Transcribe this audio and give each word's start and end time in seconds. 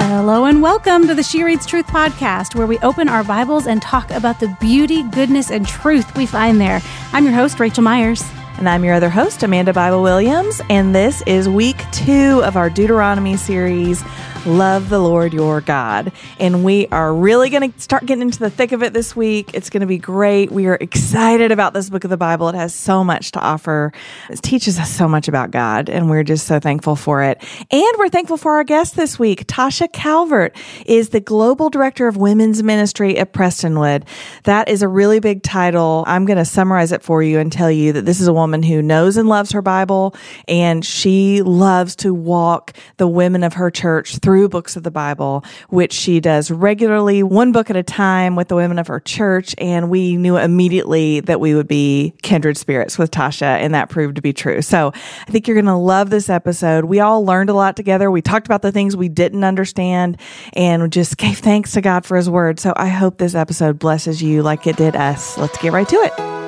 Hello 0.00 0.44
and 0.44 0.62
welcome 0.62 1.08
to 1.08 1.14
the 1.14 1.24
She 1.24 1.42
Reads 1.42 1.66
Truth 1.66 1.88
podcast, 1.88 2.54
where 2.54 2.68
we 2.68 2.78
open 2.78 3.08
our 3.08 3.24
Bibles 3.24 3.66
and 3.66 3.82
talk 3.82 4.12
about 4.12 4.38
the 4.38 4.46
beauty, 4.60 5.02
goodness, 5.02 5.50
and 5.50 5.66
truth 5.66 6.16
we 6.16 6.24
find 6.24 6.60
there. 6.60 6.80
I'm 7.12 7.24
your 7.24 7.34
host, 7.34 7.58
Rachel 7.58 7.82
Myers. 7.82 8.22
And 8.58 8.68
I'm 8.68 8.84
your 8.84 8.94
other 8.94 9.08
host, 9.08 9.44
Amanda 9.44 9.72
Bible 9.72 10.02
Williams, 10.02 10.60
and 10.68 10.92
this 10.92 11.22
is 11.28 11.48
week 11.48 11.80
two 11.92 12.42
of 12.42 12.56
our 12.56 12.68
Deuteronomy 12.68 13.36
series 13.36 14.02
love 14.46 14.88
the 14.88 14.98
Lord 14.98 15.32
your 15.32 15.60
God. 15.60 16.10
And 16.40 16.64
we 16.64 16.86
are 16.88 17.14
really 17.14 17.50
going 17.50 17.70
to 17.70 17.80
start 17.80 18.06
getting 18.06 18.22
into 18.22 18.38
the 18.38 18.50
thick 18.50 18.72
of 18.72 18.82
it 18.82 18.92
this 18.92 19.14
week. 19.14 19.50
It's 19.52 19.68
going 19.68 19.82
to 19.82 19.86
be 19.86 19.98
great. 19.98 20.50
We 20.50 20.66
are 20.66 20.78
excited 20.80 21.52
about 21.52 21.74
this 21.74 21.90
book 21.90 22.04
of 22.04 22.10
the 22.10 22.16
Bible. 22.16 22.48
It 22.48 22.54
has 22.54 22.74
so 22.74 23.04
much 23.04 23.32
to 23.32 23.40
offer. 23.40 23.92
It 24.30 24.40
teaches 24.42 24.78
us 24.78 24.90
so 24.90 25.06
much 25.06 25.28
about 25.28 25.50
God, 25.50 25.88
and 25.88 26.08
we're 26.08 26.22
just 26.22 26.46
so 26.46 26.58
thankful 26.60 26.96
for 26.96 27.22
it. 27.22 27.42
And 27.70 27.92
we're 27.98 28.08
thankful 28.08 28.38
for 28.38 28.52
our 28.52 28.64
guest 28.64 28.96
this 28.96 29.18
week. 29.18 29.46
Tasha 29.46 29.92
Calvert 29.92 30.56
is 30.86 31.10
the 31.10 31.20
Global 31.20 31.68
Director 31.68 32.08
of 32.08 32.16
Women's 32.16 32.62
Ministry 32.62 33.18
at 33.18 33.32
Prestonwood. 33.32 34.04
That 34.44 34.68
is 34.68 34.82
a 34.82 34.88
really 34.88 35.20
big 35.20 35.42
title. 35.42 36.04
I'm 36.06 36.24
going 36.24 36.38
to 36.38 36.44
summarize 36.44 36.92
it 36.92 37.02
for 37.02 37.22
you 37.22 37.38
and 37.38 37.52
tell 37.52 37.70
you 37.70 37.92
that 37.92 38.06
this 38.06 38.20
is 38.20 38.28
a 38.28 38.32
woman 38.32 38.47
who 38.52 38.82
knows 38.82 39.16
and 39.16 39.28
loves 39.28 39.52
her 39.52 39.62
Bible, 39.62 40.14
and 40.46 40.84
she 40.84 41.42
loves 41.42 41.96
to 41.96 42.12
walk 42.12 42.72
the 42.96 43.08
women 43.08 43.42
of 43.42 43.54
her 43.54 43.70
church 43.70 44.18
through 44.18 44.48
books 44.48 44.76
of 44.76 44.82
the 44.82 44.90
Bible, 44.90 45.44
which 45.68 45.92
she 45.92 46.20
does 46.20 46.50
regularly, 46.50 47.22
one 47.22 47.52
book 47.52 47.70
at 47.70 47.76
a 47.76 47.82
time 47.82 48.36
with 48.36 48.48
the 48.48 48.56
women 48.56 48.78
of 48.78 48.86
her 48.86 49.00
church. 49.00 49.54
And 49.58 49.90
we 49.90 50.16
knew 50.16 50.36
immediately 50.36 51.20
that 51.20 51.40
we 51.40 51.54
would 51.54 51.68
be 51.68 52.14
kindred 52.22 52.56
spirits 52.56 52.98
with 52.98 53.10
Tasha, 53.10 53.42
and 53.42 53.74
that 53.74 53.88
proved 53.88 54.16
to 54.16 54.22
be 54.22 54.32
true. 54.32 54.62
So 54.62 54.92
I 54.94 55.30
think 55.30 55.46
you're 55.46 55.54
going 55.54 55.66
to 55.66 55.74
love 55.74 56.10
this 56.10 56.28
episode. 56.28 56.84
We 56.84 57.00
all 57.00 57.24
learned 57.24 57.50
a 57.50 57.54
lot 57.54 57.76
together. 57.76 58.10
We 58.10 58.22
talked 58.22 58.46
about 58.46 58.62
the 58.62 58.72
things 58.72 58.96
we 58.96 59.08
didn't 59.08 59.44
understand 59.44 60.18
and 60.54 60.92
just 60.92 61.16
gave 61.16 61.38
thanks 61.38 61.72
to 61.72 61.80
God 61.80 62.04
for 62.04 62.16
his 62.16 62.28
word. 62.28 62.60
So 62.60 62.72
I 62.76 62.88
hope 62.88 63.18
this 63.18 63.34
episode 63.34 63.78
blesses 63.78 64.22
you 64.22 64.42
like 64.42 64.66
it 64.66 64.76
did 64.76 64.96
us. 64.96 65.36
Let's 65.38 65.58
get 65.58 65.72
right 65.72 65.88
to 65.88 65.96
it. 65.96 66.47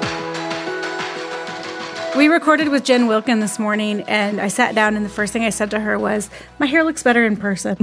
We 2.17 2.29
recorded 2.29 2.69
with 2.69 2.85
Jen 2.85 3.07
Wilkin 3.07 3.41
this 3.41 3.59
morning, 3.59 4.03
and 4.03 4.41
I 4.41 4.49
sat 4.49 4.75
down, 4.75 4.95
and 4.97 5.05
the 5.05 5.11
first 5.11 5.33
thing 5.33 5.45
I 5.45 5.51
said 5.51 5.71
to 5.71 5.81
her 5.81 5.99
was, 5.99 6.29
"My 6.59 6.67
hair 6.67 6.85
looks 6.85 7.03
better 7.03 7.25
in 7.25 7.37
person." 7.37 7.79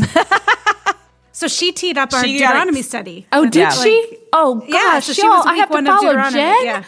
so 1.31 1.47
she 1.47 1.71
teed 1.71 1.97
up 1.97 2.13
our 2.13 2.23
She 2.23 2.37
Deuteronomy 2.37 2.79
ex- 2.79 2.87
study. 2.87 3.25
Oh, 3.31 3.45
did 3.45 3.55
Yeah. 3.55 3.69
she? 3.71 4.17
oh, 4.33 4.55
gosh, 4.59 4.69
Yeah, 4.69 4.99
so 4.99 5.13
she 5.13 5.21
y'all, 5.23 5.37
was 5.37 5.45
I 5.45 5.51
week 5.53 5.59
have 5.61 5.69
to 5.69 5.73
one 5.73 5.87
of 5.87 5.95
follow 5.95 6.07
Deuteronomy, 6.11 6.39
Jen. 6.39 6.65
yeah. 6.65 6.83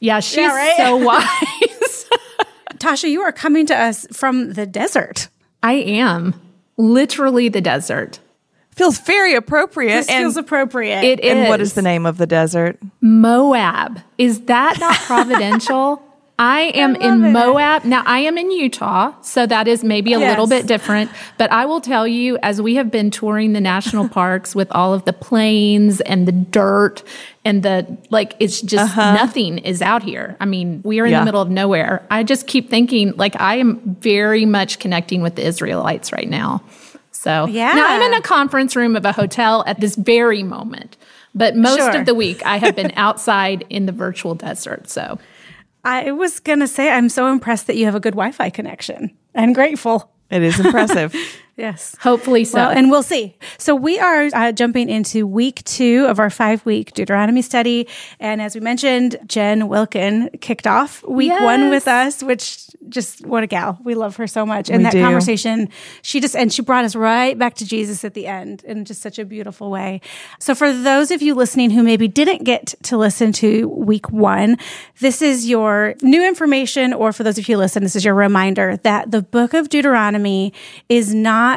Yeah, 0.00 0.20
she's 0.20 0.36
Yeah, 0.38 0.54
right? 0.54 0.76
so 0.76 0.96
wise. 1.06 2.06
Tasha, 2.78 3.08
you 3.08 3.20
are 3.22 3.32
coming 3.32 3.66
to 3.66 3.76
us 3.76 4.06
from 4.12 4.54
the 4.54 4.66
desert. 4.66 5.28
I 5.62 5.74
am 5.74 6.34
literally 6.76 7.48
the 7.48 7.60
desert. 7.60 8.18
Feels 8.72 8.98
very 8.98 9.34
appropriate. 9.34 9.94
This 9.94 10.08
and, 10.08 10.22
feels 10.22 10.36
appropriate. 10.36 11.04
It 11.04 11.20
is. 11.20 11.32
and 11.32 11.48
what 11.48 11.60
is 11.60 11.74
the 11.74 11.82
name 11.82 12.04
of 12.06 12.16
the 12.18 12.26
desert? 12.26 12.78
Moab. 13.00 14.00
Is 14.18 14.42
that 14.46 14.78
not 14.80 14.96
providential? 15.06 16.02
I 16.40 16.72
am 16.74 16.96
in 16.96 17.22
it. 17.22 17.32
Moab. 17.32 17.84
Now, 17.84 18.02
I 18.06 18.20
am 18.20 18.38
in 18.38 18.50
Utah, 18.50 19.12
so 19.20 19.46
that 19.46 19.68
is 19.68 19.84
maybe 19.84 20.14
a 20.14 20.18
little 20.18 20.46
bit 20.46 20.66
different. 20.66 21.10
But 21.36 21.52
I 21.52 21.66
will 21.66 21.82
tell 21.82 22.08
you, 22.08 22.38
as 22.42 22.62
we 22.62 22.76
have 22.76 22.90
been 22.90 23.10
touring 23.10 23.52
the 23.52 23.60
national 23.60 24.08
parks 24.20 24.54
with 24.54 24.72
all 24.72 24.94
of 24.94 25.04
the 25.04 25.12
plains 25.12 26.00
and 26.00 26.26
the 26.26 26.32
dirt 26.32 27.02
and 27.44 27.62
the 27.62 27.98
like, 28.08 28.36
it's 28.40 28.62
just 28.62 28.96
uh-huh. 28.96 29.12
nothing 29.12 29.58
is 29.58 29.82
out 29.82 30.02
here. 30.02 30.38
I 30.40 30.46
mean, 30.46 30.80
we 30.82 30.98
are 31.00 31.04
in 31.04 31.12
Yeah. 31.12 31.18
the 31.18 31.24
middle 31.26 31.42
of 31.42 31.50
nowhere. 31.50 32.06
I 32.10 32.22
just 32.22 32.46
keep 32.46 32.70
thinking, 32.70 33.12
like, 33.16 33.38
I 33.38 33.56
am 33.56 33.96
very 34.00 34.46
much 34.46 34.78
connecting 34.78 35.20
with 35.20 35.34
the 35.34 35.46
Israelites 35.46 36.10
right 36.10 36.28
now. 36.28 36.62
So, 37.12 37.48
Yeah. 37.48 37.74
Now, 37.74 37.86
I'm 37.86 38.00
in 38.00 38.14
a 38.14 38.22
conference 38.22 38.74
room 38.74 38.96
of 38.96 39.04
a 39.04 39.12
hotel 39.12 39.62
at 39.66 39.78
this 39.78 39.94
very 39.94 40.42
moment. 40.42 40.96
But 41.34 41.54
most 41.54 41.76
Sure. 41.76 41.96
of 41.96 42.06
the 42.06 42.14
week, 42.14 42.44
I 42.46 42.56
have 42.56 42.74
been 42.74 42.92
outside 42.96 43.64
in 43.68 43.84
the 43.84 43.92
virtual 43.92 44.34
desert. 44.34 44.88
So, 44.88 45.18
I 45.84 46.12
was 46.12 46.40
going 46.40 46.60
to 46.60 46.68
say, 46.68 46.90
I'm 46.90 47.08
so 47.08 47.30
impressed 47.30 47.66
that 47.66 47.76
you 47.76 47.86
have 47.86 47.94
a 47.94 48.00
good 48.00 48.14
Wi 48.14 48.32
Fi 48.32 48.50
connection 48.50 49.16
and 49.34 49.54
grateful. 49.54 50.12
It 50.30 50.42
is 50.42 50.60
impressive. 50.60 51.14
Yes. 51.60 51.94
hopefully 52.00 52.44
so. 52.44 52.56
Well, 52.58 52.70
and 52.70 52.90
we'll 52.90 53.02
see. 53.02 53.36
So 53.58 53.74
we 53.74 53.98
are 53.98 54.28
uh, 54.32 54.52
jumping 54.52 54.88
into 54.88 55.26
week 55.26 55.62
two 55.64 56.06
of 56.08 56.18
our 56.18 56.30
five 56.30 56.64
week 56.64 56.92
Deuteronomy 56.94 57.42
study. 57.42 57.86
And 58.18 58.40
as 58.40 58.54
we 58.54 58.60
mentioned, 58.60 59.18
Jen 59.26 59.68
Wilkin 59.68 60.30
kicked 60.40 60.66
off 60.66 61.02
week 61.06 61.32
one 61.32 61.68
with 61.70 61.86
us, 61.86 62.22
which 62.22 62.66
just 62.88 63.24
what 63.26 63.42
a 63.42 63.46
gal. 63.46 63.78
We 63.84 63.94
love 63.94 64.16
her 64.16 64.26
so 64.26 64.46
much. 64.46 64.70
And 64.70 64.78
We 64.78 64.84
that 64.84 64.92
do. 64.92 65.02
conversation, 65.02 65.68
she 66.02 66.20
just, 66.20 66.34
and 66.34 66.52
she 66.52 66.62
brought 66.62 66.84
us 66.84 66.96
right 66.96 67.38
back 67.38 67.54
to 67.56 67.66
Jesus 67.66 68.04
at 68.04 68.14
the 68.14 68.26
end 68.26 68.64
in 68.64 68.84
just 68.84 69.02
such 69.02 69.18
a 69.18 69.24
beautiful 69.24 69.70
way. 69.70 70.00
So 70.38 70.54
for 70.54 70.72
those 70.72 71.10
of 71.10 71.20
you 71.22 71.34
listening 71.34 71.70
who 71.70 71.82
maybe 71.82 72.08
didn't 72.08 72.44
get 72.44 72.74
to 72.84 72.96
listen 72.96 73.32
to 73.34 73.68
week 73.68 74.10
one, 74.10 74.56
this 75.00 75.20
is 75.20 75.48
your 75.48 75.94
new 76.02 76.26
information, 76.26 76.92
or 76.92 77.12
for 77.12 77.22
those 77.22 77.36
of 77.38 77.46
you 77.48 77.56
who 77.56 77.60
listen, 77.60 77.82
this 77.82 77.94
is 77.96 78.04
your 78.04 78.14
reminder 78.14 78.78
that 78.78 79.10
the 79.10 79.22
book 79.22 79.52
of 79.52 79.68
Deuteronomy 79.68 80.52
is 80.88 81.14
not 81.14 81.49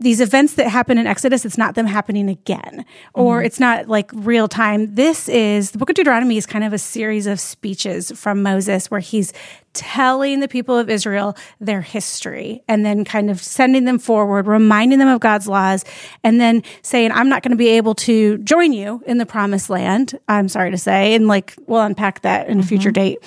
these 0.00 0.20
events 0.20 0.54
that 0.54 0.68
happen 0.68 0.98
in 0.98 1.06
Exodus, 1.06 1.44
it's 1.44 1.56
not 1.56 1.76
them 1.76 1.86
happening 1.86 2.28
again, 2.28 2.84
or 3.14 3.38
mm-hmm. 3.38 3.46
it's 3.46 3.60
not 3.60 3.88
like 3.88 4.10
real 4.12 4.48
time. 4.48 4.94
This 4.94 5.28
is 5.28 5.70
the 5.70 5.78
book 5.78 5.88
of 5.88 5.94
Deuteronomy 5.94 6.36
is 6.36 6.46
kind 6.46 6.64
of 6.64 6.72
a 6.72 6.78
series 6.78 7.26
of 7.26 7.38
speeches 7.38 8.10
from 8.10 8.42
Moses 8.42 8.90
where 8.90 9.00
he's 9.00 9.32
telling 9.72 10.40
the 10.40 10.48
people 10.48 10.76
of 10.76 10.90
Israel 10.90 11.36
their 11.60 11.80
history 11.80 12.62
and 12.68 12.84
then 12.84 13.04
kind 13.04 13.30
of 13.30 13.40
sending 13.40 13.84
them 13.84 13.98
forward, 13.98 14.46
reminding 14.46 14.98
them 14.98 15.08
of 15.08 15.20
God's 15.20 15.46
laws, 15.46 15.84
and 16.24 16.40
then 16.40 16.62
saying, 16.82 17.12
I'm 17.12 17.28
not 17.28 17.42
going 17.42 17.52
to 17.52 17.56
be 17.56 17.68
able 17.68 17.94
to 17.94 18.38
join 18.38 18.72
you 18.72 19.02
in 19.06 19.18
the 19.18 19.26
promised 19.26 19.70
land. 19.70 20.18
I'm 20.28 20.48
sorry 20.48 20.72
to 20.72 20.78
say. 20.78 21.14
And 21.14 21.28
like, 21.28 21.54
we'll 21.66 21.80
unpack 21.80 22.22
that 22.22 22.48
in 22.48 22.58
a 22.58 22.62
future 22.64 22.90
mm-hmm. 22.90 23.16
date 23.16 23.18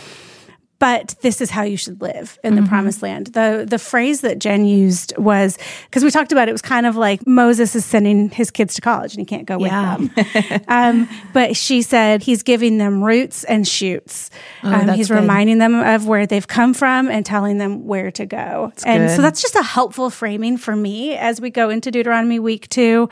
but 0.79 1.15
this 1.21 1.41
is 1.41 1.49
how 1.49 1.63
you 1.63 1.75
should 1.77 2.01
live 2.01 2.37
in 2.43 2.55
the 2.55 2.61
promised 2.61 3.01
land. 3.01 3.27
The 3.27 3.65
the 3.67 3.79
phrase 3.79 4.21
that 4.21 4.37
Jen 4.39 4.65
used 4.65 5.17
was 5.17 5.57
because 5.85 6.03
we 6.03 6.11
talked 6.11 6.31
about 6.31 6.47
it 6.49 6.51
was 6.51 6.61
kind 6.61 6.85
of 6.85 6.95
like 6.95 7.25
Moses 7.25 7.75
is 7.75 7.83
sending 7.83 8.29
his 8.29 8.51
kids 8.51 8.75
to 8.75 8.81
college 8.81 9.13
and 9.13 9.19
he 9.19 9.25
can't 9.25 9.45
go 9.45 9.57
Yeah. 9.59 9.97
with 9.97 10.15
them. 10.15 10.61
um, 10.67 11.09
but 11.33 11.55
she 11.55 11.81
said 11.81 12.21
he's 12.21 12.43
giving 12.43 12.77
them 12.77 13.03
roots 13.03 13.43
and 13.45 13.67
shoots. 13.67 14.29
um, 14.63 14.89
he's 14.89 15.07
good. 15.09 15.15
reminding 15.15 15.57
them 15.57 15.73
of 15.75 16.07
where 16.07 16.27
they've 16.27 16.47
come 16.47 16.73
from 16.73 17.09
and 17.09 17.25
telling 17.25 17.57
them 17.57 17.85
where 17.87 18.11
to 18.11 18.25
go. 18.25 18.71
and 18.85 19.09
so 19.09 19.21
that's 19.21 19.41
just 19.41 19.55
a 19.55 19.63
helpful 19.63 20.09
framing 20.09 20.57
for 20.57 20.75
me 20.75 21.15
as 21.15 21.41
we 21.41 21.49
go 21.49 21.69
into 21.69 21.89
Deuteronomy 21.91 22.39
week 22.39 22.69
two. 22.69 23.09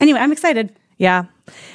Anyway, 0.00 0.18
I'm 0.18 0.32
excited. 0.32 0.74
Yeah. 0.98 1.24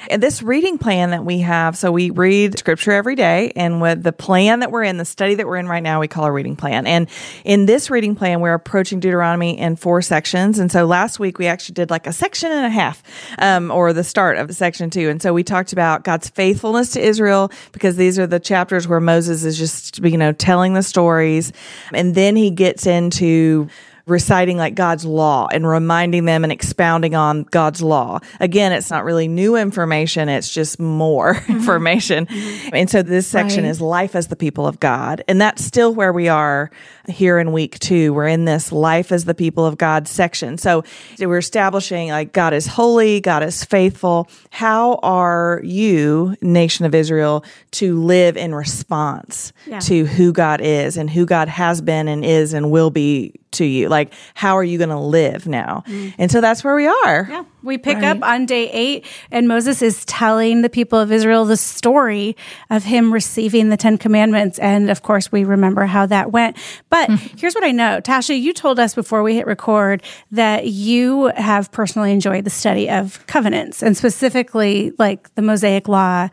And 0.08 0.20
this 0.20 0.42
reading 0.42 0.78
plan 0.78 1.10
that 1.10 1.24
we 1.24 1.38
have, 1.40 1.76
so 1.76 1.92
we 1.92 2.10
read 2.10 2.58
scripture 2.58 2.90
every 2.90 3.14
day, 3.14 3.52
and 3.54 3.80
with 3.80 4.02
the 4.02 4.12
plan 4.12 4.60
that 4.60 4.72
we're 4.72 4.82
in, 4.82 4.96
the 4.96 5.04
study 5.04 5.36
that 5.36 5.46
we're 5.46 5.58
in 5.58 5.68
right 5.68 5.82
now, 5.82 6.00
we 6.00 6.08
call 6.08 6.24
a 6.24 6.32
reading 6.32 6.56
plan. 6.56 6.86
And 6.86 7.08
in 7.44 7.66
this 7.66 7.90
reading 7.90 8.16
plan, 8.16 8.40
we're 8.40 8.54
approaching 8.54 8.98
Deuteronomy 8.98 9.58
in 9.58 9.76
four 9.76 10.02
sections. 10.02 10.58
And 10.58 10.72
so 10.72 10.86
last 10.86 11.20
week 11.20 11.38
we 11.38 11.46
actually 11.46 11.74
did 11.74 11.90
like 11.90 12.08
a 12.08 12.12
section 12.12 12.50
and 12.50 12.66
a 12.66 12.70
half, 12.70 13.02
um, 13.38 13.70
or 13.70 13.92
the 13.92 14.02
start 14.02 14.38
of 14.38 14.54
section 14.56 14.90
two. 14.90 15.08
And 15.08 15.22
so 15.22 15.32
we 15.32 15.44
talked 15.44 15.72
about 15.72 16.02
God's 16.02 16.28
faithfulness 16.28 16.90
to 16.94 17.00
Israel 17.00 17.52
because 17.70 17.96
these 17.96 18.18
are 18.18 18.26
the 18.26 18.40
chapters 18.40 18.88
where 18.88 19.00
Moses 19.00 19.44
is 19.44 19.56
just, 19.56 19.98
you 19.98 20.18
know, 20.18 20.32
telling 20.32 20.74
the 20.74 20.82
stories. 20.82 21.52
And 21.92 22.14
then 22.16 22.34
he 22.34 22.50
gets 22.50 22.86
into 22.86 23.68
reciting 24.10 24.56
like 24.56 24.74
God's 24.74 25.04
law 25.04 25.48
and 25.50 25.66
reminding 25.66 26.24
them 26.24 26.44
and 26.44 26.52
expounding 26.52 27.14
on 27.14 27.44
God's 27.44 27.80
law. 27.80 28.20
Again, 28.40 28.72
it's 28.72 28.90
not 28.90 29.04
really 29.04 29.28
new 29.28 29.56
information, 29.56 30.28
it's 30.28 30.52
just 30.52 30.78
more 30.78 31.34
mm-hmm. 31.36 31.52
information. 31.52 32.26
And 32.72 32.90
so 32.90 33.02
this 33.02 33.26
section 33.26 33.64
Right. 33.64 33.70
is 33.70 33.80
life 33.80 34.14
as 34.14 34.28
the 34.28 34.36
people 34.36 34.66
of 34.66 34.80
God. 34.80 35.22
And 35.28 35.40
that's 35.40 35.64
still 35.64 35.94
where 35.94 36.12
we 36.12 36.28
are 36.28 36.70
here 37.10 37.38
in 37.38 37.52
week 37.52 37.78
two. 37.78 38.12
We're 38.14 38.26
in 38.28 38.44
this 38.44 38.72
life 38.72 39.12
as 39.12 39.24
the 39.24 39.34
people 39.34 39.66
of 39.66 39.76
God 39.78 40.08
section. 40.08 40.58
So 40.58 40.84
we're 41.18 41.38
establishing 41.38 42.08
like 42.08 42.32
God 42.32 42.52
is 42.54 42.66
holy, 42.66 43.20
God 43.20 43.42
is 43.42 43.64
faithful. 43.64 44.28
How 44.50 44.94
are 45.02 45.60
you, 45.64 46.36
nation 46.40 46.84
of 46.86 46.94
Israel, 46.94 47.44
to 47.72 48.00
live 48.00 48.36
in 48.36 48.54
response 48.54 49.52
Yeah. 49.66 49.78
to 49.80 50.06
who 50.06 50.32
God 50.32 50.60
is 50.60 50.96
and 50.96 51.08
who 51.10 51.26
God 51.26 51.48
has 51.48 51.80
been 51.80 52.08
and 52.08 52.24
is 52.24 52.52
and 52.52 52.70
will 52.70 52.90
be 52.90 53.34
to 53.52 53.64
you? 53.64 53.88
Like, 53.88 54.12
how 54.34 54.56
are 54.56 54.64
you 54.64 54.78
going 54.78 54.90
to 54.90 54.98
live 54.98 55.46
now? 55.46 55.82
Mm. 55.88 56.14
And 56.18 56.30
so 56.30 56.40
that's 56.40 56.62
where 56.62 56.74
we 56.76 56.86
are. 56.86 57.26
Yeah. 57.30 57.44
We 57.62 57.76
pick 57.78 57.96
Right. 57.96 58.04
up 58.16 58.22
on 58.22 58.46
day 58.46 58.70
eight, 58.70 59.04
and 59.30 59.46
Moses 59.46 59.82
is 59.82 60.04
telling 60.06 60.62
the 60.62 60.70
people 60.70 60.98
of 60.98 61.12
Israel 61.12 61.44
the 61.44 61.56
story 61.56 62.36
of 62.70 62.84
him 62.84 63.12
receiving 63.12 63.68
the 63.68 63.76
Ten 63.76 63.98
Commandments. 63.98 64.58
And 64.58 64.88
of 64.90 65.02
course, 65.02 65.30
we 65.30 65.44
remember 65.44 65.84
how 65.86 66.06
that 66.06 66.32
went. 66.32 66.56
But 66.88 66.99
But 67.00 67.18
hmm. 67.18 67.36
here's 67.36 67.54
what 67.54 67.64
I 67.64 67.70
know. 67.70 68.00
Tasha, 68.00 68.38
you 68.38 68.52
told 68.52 68.78
us 68.78 68.94
before 68.94 69.22
we 69.22 69.34
hit 69.34 69.46
record 69.46 70.02
that 70.32 70.66
you 70.66 71.26
have 71.36 71.72
personally 71.72 72.12
enjoyed 72.12 72.44
the 72.44 72.50
study 72.50 72.90
of 72.90 73.24
covenants 73.26 73.82
and 73.82 73.96
specifically 73.96 74.92
like 74.98 75.34
the 75.34 75.42
Mosaic 75.42 75.88
law. 75.88 76.28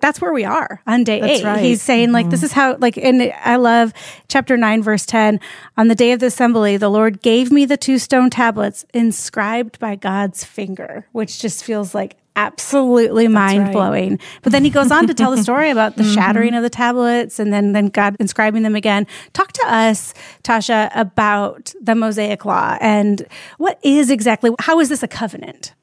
That's 0.00 0.20
where 0.20 0.32
we 0.32 0.44
are 0.44 0.82
on 0.86 1.04
day 1.04 1.20
That's 1.20 1.40
eight. 1.40 1.44
right. 1.44 1.60
He's 1.60 1.82
saying 1.82 2.12
like, 2.12 2.30
this 2.30 2.40
mm-hmm. 2.40 2.46
is 2.46 2.52
how, 2.52 2.76
like, 2.76 2.96
and 2.98 3.32
I 3.44 3.56
love 3.56 3.92
chapter 4.28 4.56
nine, 4.56 4.82
verse 4.82 5.06
10. 5.06 5.40
On 5.76 5.88
the 5.88 5.94
day 5.94 6.12
of 6.12 6.20
the 6.20 6.26
assembly, 6.26 6.76
the 6.76 6.90
Lord 6.90 7.22
gave 7.22 7.50
me 7.50 7.64
the 7.64 7.76
two 7.76 7.98
stone 7.98 8.30
tablets 8.30 8.84
inscribed 8.92 9.78
by 9.78 9.96
God's 9.96 10.44
finger, 10.44 11.06
which 11.12 11.40
just 11.40 11.64
feels 11.64 11.94
like 11.94 12.16
absolutely 12.40 13.28
mind 13.28 13.70
blowing. 13.72 14.18
But 14.42 14.52
then 14.52 14.64
he 14.64 14.70
goes 14.70 14.90
on 14.90 15.06
to 15.06 15.14
tell 15.14 15.30
the 15.30 15.42
story 15.48 15.70
about 15.70 15.96
the 15.96 16.02
mm-hmm. 16.02 16.14
shattering 16.14 16.54
of 16.54 16.62
the 16.62 16.70
tablets 16.70 17.38
and 17.38 17.52
then, 17.52 17.72
then 17.72 17.88
God 17.88 18.16
inscribing 18.18 18.62
them 18.62 18.74
again. 18.74 19.06
Talk 19.34 19.52
to 19.52 19.66
us, 19.66 20.14
Tasha, 20.42 20.90
about 20.94 21.74
the 21.82 21.94
Mosaic 21.94 22.44
law 22.46 22.78
and 22.80 23.26
what 23.58 23.78
is 23.82 24.10
exactly, 24.10 24.50
how 24.58 24.80
is 24.80 24.88
this 24.88 25.02
a 25.02 25.08
covenant? 25.08 25.74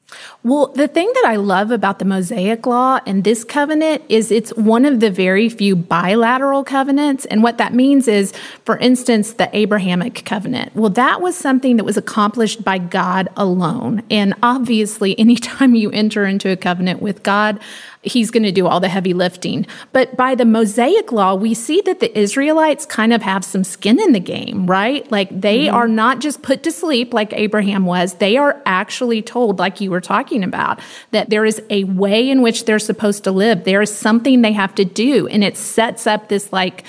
Well, 0.42 0.68
the 0.68 0.88
thing 0.88 1.10
that 1.14 1.24
I 1.26 1.36
love 1.36 1.70
about 1.70 1.98
the 1.98 2.04
Mosaic 2.04 2.66
Law 2.66 3.00
and 3.06 3.24
this 3.24 3.44
covenant 3.44 4.02
is 4.08 4.30
it's 4.30 4.50
one 4.56 4.84
of 4.84 5.00
the 5.00 5.10
very 5.10 5.48
few 5.48 5.76
bilateral 5.76 6.64
covenants. 6.64 7.26
And 7.26 7.42
what 7.42 7.58
that 7.58 7.74
means 7.74 8.08
is, 8.08 8.32
for 8.64 8.78
instance, 8.78 9.32
the 9.32 9.54
Abrahamic 9.54 10.24
covenant. 10.24 10.74
Well, 10.74 10.90
that 10.90 11.20
was 11.20 11.36
something 11.36 11.76
that 11.76 11.84
was 11.84 11.96
accomplished 11.96 12.64
by 12.64 12.78
God 12.78 13.28
alone. 13.36 14.02
And 14.10 14.34
obviously, 14.42 15.18
anytime 15.18 15.74
you 15.74 15.90
enter 15.90 16.24
into 16.24 16.50
a 16.50 16.56
covenant 16.56 17.02
with 17.02 17.22
God, 17.22 17.60
he's 18.02 18.30
going 18.30 18.42
to 18.44 18.52
do 18.52 18.66
all 18.66 18.80
the 18.80 18.88
heavy 18.88 19.12
lifting. 19.12 19.66
But 19.92 20.16
by 20.16 20.34
the 20.34 20.44
Mosaic 20.44 21.12
law, 21.12 21.34
we 21.34 21.54
see 21.54 21.80
that 21.82 22.00
the 22.00 22.16
Israelites 22.18 22.86
kind 22.86 23.12
of 23.12 23.22
have 23.22 23.44
some 23.44 23.64
skin 23.64 24.00
in 24.00 24.12
the 24.12 24.20
game, 24.20 24.66
right? 24.66 25.10
Like 25.10 25.28
they 25.40 25.66
mm-hmm. 25.66 25.74
are 25.74 25.88
not 25.88 26.20
just 26.20 26.42
put 26.42 26.62
to 26.62 26.72
sleep 26.72 27.12
like 27.12 27.32
Abraham 27.32 27.86
was. 27.86 28.14
They 28.14 28.36
are 28.36 28.60
actually 28.66 29.22
told, 29.22 29.58
like 29.58 29.80
you 29.80 29.90
were 29.90 30.00
talking 30.00 30.44
about, 30.44 30.80
that 31.10 31.30
there 31.30 31.44
is 31.44 31.60
a 31.70 31.84
way 31.84 32.30
in 32.30 32.42
which 32.42 32.64
they're 32.64 32.78
supposed 32.78 33.24
to 33.24 33.32
live. 33.32 33.64
There 33.64 33.82
is 33.82 33.94
something 33.94 34.42
they 34.42 34.52
have 34.52 34.74
to 34.76 34.84
do. 34.84 35.26
And 35.26 35.42
it 35.42 35.56
sets 35.56 36.06
up 36.06 36.28
this 36.28 36.52
like, 36.52 36.84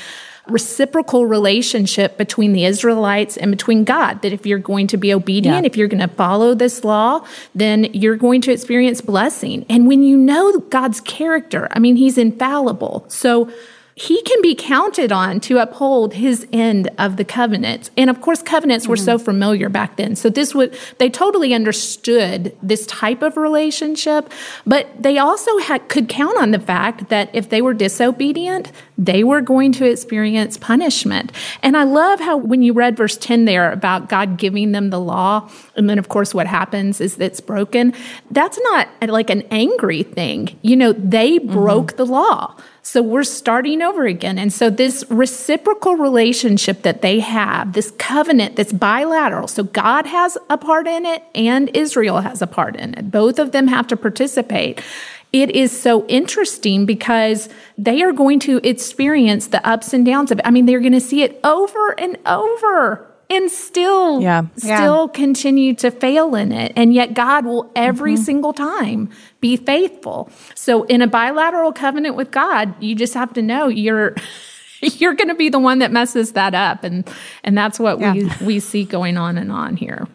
reciprocal 0.49 1.25
relationship 1.25 2.17
between 2.17 2.53
the 2.53 2.65
Israelites 2.65 3.37
and 3.37 3.51
between 3.51 3.83
God. 3.83 4.21
That 4.21 4.33
if 4.33 4.45
you're 4.45 4.59
going 4.59 4.87
to 4.87 4.97
be 4.97 5.13
obedient, 5.13 5.63
yeah. 5.63 5.67
if 5.67 5.77
you're 5.77 5.87
going 5.87 6.07
to 6.07 6.15
follow 6.15 6.53
this 6.53 6.83
law, 6.83 7.25
then 7.55 7.85
you're 7.93 8.17
going 8.17 8.41
to 8.41 8.51
experience 8.51 9.01
blessing. 9.01 9.65
And 9.69 9.87
when 9.87 10.03
you 10.03 10.17
know 10.17 10.59
God's 10.59 11.01
character, 11.01 11.67
I 11.71 11.79
mean, 11.79 11.95
He's 11.95 12.17
infallible. 12.17 13.05
So 13.07 13.51
he 13.99 14.21
can 14.21 14.41
be 14.41 14.55
counted 14.55 15.11
on 15.11 15.41
to 15.41 15.57
uphold 15.57 16.13
his 16.13 16.47
end 16.53 16.89
of 16.97 17.17
the 17.17 17.25
covenant. 17.25 17.89
And 17.97 18.09
of 18.09 18.21
course, 18.21 18.41
covenants 18.41 18.85
mm-hmm. 18.85 18.91
were 18.91 18.97
so 18.97 19.17
mm-hmm. 19.17 19.25
familiar 19.25 19.67
back 19.67 19.97
then. 19.97 20.15
So 20.15 20.29
this 20.29 20.55
would, 20.55 20.77
they 20.99 21.09
totally 21.09 21.53
understood 21.53 22.55
this 22.63 22.85
type 22.85 23.21
of 23.21 23.35
relationship, 23.35 24.31
but 24.65 24.87
they 24.97 25.17
also 25.17 25.57
had, 25.57 25.89
could 25.89 26.07
count 26.07 26.37
on 26.37 26.51
the 26.51 26.59
fact 26.59 27.09
that 27.09 27.29
if 27.33 27.49
they 27.49 27.61
were 27.61 27.73
disobedient, 27.73 28.71
they 28.99 29.23
were 29.23 29.39
going 29.39 29.71
to 29.71 29.85
experience 29.85 30.57
punishment. 30.57 31.31
And 31.63 31.77
I 31.77 31.83
love 31.83 32.19
how 32.19 32.35
when 32.35 32.61
you 32.61 32.73
read 32.73 32.97
verse 32.97 33.15
10 33.15 33.45
there 33.45 33.71
about 33.71 34.09
God 34.09 34.37
giving 34.37 34.73
them 34.73 34.89
the 34.89 34.99
law, 34.99 35.49
and 35.75 35.89
then 35.89 35.97
of 35.97 36.09
course 36.09 36.33
what 36.33 36.47
happens 36.47 36.99
is 36.99 37.17
it's 37.17 37.39
broken. 37.39 37.93
That's 38.29 38.59
not 38.59 38.89
like 39.01 39.29
an 39.29 39.43
angry 39.51 40.03
thing. 40.03 40.59
You 40.61 40.75
know, 40.75 40.91
they 40.91 41.39
mm-hmm. 41.39 41.51
broke 41.51 41.87
mm-hmm. 41.87 41.97
the 41.97 42.05
law. 42.05 42.55
So 42.81 43.01
we're 43.03 43.23
starting 43.23 43.81
over 43.81 44.05
again. 44.05 44.39
And 44.39 44.51
so 44.51 44.69
this 44.69 45.05
reciprocal 45.09 45.95
relationship 45.95 46.81
that 46.81 47.01
they 47.01 47.19
have, 47.19 47.73
this 47.73 47.91
covenant 47.99 48.55
that's 48.55 48.73
bilateral. 48.73 49.47
So 49.47 49.63
God 49.63 50.07
has 50.07 50.37
a 50.49 50.57
part 50.57 50.87
in 50.87 51.05
it 51.05 51.23
and 51.35 51.69
Israel 51.75 52.21
has 52.21 52.41
a 52.41 52.47
part 52.47 52.75
in 52.75 52.95
it. 52.95 53.11
Both 53.11 53.37
of 53.37 53.51
them 53.51 53.67
have 53.67 53.87
to 53.87 53.97
participate. 53.97 54.81
It 55.31 55.55
is 55.55 55.79
so 55.79 56.07
interesting 56.07 56.85
because 56.85 57.49
they 57.77 58.01
are 58.01 58.11
going 58.11 58.39
to 58.41 58.57
experience 58.67 59.47
the 59.47 59.65
ups 59.67 59.93
and 59.93 60.05
downs 60.05 60.31
of 60.31 60.39
it. 60.39 60.45
I 60.45 60.51
mean, 60.51 60.65
they're 60.65 60.79
going 60.79 60.93
to 60.93 61.01
see 61.01 61.21
it 61.21 61.39
over 61.43 61.99
and 61.99 62.17
over 62.25 63.09
and 63.29 63.51
still 63.51 64.21
yeah. 64.21 64.45
still 64.57 65.05
yeah. 65.05 65.13
continue 65.13 65.75
to 65.75 65.91
fail 65.91 66.35
in 66.35 66.51
it 66.51 66.73
and 66.75 66.93
yet 66.93 67.13
god 67.13 67.45
will 67.45 67.71
every 67.75 68.15
mm-hmm. 68.15 68.23
single 68.23 68.53
time 68.53 69.09
be 69.39 69.55
faithful 69.55 70.29
so 70.55 70.83
in 70.83 71.01
a 71.01 71.07
bilateral 71.07 71.71
covenant 71.71 72.15
with 72.15 72.31
god 72.31 72.73
you 72.81 72.95
just 72.95 73.13
have 73.13 73.31
to 73.33 73.41
know 73.41 73.67
you're 73.67 74.15
you're 74.81 75.13
going 75.13 75.27
to 75.27 75.35
be 75.35 75.49
the 75.49 75.59
one 75.59 75.79
that 75.79 75.91
messes 75.91 76.31
that 76.33 76.55
up 76.55 76.83
and 76.83 77.07
and 77.43 77.57
that's 77.57 77.79
what 77.79 77.99
yeah. 77.99 78.13
we 78.13 78.31
we 78.41 78.59
see 78.59 78.83
going 78.83 79.17
on 79.17 79.37
and 79.37 79.51
on 79.51 79.75
here 79.75 80.07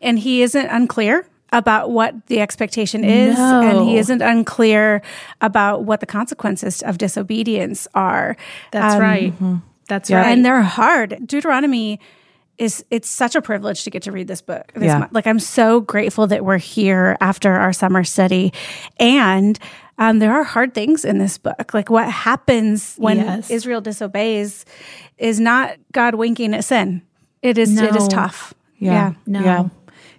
and 0.00 0.18
he 0.18 0.42
isn't 0.42 0.66
unclear 0.66 1.26
about 1.52 1.90
what 1.90 2.26
the 2.26 2.40
expectation 2.40 3.04
is 3.04 3.36
no. 3.36 3.60
and 3.60 3.88
he 3.88 3.98
isn't 3.98 4.22
unclear 4.22 5.02
about 5.40 5.84
what 5.84 6.00
the 6.00 6.06
consequences 6.06 6.82
of 6.82 6.98
disobedience 6.98 7.86
are 7.94 8.36
that's 8.70 8.94
um, 8.94 9.00
right 9.00 9.32
mm-hmm. 9.34 9.56
that's 9.88 10.10
right 10.10 10.26
and 10.26 10.44
they're 10.44 10.62
hard 10.62 11.18
deuteronomy 11.26 12.00
is 12.58 12.84
it's 12.90 13.08
such 13.08 13.34
a 13.34 13.42
privilege 13.42 13.84
to 13.84 13.90
get 13.90 14.02
to 14.02 14.12
read 14.12 14.28
this 14.28 14.42
book. 14.42 14.72
This 14.74 14.84
yeah. 14.84 14.98
Month. 14.98 15.12
Like 15.12 15.26
I'm 15.26 15.38
so 15.38 15.80
grateful 15.80 16.26
that 16.28 16.44
we're 16.44 16.58
here 16.58 17.16
after 17.20 17.52
our 17.52 17.72
summer 17.72 18.04
study, 18.04 18.52
and 18.98 19.58
um, 19.98 20.18
there 20.18 20.32
are 20.32 20.44
hard 20.44 20.74
things 20.74 21.04
in 21.04 21.18
this 21.18 21.38
book. 21.38 21.74
Like 21.74 21.90
what 21.90 22.08
happens 22.08 22.96
when 22.96 23.18
yes. 23.18 23.50
Israel 23.50 23.80
disobeys 23.80 24.64
is 25.18 25.40
not 25.40 25.76
God 25.92 26.14
winking 26.14 26.54
at 26.54 26.64
sin. 26.64 27.02
It 27.42 27.58
is 27.58 27.72
no. 27.72 27.84
it 27.84 27.96
is 27.96 28.08
tough. 28.08 28.54
Yeah. 28.78 28.92
yeah. 28.92 29.14
No. 29.26 29.40
Yeah. 29.40 29.68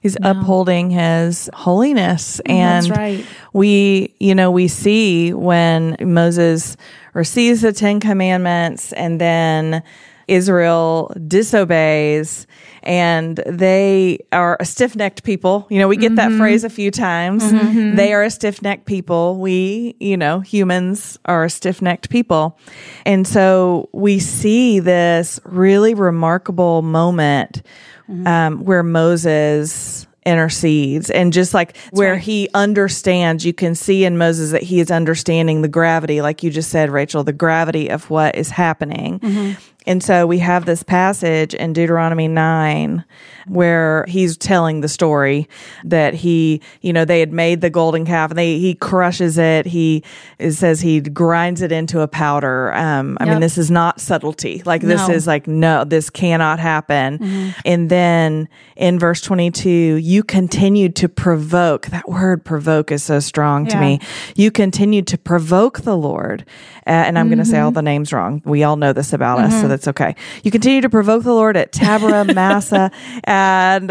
He's 0.03 0.19
no. 0.19 0.31
upholding 0.31 0.89
his 0.89 1.49
holiness. 1.53 2.41
And 2.45 2.89
right. 2.89 3.25
we, 3.53 4.13
you 4.19 4.35
know, 4.35 4.51
we 4.51 4.67
see 4.67 5.33
when 5.33 5.95
Moses 6.01 6.75
receives 7.13 7.61
the 7.61 7.71
Ten 7.71 8.01
Commandments 8.01 8.91
and 8.91 9.21
then 9.21 9.81
Israel 10.27 11.13
disobeys 11.27 12.47
and 12.83 13.37
they 13.45 14.19
are 14.33 14.57
a 14.59 14.65
stiff 14.65 14.93
necked 14.95 15.23
people. 15.23 15.67
You 15.69 15.79
know, 15.79 15.87
we 15.87 15.95
get 15.95 16.11
mm-hmm. 16.11 16.33
that 16.33 16.37
phrase 16.37 16.65
a 16.65 16.69
few 16.69 16.91
times. 16.91 17.43
Mm-hmm. 17.43 17.95
They 17.95 18.13
are 18.13 18.23
a 18.23 18.29
stiff 18.29 18.61
necked 18.61 18.85
people. 18.85 19.37
We, 19.39 19.95
you 20.01 20.17
know, 20.17 20.41
humans 20.41 21.17
are 21.25 21.45
a 21.45 21.49
stiff 21.49 21.81
necked 21.81 22.09
people. 22.09 22.59
And 23.05 23.25
so 23.25 23.87
we 23.93 24.19
see 24.19 24.81
this 24.81 25.39
really 25.45 25.93
remarkable 25.93 26.81
moment 26.81 27.61
mm-hmm. 28.09 28.27
um, 28.27 28.63
where 28.63 28.83
Moses 28.83 30.07
intercedes 30.25 31.09
and 31.09 31.33
just 31.33 31.53
like 31.53 31.73
That's 31.73 31.91
where 31.91 32.13
right. 32.13 32.21
he 32.21 32.49
understands 32.53 33.45
you 33.45 33.53
can 33.53 33.75
see 33.75 34.05
in 34.05 34.17
moses 34.17 34.51
that 34.51 34.63
he 34.63 34.79
is 34.79 34.89
understanding 34.89 35.61
the 35.61 35.67
gravity 35.67 36.21
like 36.21 36.43
you 36.43 36.49
just 36.49 36.69
said 36.69 36.89
rachel 36.89 37.25
the 37.25 37.33
gravity 37.33 37.89
of 37.89 38.09
what 38.09 38.35
is 38.35 38.49
happening 38.49 39.19
mm-hmm. 39.19 39.59
And 39.85 40.03
so 40.03 40.25
we 40.25 40.39
have 40.39 40.65
this 40.65 40.83
passage 40.83 41.53
in 41.53 41.73
Deuteronomy 41.73 42.27
9 42.27 43.03
where 43.47 44.05
he's 44.07 44.37
telling 44.37 44.81
the 44.81 44.87
story 44.87 45.49
that 45.83 46.13
he, 46.13 46.61
you 46.81 46.93
know, 46.93 47.05
they 47.05 47.19
had 47.19 47.33
made 47.33 47.61
the 47.61 47.69
golden 47.69 48.05
calf 48.05 48.31
and 48.31 48.37
they, 48.37 48.57
he 48.59 48.75
crushes 48.75 49.37
it. 49.37 49.65
He 49.65 50.03
it 50.39 50.53
says 50.53 50.81
he 50.81 51.01
grinds 51.01 51.61
it 51.61 51.71
into 51.71 52.01
a 52.01 52.07
powder. 52.07 52.73
Um, 52.73 53.17
I 53.19 53.25
yep. 53.25 53.33
mean, 53.33 53.41
this 53.41 53.57
is 53.57 53.69
not 53.69 53.99
subtlety. 53.99 54.61
Like 54.65 54.81
this 54.81 55.07
no. 55.07 55.13
is 55.13 55.27
like, 55.27 55.47
no, 55.47 55.83
this 55.83 56.09
cannot 56.09 56.59
happen. 56.59 57.19
Mm-hmm. 57.19 57.49
And 57.65 57.89
then 57.89 58.49
in 58.75 58.99
verse 58.99 59.21
22, 59.21 59.69
you 59.69 60.23
continued 60.23 60.95
to 60.97 61.09
provoke. 61.09 61.87
That 61.87 62.07
word 62.07 62.45
provoke 62.45 62.91
is 62.91 63.03
so 63.03 63.19
strong 63.19 63.65
yeah. 63.65 63.71
to 63.71 63.79
me. 63.79 63.99
You 64.35 64.51
continued 64.51 65.07
to 65.07 65.17
provoke 65.17 65.81
the 65.81 65.97
Lord. 65.97 66.45
Uh, 66.85 66.89
and 66.89 67.17
I'm 67.17 67.25
mm-hmm. 67.25 67.35
going 67.35 67.45
to 67.45 67.49
say 67.49 67.59
all 67.59 67.71
the 67.71 67.81
names 67.81 68.11
wrong. 68.11 68.41
We 68.45 68.63
all 68.63 68.75
know 68.75 68.93
this 68.93 69.13
about 69.13 69.37
mm-hmm. 69.37 69.47
us, 69.47 69.53
so 69.53 69.61
mm-hmm. 69.61 69.72
That's 69.73 69.87
okay. 69.87 70.15
You 70.43 70.51
continue 70.51 70.81
to 70.81 70.89
provoke 70.89 71.23
the 71.23 71.33
Lord 71.33 71.57
at 71.57 71.71
Taberah, 71.71 72.31
Massah, 72.35 72.91
and 73.23 73.89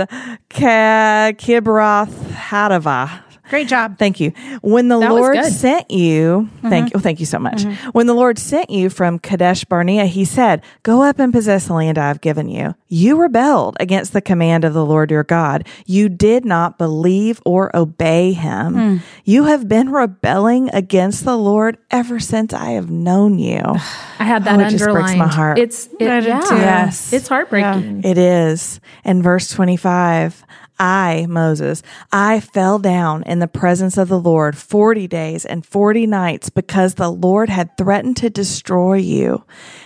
Kibroth 0.49 2.15
Hattaavah. 2.31 3.32
Great 3.53 3.69
job. 3.69 3.99
Thank 3.99 4.19
you. 4.19 4.31
When 4.63 4.89
the 4.89 4.99
that 4.99 5.13
Lord 5.13 5.45
sent 5.45 5.91
you, 5.91 6.49
mm-hmm. 6.51 6.71
thank 6.71 6.95
you, 6.95 7.01
thank 7.01 7.21
you 7.21 7.27
so 7.27 7.39
much. 7.39 7.65
Mm-hmm. 7.65 7.91
When 7.91 8.07
the 8.07 8.15
Lord 8.15 8.39
sent 8.39 8.71
you 8.71 8.89
from 8.89 9.19
Kadesh 9.19 9.67
Barnea, 9.67 10.07
he 10.07 10.25
said, 10.25 10.63
Go 10.85 11.03
up 11.03 11.19
and 11.19 11.35
possess 11.35 11.67
the 11.67 11.75
land 11.75 11.99
I 11.99 12.09
have 12.09 12.23
given 12.23 12.49
you. 12.49 12.75
You 12.89 13.21
rebelled 13.21 13.77
against 13.79 14.15
the 14.15 14.23
command 14.23 14.65
of 14.65 14.73
the 14.73 14.87
Lord 14.87 15.11
your 15.11 15.23
God. 15.23 15.69
You 15.85 16.09
did 16.09 16.47
not 16.47 16.79
believe 16.79 17.43
or 17.45 17.71
obey 17.77 18.33
him. 18.33 18.75
Mm. 18.75 19.03
You 19.27 19.45
have 19.45 19.69
been 19.69 19.93
rebelling 19.93 20.71
against 20.71 21.27
the 21.27 21.37
Lord 21.37 21.77
ever 21.91 22.21
since 22.21 22.55
I 22.55 22.71
have 22.71 22.89
known 22.89 23.39
you. 23.39 23.61
I 24.19 24.25
had 24.25 24.45
that 24.45 24.57
oh, 24.57 24.61
it 24.61 24.65
underlined. 24.65 24.79
Just 24.79 24.91
breaks 24.91 25.15
my 25.15 25.29
heart. 25.29 25.59
It's 25.59 25.89
it, 26.01 26.25
yeah. 26.25 26.41
yes. 26.49 27.13
It's 27.13 27.29
heartbreaking. 27.29 28.03
Yeah. 28.03 28.11
It 28.13 28.17
is. 28.17 28.81
In 29.05 29.23
verse 29.23 29.51
25, 29.51 30.43
I, 30.79 31.27
Moses, 31.29 31.83
I 32.11 32.41
fell 32.41 32.79
down 32.79 33.23
in 33.25 33.39
the 33.39 33.49
presence 33.49 33.97
of 33.97 34.09
the 34.09 34.19
Lord 34.19 34.57
40 34.57 35.07
days 35.07 35.45
and 35.45 35.65
40 35.65 36.07
nights 36.07 36.51
because 36.51 36.95
the 36.95 37.11
Lord 37.11 37.49
had 37.49 37.77
threatened 37.77 38.17
to 38.19 38.31
destroy 38.31 38.97
you. 38.97 39.45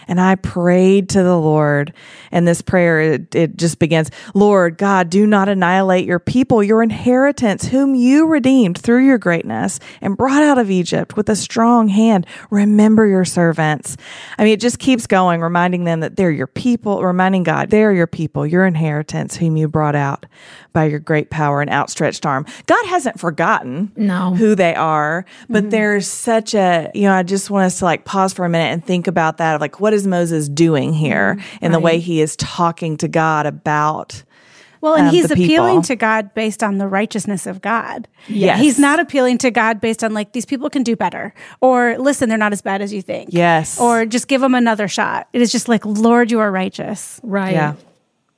And 0.09 0.21
I 0.21 0.37
prayed 0.37 1.09
to 1.11 1.23
the 1.23 1.37
Lord. 1.37 1.93
And 2.31 2.47
this 2.47 2.63
prayer, 2.63 3.01
it, 3.01 3.35
it 3.35 3.57
just 3.57 3.79
begins, 3.79 4.11
Lord 4.35 4.79
God, 4.79 5.11
do 5.11 5.27
not 5.27 5.49
annihilate 5.49 6.07
your 6.07 6.21
people, 6.21 6.63
your 6.63 6.83
inheritance, 6.83 7.67
whom 7.67 7.95
you 7.95 8.27
redeemed 8.27 8.79
through 8.79 9.05
your 9.05 9.19
greatness 9.19 9.81
and 10.01 10.17
brought 10.17 10.45
out 10.45 10.59
of 10.59 10.71
Egypt 10.71 11.17
with 11.17 11.29
a 11.29 11.37
strong 11.37 11.89
hand. 11.89 12.27
Remember 12.51 13.07
your 13.07 13.25
servants. 13.25 13.97
I 14.39 14.45
mean, 14.45 14.53
it 14.53 14.61
just 14.61 14.79
keeps 14.79 15.07
going, 15.07 15.41
reminding 15.41 15.85
them 15.85 16.01
that 16.01 16.17
they're 16.17 16.31
your 16.31 16.47
people, 16.47 17.03
reminding 17.03 17.43
God, 17.43 17.71
they're 17.71 17.93
your 17.93 18.07
people, 18.07 18.47
your 18.47 18.65
inheritance, 18.65 19.37
whom 19.37 19.57
you 19.57 19.69
brought 19.69 19.97
out 19.97 20.27
by 20.73 20.86
your 20.87 21.01
great 21.01 21.31
power 21.31 21.61
and 21.61 21.71
outstretched 21.71 22.25
arm. 22.27 22.47
God 22.67 22.85
hasn't 22.87 23.21
forgotten 23.21 23.93
No. 23.97 24.35
who 24.35 24.55
they 24.55 24.75
are, 24.75 25.25
but 25.49 25.71
there's 25.71 26.07
such 26.07 26.55
a, 26.55 26.91
you 26.95 27.03
know, 27.03 27.13
I 27.15 27.23
just 27.23 27.51
want 27.51 27.67
us 27.67 27.79
to 27.81 27.85
like 27.85 28.05
pause 28.05 28.33
for 28.33 28.45
a 28.45 28.49
minute 28.49 28.73
and 28.73 28.85
think 28.85 29.07
about 29.07 29.39
that 29.39 29.55
of 29.55 29.61
like, 29.61 29.81
what 29.81 29.93
is 29.93 30.07
Moses 30.07 30.49
doing 30.49 30.93
here 30.93 31.39
in 31.61 31.73
the 31.73 31.81
way 31.81 31.99
he 31.99 32.21
is 32.21 32.37
talking 32.37 32.97
to 32.99 33.09
God 33.09 33.47
about 33.47 34.23
Well, 34.81 34.95
and 34.95 35.09
um, 35.09 35.15
he's 35.15 35.31
appealing 35.31 35.77
people. 35.79 35.83
to 35.85 35.97
God 35.97 36.35
based 36.35 36.63
on 36.63 36.79
the 36.79 36.87
righteousness 36.87 37.47
of 37.47 37.61
God. 37.61 38.07
Yes. 38.29 38.61
He's 38.61 38.79
not 38.79 39.01
appealing 39.01 39.39
to 39.39 39.51
God 39.51 39.81
based 39.81 40.05
on 40.05 40.13
like 40.15 40.33
these 40.33 40.47
people 40.47 40.69
can 40.71 40.83
do 40.83 40.95
better 40.97 41.35
or 41.61 41.97
listen, 41.99 42.29
they're 42.29 42.39
not 42.39 42.53
as 42.53 42.63
bad 42.63 42.83
as 42.83 42.93
you 42.93 43.03
think. 43.03 43.31
Yes. 43.33 43.81
Or 43.81 44.05
just 44.07 44.29
give 44.29 44.41
them 44.41 44.55
another 44.55 44.87
shot. 44.89 45.29
It 45.33 45.41
is 45.43 45.51
just 45.51 45.69
like, 45.69 45.85
Lord, 45.85 46.31
you 46.31 46.41
are 46.41 46.51
righteous. 46.53 47.21
Right. 47.23 47.53
Yeah. 47.55 47.75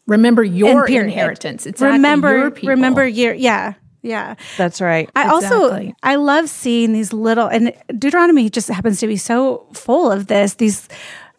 Remember 0.08 0.42
your 0.42 0.86
inheritance. 0.86 1.66
Exactly. 1.66 1.92
remember, 1.92 2.36
your 2.36 2.50
people. 2.50 2.70
remember 2.70 3.06
your, 3.06 3.34
yeah, 3.34 3.74
yeah. 4.02 4.34
That's 4.56 4.80
right. 4.80 5.08
I 5.14 5.28
also 5.28 5.92
I 6.02 6.16
love 6.16 6.48
seeing 6.48 6.92
these 6.92 7.12
little 7.12 7.46
and 7.46 7.72
Deuteronomy 7.96 8.48
just 8.48 8.68
happens 8.68 9.00
to 9.00 9.06
be 9.06 9.16
so 9.16 9.66
full 9.72 10.10
of 10.10 10.26
this. 10.28 10.54
These 10.54 10.88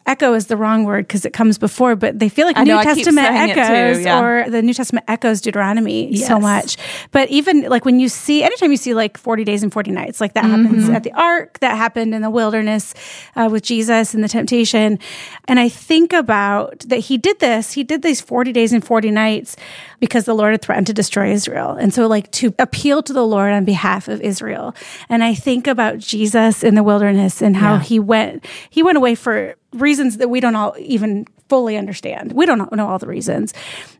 echo 0.06 0.34
is 0.34 0.46
the 0.46 0.56
wrong 0.56 0.84
word 0.84 1.06
because 1.06 1.24
it 1.24 1.32
comes 1.32 1.58
before, 1.58 1.94
but 1.94 2.18
they 2.18 2.28
feel 2.28 2.46
like 2.46 2.56
I 2.56 2.64
New 2.64 2.74
know, 2.74 2.82
Testament 2.82 3.26
it 3.28 3.54
too, 3.54 3.60
echoes 3.60 4.04
yeah. 4.04 4.20
or 4.20 4.50
the 4.50 4.62
New 4.62 4.74
Testament 4.74 5.04
echoes 5.08 5.40
Deuteronomy 5.40 6.16
so 6.16 6.40
much. 6.40 6.76
But 7.12 7.28
even 7.30 7.62
like 7.62 7.84
when 7.84 8.00
you 8.00 8.08
see 8.08 8.42
anytime 8.42 8.70
you 8.70 8.76
see 8.76 8.94
like 8.94 9.16
40 9.16 9.44
days 9.44 9.62
and 9.62 9.72
40 9.72 9.90
nights, 9.92 10.20
like 10.20 10.34
that 10.34 10.44
happens 10.44 10.84
Mm-hmm. 10.84 10.94
at 10.94 11.02
the 11.04 11.12
ark, 11.12 11.58
that 11.60 11.76
happened 11.76 12.14
in 12.14 12.22
the 12.22 12.30
wilderness 12.30 12.94
uh, 13.36 13.48
with 13.50 13.62
Jesus 13.62 14.14
and 14.14 14.24
the 14.24 14.28
temptation. 14.28 14.98
And 15.46 15.60
I 15.60 15.68
think 15.68 16.12
about 16.12 16.80
that 16.88 16.98
he 16.98 17.18
did 17.18 17.38
this, 17.40 17.72
he 17.72 17.84
did 17.84 18.02
these 18.02 18.20
40 18.20 18.52
days 18.52 18.72
and 18.72 18.84
40 18.84 19.10
nights 19.10 19.56
because 20.00 20.24
the 20.24 20.34
Lord 20.34 20.52
had 20.52 20.62
threatened 20.62 20.86
to 20.88 20.92
destroy 20.94 21.30
Israel. 21.32 21.72
And 21.72 21.92
so, 21.92 22.06
like, 22.06 22.30
to 22.32 22.54
appeal 22.58 23.02
to 23.02 23.12
the 23.12 23.26
Lord 23.26 23.52
on 23.52 23.64
behalf 23.64 24.08
of 24.08 24.20
Israel. 24.22 24.74
And 25.08 25.22
I 25.22 25.34
think 25.34 25.66
about 25.66 25.98
Jesus 25.98 26.64
in 26.64 26.74
the 26.74 26.82
wilderness 26.82 27.42
and 27.42 27.56
how 27.56 27.74
Yeah. 27.74 27.80
he 27.82 28.00
went, 28.00 28.44
he 28.70 28.82
went 28.82 28.96
away 28.96 29.14
for 29.14 29.54
reasons 29.72 30.16
that 30.18 30.28
we 30.28 30.40
don't 30.40 30.56
all 30.56 30.74
even 30.78 31.26
fully 31.48 31.76
understand. 31.76 32.32
We 32.32 32.46
don't 32.46 32.72
know 32.72 32.88
all 32.88 32.98
the 32.98 33.06
reasons. 33.06 33.54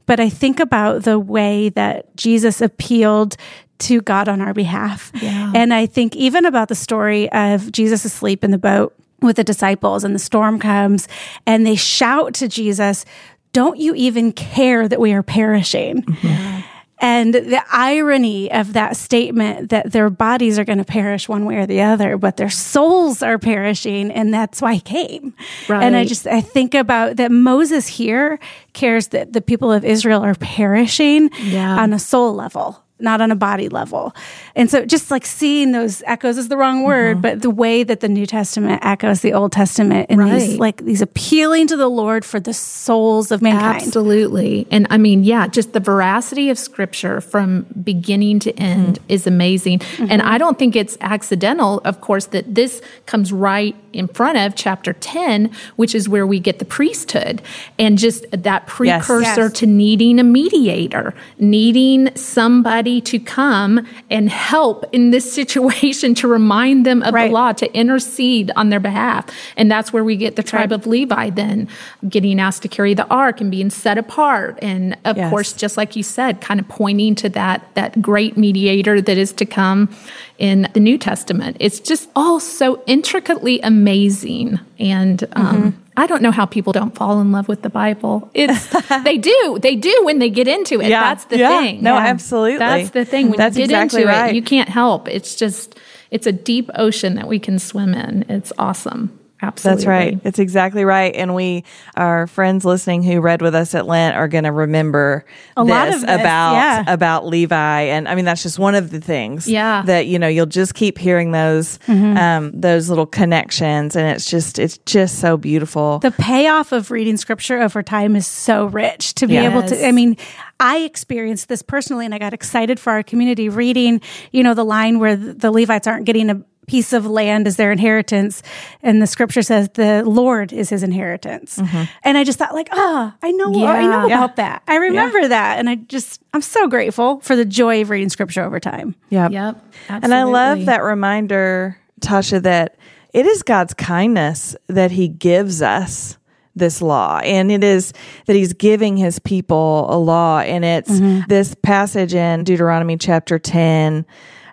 But 0.07 0.21
I 0.21 0.29
think 0.29 0.61
about 0.61 1.03
the 1.03 1.19
way 1.19 1.69
that 1.71 2.15
Jesus 2.17 2.61
appealed 2.61 3.37
to 3.81 4.01
God 4.03 4.29
on 4.29 4.41
our 4.41 4.55
behalf. 4.55 5.11
Yeah. 5.21 5.53
And 5.55 5.73
I 5.73 5.87
think 5.87 6.15
even 6.15 6.45
about 6.45 6.69
the 6.69 6.75
story 6.75 7.31
of 7.33 7.73
Jesus 7.73 8.05
asleep 8.05 8.45
in 8.45 8.51
the 8.51 8.59
boat 8.59 8.95
with 9.21 9.37
the 9.37 9.45
disciples 9.45 10.05
and 10.05 10.15
the 10.15 10.19
storm 10.19 10.59
comes 10.59 11.09
and 11.47 11.67
they 11.67 11.77
shout 11.77 12.35
to 12.35 12.49
Jesus, 12.49 13.05
Don't 13.53 13.79
you 13.79 13.95
even 13.95 14.33
care 14.33 14.87
that 14.89 15.01
we 15.01 15.13
are 15.13 15.23
perishing? 15.23 16.03
Mm-hmm. 16.03 16.61
And 17.03 17.35
the 17.35 17.63
irony 17.73 18.53
of 18.53 18.75
that 18.75 18.97
statement 18.97 19.71
that 19.71 19.91
their 19.93 20.11
bodies 20.11 20.59
are 20.59 20.65
going 20.65 20.79
to 20.79 20.85
perish 20.85 21.29
one 21.29 21.47
way 21.47 21.57
or 21.57 21.67
the 21.67 21.81
other, 21.81 22.19
but 22.19 22.37
their 22.37 22.51
souls 22.51 23.23
are 23.23 23.39
perishing. 23.39 24.11
And 24.11 24.35
that's 24.35 24.61
why 24.61 24.75
he 24.75 24.81
came. 24.81 25.35
Right. 25.69 25.83
And 25.83 25.97
I 25.97 26.05
just, 26.05 26.27
I 26.27 26.43
think 26.43 26.75
about 26.75 27.17
that 27.17 27.31
Moses 27.33 27.87
here 27.87 28.39
cares 28.75 29.09
that 29.09 29.33
the 29.33 29.41
people 29.41 29.73
of 29.73 29.85
Israel 29.85 30.23
are 30.23 30.35
perishing 30.35 31.31
Yeah. 31.43 31.81
on 31.81 31.93
a 31.93 31.99
soul 31.99 32.35
level. 32.35 32.85
Not 33.01 33.21
on 33.21 33.31
a 33.31 33.37
body 33.37 33.69
level. 33.69 34.15
And 34.55 34.71
so 34.71 34.85
just 34.85 35.11
like 35.11 35.25
seeing 35.27 35.73
those 35.73 36.03
echoes 36.07 36.37
is 36.39 36.49
the 36.49 36.57
wrong 36.57 36.83
word, 36.85 37.17
Mm-hmm. 37.17 37.21
but 37.23 37.43
the 37.43 37.51
way 37.51 37.83
that 37.83 38.01
the 38.01 38.09
New 38.09 38.27
Testament 38.27 38.81
echoes 38.85 39.21
the 39.21 39.33
Old 39.33 39.53
Testament 39.53 40.07
and 40.11 40.21
these 40.31 40.59
like 40.59 40.85
these 40.85 41.01
appealing 41.03 41.67
to 41.69 41.77
the 41.77 41.89
Lord 41.89 42.25
for 42.25 42.39
the 42.41 42.53
souls 42.53 43.31
of 43.31 43.41
mankind. 43.43 43.83
Absolutely. 43.83 44.67
And 44.71 44.87
I 44.91 44.99
mean, 44.99 45.25
yeah, 45.25 45.47
just 45.47 45.73
the 45.73 45.81
veracity 45.81 46.51
of 46.51 46.59
scripture 46.59 47.21
from 47.21 47.67
beginning 47.83 48.39
to 48.41 48.53
end 48.59 48.99
is 49.09 49.27
amazing. 49.27 49.81
And 49.99 50.21
I 50.23 50.37
don't 50.39 50.59
think 50.59 50.77
it's 50.77 50.97
accidental, 51.01 51.81
of 51.85 52.01
course, 52.01 52.27
that 52.27 52.55
this 52.55 52.83
comes 53.07 53.33
right 53.33 53.75
in 53.93 54.07
front 54.09 54.39
of 54.39 54.55
chapter 54.55 54.93
10, 54.93 55.51
which 55.77 55.95
is 55.95 56.09
where 56.09 56.27
we 56.27 56.39
get 56.39 56.59
the 56.59 56.65
priesthood 56.65 57.41
and 57.79 57.99
just 57.99 58.25
that 58.31 58.67
precursor 58.67 59.43
Yes. 59.49 59.53
to 59.61 59.67
needing 59.67 60.19
a 60.19 60.25
mediator, 60.25 61.15
needing 61.39 62.15
somebody 62.17 62.90
to 62.99 63.19
come 63.19 63.87
and 64.09 64.31
help 64.31 64.87
in 64.91 65.11
this 65.11 65.31
situation 65.31 66.15
to 66.21 66.27
remind 66.27 66.87
them 66.87 67.03
of 67.03 67.13
Right. 67.13 67.27
the 67.29 67.35
law, 67.35 67.53
to 67.53 67.71
intercede 67.77 68.51
on 68.57 68.71
their 68.71 68.81
behalf. 68.81 69.27
And 69.59 69.71
that's 69.71 69.93
where 69.93 70.03
we 70.03 70.17
get 70.17 70.37
the 70.37 70.43
tribe 70.43 70.73
of 70.73 70.87
Levi 70.87 71.29
then 71.29 71.69
getting 72.09 72.41
asked 72.41 72.63
to 72.63 72.69
carry 72.69 72.95
the 72.95 73.07
ark 73.09 73.43
and 73.43 73.51
being 73.51 73.69
set 73.69 73.99
apart. 73.99 74.59
And 74.63 74.97
of 75.05 75.19
Yes. 75.19 75.29
course, 75.29 75.53
just 75.53 75.77
like 75.77 75.95
you 75.95 76.03
said, 76.03 76.41
kind 76.41 76.59
of 76.59 76.67
pointing 76.69 77.15
to 77.17 77.29
that 77.29 77.67
that 77.75 78.01
great 78.01 78.39
mediator 78.39 79.03
that 79.03 79.19
is 79.19 79.33
to 79.35 79.45
come 79.45 79.91
in 80.39 80.67
the 80.73 80.81
New 80.81 80.97
Testament. 80.97 81.59
It's 81.61 81.81
just 81.81 82.09
all 82.17 82.41
so 82.41 82.83
intricately 82.87 83.61
amazing. 83.63 84.59
And 84.79 85.23
um, 85.33 85.75
I 85.97 86.07
don't 86.07 86.23
know 86.23 86.31
how 86.31 86.47
people 86.47 86.73
don't 86.73 86.95
fall 86.95 87.21
in 87.21 87.33
love 87.33 87.49
with 87.49 87.63
the 87.63 87.71
Bible. 87.71 88.31
It's 88.35 88.67
they 89.05 89.19
do. 89.19 89.59
They 89.61 89.77
do 89.77 89.95
when 90.05 90.19
they 90.19 90.31
get 90.31 90.49
into 90.49 90.81
it. 90.81 90.89
Yeah. 90.89 91.01
That's 91.03 91.25
the 91.27 91.39
Yeah. 91.39 91.61
thing. 91.61 91.83
No, 91.83 91.97
absolutely. 91.97 92.59
That's 92.59 92.91
the 92.91 93.05
thing. 93.05 93.29
When 93.31 93.37
That's 93.39 93.57
you 93.57 93.67
get 93.67 93.83
exactly 93.85 94.03
into 94.03 94.13
right. 94.13 94.31
it, 94.31 94.37
you 94.37 94.43
can't 94.43 94.69
help. 94.69 95.09
It's 95.09 95.35
just 95.35 95.79
it's 96.11 96.27
a 96.27 96.33
deep 96.33 96.71
ocean 96.75 97.15
that 97.17 97.29
we 97.29 97.39
can 97.39 97.59
swim 97.59 97.95
in. 97.95 98.25
It's 98.29 98.53
awesome. 98.59 99.19
Absolutely. 99.43 99.77
That's 99.77 99.87
right. 99.87 100.21
It's 100.25 100.39
exactly 100.39 100.85
right. 100.85 101.15
And 101.15 101.35
we, 101.35 101.65
our 101.97 102.27
friends 102.27 102.65
listening 102.65 103.03
who 103.03 103.21
read 103.21 103.41
with 103.43 103.55
us 103.55 103.75
at 103.75 103.87
Lent, 103.87 104.17
are 104.17 104.29
going 104.29 104.45
to 104.45 104.53
remember 104.53 105.25
A 105.57 105.65
lot 105.65 105.89
of 105.89 105.95
this, 105.95 106.03
about 106.05 106.55
yeah. 106.55 106.85
about 106.87 107.27
Levi. 107.27 107.81
And 107.83 108.07
I 108.09 108.15
mean, 108.15 108.25
that's 108.25 108.43
just 108.43 108.59
one 108.59 108.75
of 108.75 108.91
the 108.91 109.01
things. 109.01 109.49
Yeah. 109.49 109.83
That 109.87 110.07
you 110.07 110.19
know, 110.19 110.29
you'll 110.29 110.47
just 110.47 110.75
keep 110.75 110.99
hearing 110.99 111.33
those 111.33 111.79
Mm-hmm. 111.87 112.17
um, 112.17 112.53
those 112.61 112.89
little 112.89 113.07
connections, 113.07 113.97
and 113.97 114.07
it's 114.09 114.29
just 114.29 114.59
it's 114.59 114.79
just 114.87 115.19
so 115.21 115.37
beautiful. 115.37 115.99
the 116.01 116.11
payoff 116.11 116.73
of 116.73 116.91
reading 116.91 117.17
scripture 117.17 117.61
over 117.61 117.83
time 117.83 118.17
is 118.17 118.27
so 118.27 118.67
rich 118.67 119.15
to 119.15 119.27
be 119.27 119.37
able 119.37 119.63
to 119.63 119.87
i 119.87 119.93
mean 119.93 120.17
i 120.59 120.79
experienced 120.79 121.49
this 121.49 121.63
personally 121.63 122.05
and 122.05 122.15
i 122.15 122.19
got 122.19 122.33
excited 122.35 122.79
for 122.79 122.93
our 122.93 123.03
community 123.03 123.49
reading 123.49 124.01
you 124.33 124.43
know 124.43 124.55
the 124.55 124.65
line 124.65 124.99
where 124.99 125.17
the 125.17 125.51
levites 125.51 125.87
aren't 125.87 126.05
getting 126.07 126.31
a 126.31 126.43
piece 126.71 126.93
of 126.93 127.05
land 127.05 127.47
as 127.49 127.57
their 127.57 127.73
inheritance 127.73 128.43
and 128.81 129.03
the 129.03 129.07
scripture 129.07 129.43
says 129.43 129.69
the 129.75 130.05
lord 130.05 130.53
is 130.53 130.69
his 130.71 130.83
inheritance 130.85 131.59
and 132.05 132.17
i 132.17 132.23
just 132.23 132.39
thought 132.39 132.55
like 132.55 132.69
ah 132.73 133.15
i 133.23 133.31
know 133.33 133.47
i 133.67 133.83
know 133.83 133.99
Mm-hmm. 133.99 134.09
Yeah. 134.09 134.17
about 134.25 134.37
that 134.37 134.63
i 134.69 134.77
remember 134.77 135.27
that 135.27 135.59
and 135.59 135.69
i 135.69 135.75
just 135.75 136.23
i'm 136.33 136.43
so 136.43 136.69
grateful 136.69 137.19
for 137.21 137.35
the 137.35 137.45
joy 137.45 137.83
of 137.83 137.91
reading 137.91 138.09
scripture 138.09 138.45
over 138.45 138.61
time 138.61 138.95
yeah. 139.09 139.29
Yep. 139.29 139.65
And 139.89 140.15
I 140.15 140.23
love 140.23 140.67
that 140.67 140.83
reminder, 140.85 141.77
Tasha, 142.01 142.41
that 142.43 142.77
it 143.13 143.27
is 143.27 143.43
God's 143.43 143.75
kindness 143.75 144.55
that 144.69 144.93
He 144.93 145.09
gives 145.09 145.61
us 145.63 146.17
this 146.55 146.81
law. 146.81 147.19
And 147.25 147.51
it 147.51 147.65
is 147.65 147.93
that 148.27 148.37
He's 148.37 148.53
giving 148.53 148.97
His 148.97 149.19
people 149.19 149.87
a 149.91 149.99
law. 149.99 150.39
And 150.41 150.65
it's 150.65 150.91
Mm-hmm. 150.91 151.23
this 151.29 151.57
passage 151.63 152.15
in 152.15 152.45
Deuteronomy 152.45 152.97
chapter 152.99 153.39
10. 153.41 154.07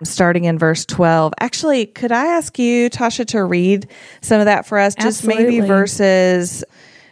Starting 0.04 0.44
in 0.44 0.58
verse 0.58 0.84
12. 0.84 1.34
Actually, 1.40 1.86
could 1.86 2.12
I 2.12 2.26
ask 2.26 2.58
you, 2.58 2.90
Tasha, 2.90 3.26
to 3.28 3.44
read 3.44 3.88
some 4.20 4.40
of 4.40 4.46
that 4.46 4.66
for 4.66 4.78
us? 4.78 4.94
Just 4.94 5.26
maybe 5.26 5.60
verses 5.60 6.64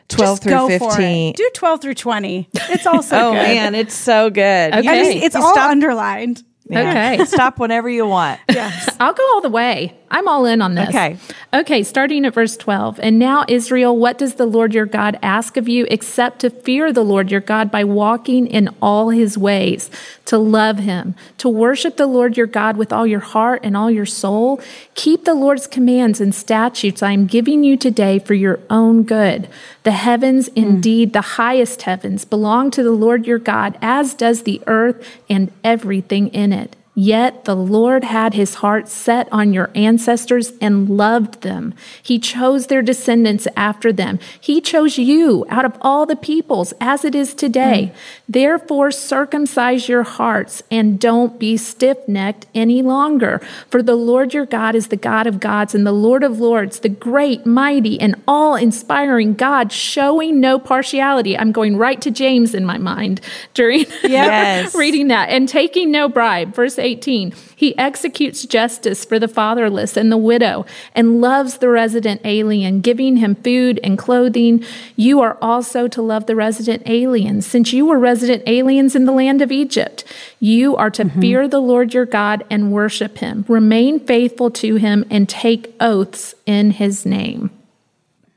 12 0.08 0.28
just 0.36 0.42
through 0.42 0.50
go 0.50 0.78
for 0.78 0.90
15. 0.90 1.30
it 1.30 1.36
do 1.36 1.50
12 1.52 1.80
through 1.82 1.94
20 1.94 2.48
it's 2.54 2.86
also 2.86 3.16
good. 3.16 3.16
Oh 3.26 3.32
good 3.32 3.42
man, 3.42 3.74
it's 3.74 3.94
so 3.94 4.30
good. 4.30 4.74
Okay. 4.74 4.88
I 4.88 5.02
mean, 5.02 5.22
it's 5.22 5.34
you 5.34 5.42
all 5.42 5.52
stop, 5.52 5.70
underlined 5.70 6.44
yeah. 6.68 7.14
Okay. 7.16 7.24
Stop 7.26 7.58
whenever 7.58 7.88
you 7.88 8.06
want. 8.06 8.40
yes 8.50 8.88
I'll 8.98 9.14
go 9.14 9.22
all 9.34 9.40
the 9.40 9.48
way. 9.48 9.96
I'm 10.10 10.28
all 10.28 10.46
in 10.46 10.62
on 10.62 10.74
this. 10.74 10.88
Okay. 10.88 11.16
Okay, 11.52 11.82
starting 11.82 12.24
at 12.24 12.34
verse 12.34 12.56
12. 12.56 13.00
And 13.00 13.18
now, 13.18 13.44
Israel, 13.48 13.96
what 13.96 14.18
does 14.18 14.34
the 14.34 14.46
Lord 14.46 14.72
your 14.72 14.86
God 14.86 15.18
ask 15.22 15.56
of 15.56 15.68
you 15.68 15.86
except 15.90 16.40
to 16.40 16.50
fear 16.50 16.92
the 16.92 17.02
Lord 17.02 17.30
your 17.30 17.40
God 17.40 17.70
by 17.70 17.82
walking 17.82 18.46
in 18.46 18.68
all 18.80 19.10
his 19.10 19.36
ways, 19.36 19.90
to 20.26 20.38
love 20.38 20.78
him, 20.78 21.14
to 21.38 21.48
worship 21.48 21.96
the 21.96 22.06
Lord 22.06 22.36
your 22.36 22.46
God 22.46 22.76
with 22.76 22.92
all 22.92 23.06
your 23.06 23.20
heart 23.20 23.60
and 23.64 23.76
all 23.76 23.90
your 23.90 24.06
soul? 24.06 24.60
Keep 24.94 25.24
the 25.24 25.34
Lord's 25.34 25.66
commands 25.66 26.20
and 26.20 26.34
statutes 26.34 27.02
I 27.02 27.12
am 27.12 27.26
giving 27.26 27.64
you 27.64 27.76
today 27.76 28.18
for 28.18 28.34
your 28.34 28.60
own 28.70 29.02
good. 29.02 29.48
The 29.82 29.92
heavens, 29.92 30.48
hmm. 30.48 30.58
indeed, 30.58 31.12
the 31.12 31.20
highest 31.20 31.82
heavens, 31.82 32.24
belong 32.24 32.70
to 32.72 32.82
the 32.82 32.92
Lord 32.92 33.26
your 33.26 33.38
God, 33.38 33.76
as 33.82 34.14
does 34.14 34.42
the 34.42 34.62
earth 34.66 35.06
and 35.28 35.50
everything 35.64 36.28
in 36.28 36.52
it. 36.52 36.76
Yet 36.98 37.44
the 37.44 37.54
Lord 37.54 38.04
had 38.04 38.32
his 38.32 38.54
heart 38.54 38.88
set 38.88 39.28
on 39.30 39.52
your 39.52 39.70
ancestors 39.74 40.54
and 40.62 40.88
loved 40.88 41.42
them. 41.42 41.74
He 42.02 42.18
chose 42.18 42.68
their 42.68 42.80
descendants 42.80 43.46
after 43.54 43.92
them. 43.92 44.18
He 44.40 44.62
chose 44.62 44.96
you 44.96 45.44
out 45.50 45.66
of 45.66 45.76
all 45.82 46.06
the 46.06 46.16
peoples 46.16 46.72
as 46.80 47.04
it 47.04 47.14
is 47.14 47.34
today. 47.34 47.92
Mm. 47.92 48.22
Therefore, 48.30 48.90
circumcise 48.90 49.90
your 49.90 50.04
hearts 50.04 50.62
and 50.70 50.98
don't 50.98 51.38
be 51.38 51.58
stiff 51.58 51.98
necked 52.08 52.46
any 52.54 52.80
longer. 52.80 53.42
For 53.68 53.82
the 53.82 53.94
Lord 53.94 54.32
your 54.32 54.46
God 54.46 54.74
is 54.74 54.86
the 54.86 54.96
God 54.96 55.26
of 55.26 55.38
gods 55.38 55.74
and 55.74 55.86
the 55.86 55.92
Lord 55.92 56.24
of 56.24 56.40
lords, 56.40 56.80
the 56.80 56.88
great, 56.88 57.44
mighty, 57.44 58.00
and 58.00 58.14
all 58.26 58.54
inspiring 58.54 59.34
God, 59.34 59.70
showing 59.70 60.40
no 60.40 60.58
partiality. 60.58 61.36
I'm 61.36 61.52
going 61.52 61.76
right 61.76 62.00
to 62.00 62.10
James 62.10 62.54
in 62.54 62.64
my 62.64 62.78
mind 62.78 63.20
during 63.52 63.84
Yes. 64.02 64.74
reading 64.74 65.08
that 65.08 65.28
and 65.28 65.46
taking 65.46 65.90
no 65.90 66.08
bribe. 66.08 66.54
Verse 66.54 66.78
18 66.86 67.34
He 67.54 67.76
executes 67.76 68.46
justice 68.46 69.04
for 69.04 69.18
the 69.18 69.28
fatherless 69.28 69.96
and 69.96 70.10
the 70.10 70.16
widow 70.16 70.64
and 70.94 71.20
loves 71.20 71.58
the 71.58 71.68
resident 71.68 72.20
alien, 72.24 72.80
giving 72.80 73.16
him 73.16 73.34
food 73.34 73.80
and 73.82 73.98
clothing. 73.98 74.64
You 74.94 75.20
are 75.20 75.36
also 75.42 75.88
to 75.88 76.00
love 76.00 76.26
the 76.26 76.36
resident 76.36 76.84
aliens, 76.86 77.46
since 77.46 77.72
you 77.72 77.84
were 77.84 77.98
resident 77.98 78.44
aliens 78.46 78.94
in 78.94 79.04
the 79.04 79.12
land 79.12 79.42
of 79.42 79.50
Egypt. 79.50 80.04
You 80.38 80.76
are 80.76 80.90
to 80.90 81.04
mm-hmm. 81.04 81.20
fear 81.20 81.48
the 81.48 81.60
Lord 81.60 81.92
your 81.92 82.06
God 82.06 82.44
and 82.48 82.72
worship 82.72 83.18
him, 83.18 83.44
remain 83.48 83.98
faithful 84.00 84.50
to 84.52 84.76
him, 84.76 85.04
and 85.10 85.28
take 85.28 85.74
oaths 85.80 86.34
in 86.46 86.70
his 86.72 87.04
name. 87.04 87.50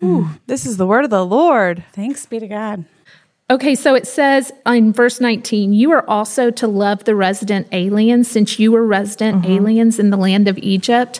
Ooh, 0.03 0.29
This 0.47 0.65
is 0.65 0.77
the 0.77 0.87
word 0.87 1.03
of 1.03 1.11
the 1.11 1.25
Lord. 1.25 1.83
Thanks 1.93 2.25
be 2.25 2.39
to 2.39 2.47
God. 2.47 2.85
Okay, 3.51 3.73
so 3.73 3.95
it 3.95 4.05
says 4.05 4.51
in 4.67 4.93
verse 4.93 5.19
19, 5.19 5.73
you 5.73 5.91
are 5.91 6.07
also 6.07 6.51
to 6.51 6.67
love 6.67 7.05
the 7.05 7.15
resident 7.15 7.67
aliens 7.71 8.29
since 8.29 8.59
you 8.59 8.71
were 8.71 8.85
resident 8.85 9.41
mm-hmm. 9.41 9.51
aliens 9.53 9.97
in 9.97 10.11
the 10.11 10.17
land 10.17 10.47
of 10.47 10.59
Egypt. 10.59 11.19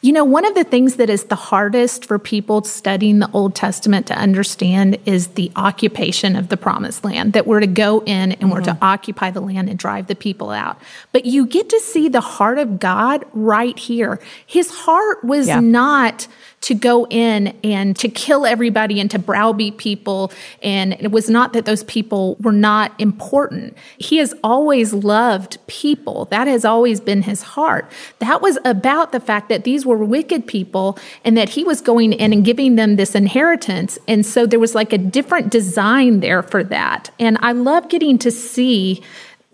You 0.00 0.12
know, 0.12 0.24
one 0.24 0.46
of 0.46 0.54
the 0.54 0.64
things 0.64 0.96
that 0.96 1.10
is 1.10 1.24
the 1.24 1.34
hardest 1.34 2.06
for 2.06 2.18
people 2.18 2.62
studying 2.64 3.18
the 3.18 3.30
Old 3.32 3.54
Testament 3.54 4.06
to 4.06 4.14
understand 4.14 4.98
is 5.04 5.28
the 5.28 5.50
occupation 5.56 6.34
of 6.34 6.48
the 6.48 6.56
promised 6.56 7.04
land, 7.04 7.34
that 7.34 7.46
we're 7.46 7.60
to 7.60 7.66
go 7.66 8.02
in 8.06 8.32
and 8.32 8.50
we're 8.50 8.60
to 8.60 8.70
mm-hmm. 8.70 8.84
occupy 8.84 9.30
the 9.30 9.40
land 9.40 9.68
and 9.68 9.78
drive 9.78 10.06
the 10.06 10.14
people 10.14 10.50
out. 10.50 10.80
But 11.12 11.26
you 11.26 11.44
get 11.46 11.68
to 11.70 11.80
see 11.80 12.08
the 12.08 12.20
heart 12.20 12.58
of 12.58 12.78
God 12.78 13.24
right 13.32 13.78
here. 13.78 14.18
His 14.46 14.70
heart 14.70 15.24
was 15.24 15.48
Yeah. 15.48 15.60
not 15.60 16.26
to 16.66 16.74
go 16.74 17.06
in 17.10 17.56
and 17.62 17.96
to 17.96 18.08
kill 18.08 18.44
everybody 18.44 18.98
and 18.98 19.08
to 19.08 19.20
browbeat 19.20 19.76
people. 19.76 20.32
And 20.64 20.94
it 20.94 21.12
was 21.12 21.30
not 21.30 21.52
that 21.52 21.64
those 21.64 21.84
people 21.84 22.36
were 22.40 22.50
not 22.50 22.92
important. 23.00 23.76
He 23.98 24.16
has 24.16 24.34
always 24.42 24.92
loved 24.92 25.58
people. 25.68 26.24
That 26.24 26.48
has 26.48 26.64
always 26.64 27.00
been 27.00 27.22
his 27.22 27.42
heart. 27.42 27.88
That 28.18 28.42
was 28.42 28.58
about 28.64 29.12
the 29.12 29.20
fact 29.20 29.48
that 29.48 29.62
these 29.62 29.86
were 29.86 29.96
wicked 29.96 30.48
people 30.48 30.98
and 31.24 31.36
that 31.36 31.50
he 31.50 31.62
was 31.62 31.80
going 31.80 32.12
in 32.12 32.32
and 32.32 32.44
giving 32.44 32.74
them 32.74 32.96
this 32.96 33.14
inheritance. 33.14 33.96
And 34.08 34.26
so 34.26 34.44
there 34.44 34.58
was 34.58 34.74
like 34.74 34.92
a 34.92 34.98
different 34.98 35.52
design 35.52 36.18
there 36.18 36.42
for 36.42 36.64
that. 36.64 37.12
And 37.20 37.38
I 37.42 37.52
love 37.52 37.88
getting 37.88 38.18
to 38.18 38.32
see 38.32 39.04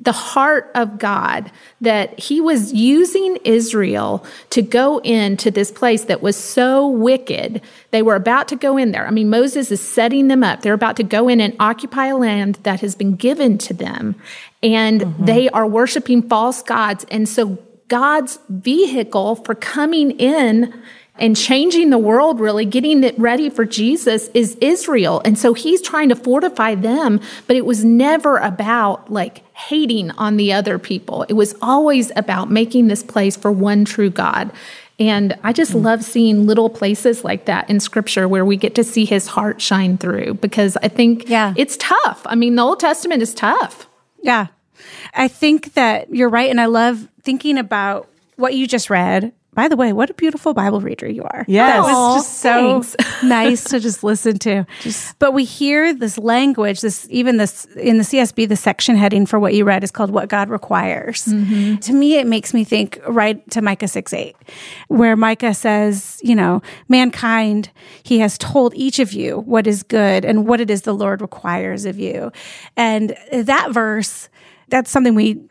the 0.02 0.12
heart 0.12 0.71
of 0.75 0.99
God 0.99 1.50
that 1.80 2.18
he 2.18 2.40
was 2.40 2.73
using 2.73 3.37
Israel 3.44 4.26
to 4.50 4.61
go 4.61 4.99
into 4.99 5.50
this 5.50 5.71
place 5.71 6.04
that 6.06 6.21
was 6.21 6.37
so 6.37 6.88
wicked. 6.88 7.62
They 7.92 8.02
were 8.02 8.16
about 8.16 8.49
to 8.49 8.56
go 8.56 8.76
in 8.76 8.90
there. 8.90 9.06
I 9.06 9.11
mean, 9.11 9.30
Moses 9.30 9.71
is 9.71 9.80
setting 9.80 10.26
them 10.26 10.42
up. 10.42 10.62
They're 10.62 10.75
about 10.75 10.97
to 10.97 11.04
go 11.04 11.28
in 11.28 11.40
and 11.40 11.54
occupy 11.61 12.06
a 12.06 12.16
land 12.16 12.56
that 12.64 12.80
has 12.80 12.97
been 12.97 13.14
given 13.14 13.59
to 13.59 13.75
them. 13.75 14.16
And 14.61 15.02
mm-hmm. 15.02 15.25
they 15.25 15.49
are 15.50 15.66
worshiping 15.66 16.28
false 16.28 16.62
gods. 16.62 17.06
And 17.09 17.28
so 17.28 17.59
God's 17.87 18.40
vehicle 18.49 19.37
for 19.37 19.54
coming 19.54 20.12
in 20.12 20.75
and 21.19 21.37
changing 21.37 21.90
the 21.90 21.99
world, 21.99 22.40
really 22.40 22.64
getting 22.64 23.04
it 23.04 23.19
ready 23.19 23.50
for 23.50 23.64
Jesus, 23.64 24.28
is 24.28 24.57
Israel. 24.61 25.21
And 25.25 25.38
so 25.38 25.52
he's 25.52 25.83
trying 25.83 26.09
to 26.09 26.16
fortify 26.16 26.75
them, 26.75 27.21
but 27.47 27.57
it 27.57 27.66
was 27.66 27.85
never 27.85 28.38
about 28.38 29.11
like 29.11 29.45
hating 29.54 30.11
on 30.12 30.37
the 30.37 30.52
other 30.52 30.78
people. 30.78 31.25
It 31.28 31.35
was 31.35 31.54
always 31.61 32.11
about 32.16 32.50
making 32.50 32.88
this 32.88 33.02
place 33.02 33.37
for 33.37 33.52
one 33.52 33.85
true 33.85 34.11
God. 34.11 34.50
And 34.99 35.38
I 35.42 35.52
just 35.52 35.73
mm. 35.73 35.83
love 35.83 36.04
seeing 36.04 36.47
little 36.47 36.71
places 36.71 37.25
like 37.25 37.45
that 37.47 37.69
in 37.69 37.81
scripture 37.81 38.28
where 38.28 38.45
we 38.45 38.57
get 38.57 38.75
to 38.76 38.85
see 38.85 39.04
his 39.04 39.26
heart 39.26 39.61
shine 39.61 39.99
through 39.99 40.35
because 40.35 40.76
I 40.76 40.88
think 40.88 41.28
Yeah. 41.28 41.54
it's 41.57 41.76
tough. 41.78 42.23
I 42.25 42.35
mean, 42.35 42.57
the 42.57 42.62
Old 42.62 42.81
Testament 42.81 43.23
is 43.23 43.35
tough. 43.35 43.87
Yeah. 44.23 44.47
I 45.14 45.28
think 45.28 45.75
that 45.75 46.14
you're 46.14 46.28
right. 46.28 46.50
And 46.50 46.61
I 46.61 46.66
love 46.66 47.09
thinking 47.23 47.59
about 47.59 48.09
what 48.37 48.54
you 48.54 48.66
just 48.66 48.90
read. 48.90 49.33
By 49.54 49.68
the 49.68 49.76
way, 49.76 49.92
what 49.92 50.09
a 50.09 50.14
beautiful 50.14 50.54
Bible 50.54 50.81
reader 50.81 51.07
you 51.07 51.24
are. 51.24 51.44
Yes. 51.46 51.74
That 51.74 51.83
was 51.83 51.94
Aw, 51.94 52.16
just 52.16 52.38
so 52.38 52.83
nice 53.27 53.64
to 53.64 53.81
just 53.81 54.03
listen 54.03 54.38
to. 54.40 54.66
but 55.18 55.33
we 55.33 55.44
hear 55.44 55.92
this 55.92 56.16
language, 56.16 56.81
this 56.81 57.07
even 57.11 57.37
this 57.37 57.66
in 57.77 57.98
the 57.98 58.05
CSB, 58.05 58.48
the 58.48 58.57
section 58.57 58.96
heading 58.96 59.27
for 59.27 59.38
what 59.38 59.53
you 59.53 59.66
read 59.66 59.85
is 59.85 59.90
called 59.90 60.11
What 60.11 60.31
God 60.31 60.48
Requires. 60.48 61.27
Mm-hmm. 61.27 61.77
To 61.77 61.92
me, 61.92 62.16
it 62.16 62.27
makes 62.27 62.55
me 62.55 62.64
think 62.64 62.98
right 63.07 63.48
to 63.50 63.61
Micah 63.61 63.88
6 63.88 64.12
8, 64.14 64.35
where 64.88 65.16
Micah 65.16 65.53
says, 65.53 66.18
you 66.24 66.35
know, 66.35 66.62
mankind, 66.88 67.70
he 68.05 68.20
has 68.20 68.38
told 68.38 68.74
each 68.74 69.00
of 69.00 69.12
you 69.12 69.40
what 69.40 69.66
is 69.66 69.83
good 69.83 70.24
and 70.24 70.46
what 70.46 70.62
it 70.62 70.70
is 70.70 70.83
the 70.83 70.94
Lord 70.94 71.20
requires 71.20 71.85
of 71.85 71.98
you. 71.98 72.33
And 72.79 73.14
that 73.31 73.70
verse, 73.70 74.31
that's 74.68 74.90
something 74.90 75.14
we 75.14 75.42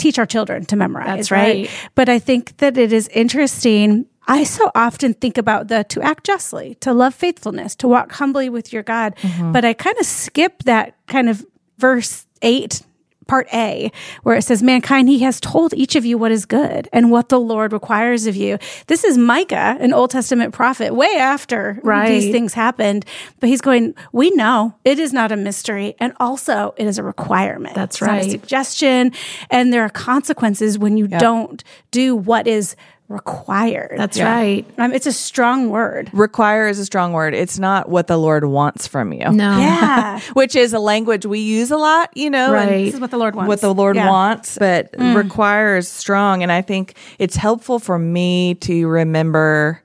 teach 0.00 0.18
our 0.18 0.26
children 0.26 0.64
to 0.66 0.76
memorize, 0.76 1.06
That's 1.06 1.30
right? 1.30 1.66
right. 1.66 1.70
But 1.94 2.08
I 2.08 2.18
think 2.18 2.56
that 2.58 2.76
it 2.76 2.92
is 2.92 3.08
interesting. 3.08 4.06
I 4.26 4.44
so 4.44 4.70
often 4.74 5.14
think 5.14 5.38
about 5.38 5.68
the 5.68 5.84
to 5.84 6.02
act 6.02 6.24
justly, 6.24 6.76
to 6.76 6.92
love 6.92 7.14
faithfulness, 7.14 7.74
to 7.76 7.88
walk 7.88 8.12
humbly 8.12 8.48
with 8.48 8.72
your 8.72 8.82
God. 8.82 9.16
Mm-hmm. 9.16 9.52
But 9.52 9.64
I 9.64 9.74
kind 9.74 9.96
of 9.98 10.06
skip 10.06 10.62
that 10.64 10.94
kind 11.06 11.28
of 11.28 11.44
verse 11.78 12.26
eight, 12.42 12.82
part 13.30 13.46
A, 13.54 13.92
where 14.24 14.36
it 14.36 14.42
says, 14.42 14.60
Mankind, 14.60 15.08
he 15.08 15.20
has 15.20 15.38
told 15.38 15.72
each 15.74 15.94
of 15.94 16.04
you 16.04 16.18
what 16.18 16.32
is 16.32 16.44
good 16.46 16.88
and 16.92 17.12
what 17.12 17.28
the 17.28 17.38
Lord 17.38 17.72
requires 17.72 18.26
of 18.26 18.34
you. 18.34 18.58
This 18.88 19.04
is 19.04 19.16
Micah, 19.16 19.76
an 19.78 19.92
Old 19.92 20.10
Testament 20.10 20.52
prophet, 20.52 20.92
way 20.96 21.14
after 21.16 21.78
Right. 21.84 22.08
these 22.08 22.32
things 22.32 22.54
happened. 22.54 23.04
But 23.38 23.48
he's 23.48 23.60
going, 23.60 23.94
We 24.12 24.30
know 24.30 24.74
it 24.84 24.98
is 24.98 25.12
not 25.12 25.30
a 25.30 25.36
mystery. 25.36 25.94
And 26.00 26.12
also, 26.18 26.74
it 26.76 26.86
is 26.88 26.98
a 26.98 27.04
requirement. 27.04 27.76
That's 27.76 27.96
It's 27.96 28.02
not 28.02 28.10
a 28.10 28.22
right. 28.22 28.30
suggestion. 28.30 29.12
And 29.48 29.72
there 29.72 29.84
are 29.84 29.88
consequences 29.90 30.76
when 30.76 30.96
you 30.96 31.06
don't 31.06 31.62
do 31.92 32.16
what 32.16 32.48
is 32.48 32.74
required. 33.10 33.94
That's 33.98 34.18
right. 34.20 34.64
Um, 34.78 34.92
it's 34.94 35.06
a 35.06 35.12
strong 35.12 35.68
word. 35.68 36.08
Require 36.14 36.68
is 36.68 36.78
a 36.78 36.84
strong 36.86 37.12
word. 37.12 37.34
It's 37.34 37.58
not 37.58 37.88
what 37.88 38.06
the 38.06 38.16
Lord 38.16 38.44
wants 38.44 38.86
from 38.86 39.12
you. 39.12 39.30
No. 39.30 39.58
Yeah. 39.58 40.20
Which 40.34 40.54
is 40.56 40.72
a 40.72 40.78
language 40.78 41.26
we 41.26 41.40
use 41.40 41.70
a 41.70 41.76
lot, 41.76 42.10
you 42.16 42.30
know, 42.30 42.46
and 42.54 42.70
Right. 42.70 42.84
this 42.84 42.94
is 42.94 43.00
what 43.00 43.10
the 43.10 43.18
Lord 43.18 43.34
wants. 43.34 43.48
what 43.48 43.60
the 43.60 43.74
Lord 43.74 43.96
Yeah. 43.96 44.08
wants, 44.08 44.56
but 44.58 44.94
requires 44.98 45.88
strong. 45.88 46.42
And 46.42 46.52
I 46.52 46.62
think 46.62 46.94
it's 47.18 47.36
helpful 47.36 47.78
for 47.80 47.98
me 47.98 48.54
to 48.60 48.86
remember 48.86 49.82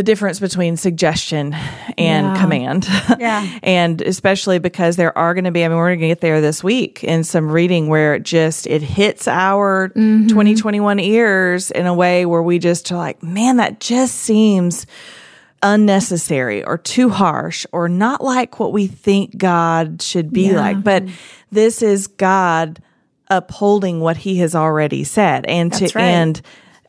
the 0.00 0.04
difference 0.04 0.40
between 0.40 0.78
suggestion 0.78 1.52
and 1.98 2.26
Yeah. 2.26 2.40
command. 2.40 2.88
Yeah. 3.18 3.46
and 3.62 4.00
especially 4.00 4.58
because 4.58 4.96
there 4.96 5.16
are 5.18 5.34
going 5.34 5.44
to 5.44 5.50
be, 5.50 5.62
I 5.62 5.68
mean, 5.68 5.76
we're 5.76 5.88
going 5.88 6.00
to 6.00 6.06
get 6.06 6.22
there 6.22 6.40
this 6.40 6.64
week 6.64 7.04
in 7.04 7.22
some 7.22 7.50
reading 7.50 7.88
where 7.88 8.14
it 8.14 8.22
just, 8.22 8.66
it 8.66 8.80
hits 8.80 9.28
our 9.28 9.90
mm-hmm. 9.90 10.28
2021 10.28 11.00
ears 11.00 11.70
in 11.70 11.84
a 11.84 11.92
way 11.92 12.24
where 12.24 12.42
we 12.42 12.58
just 12.58 12.90
are 12.90 12.96
like, 12.96 13.22
man, 13.22 13.58
that 13.58 13.78
just 13.78 14.14
seems 14.14 14.86
unnecessary 15.62 16.64
or 16.64 16.78
too 16.78 17.10
harsh 17.10 17.66
or 17.70 17.86
not 17.86 18.24
like 18.24 18.58
what 18.58 18.72
we 18.72 18.86
think 18.86 19.36
God 19.36 20.00
should 20.00 20.32
be 20.32 20.52
like. 20.54 20.82
But 20.82 21.04
this 21.52 21.82
is 21.82 22.06
God 22.06 22.82
upholding 23.28 24.00
what 24.00 24.16
he 24.16 24.38
has 24.38 24.54
already 24.54 25.04
said 25.04 25.44
and 25.44 25.70
That's 25.70 25.92
to 25.92 25.98
right. 25.98 26.04
and 26.06 26.40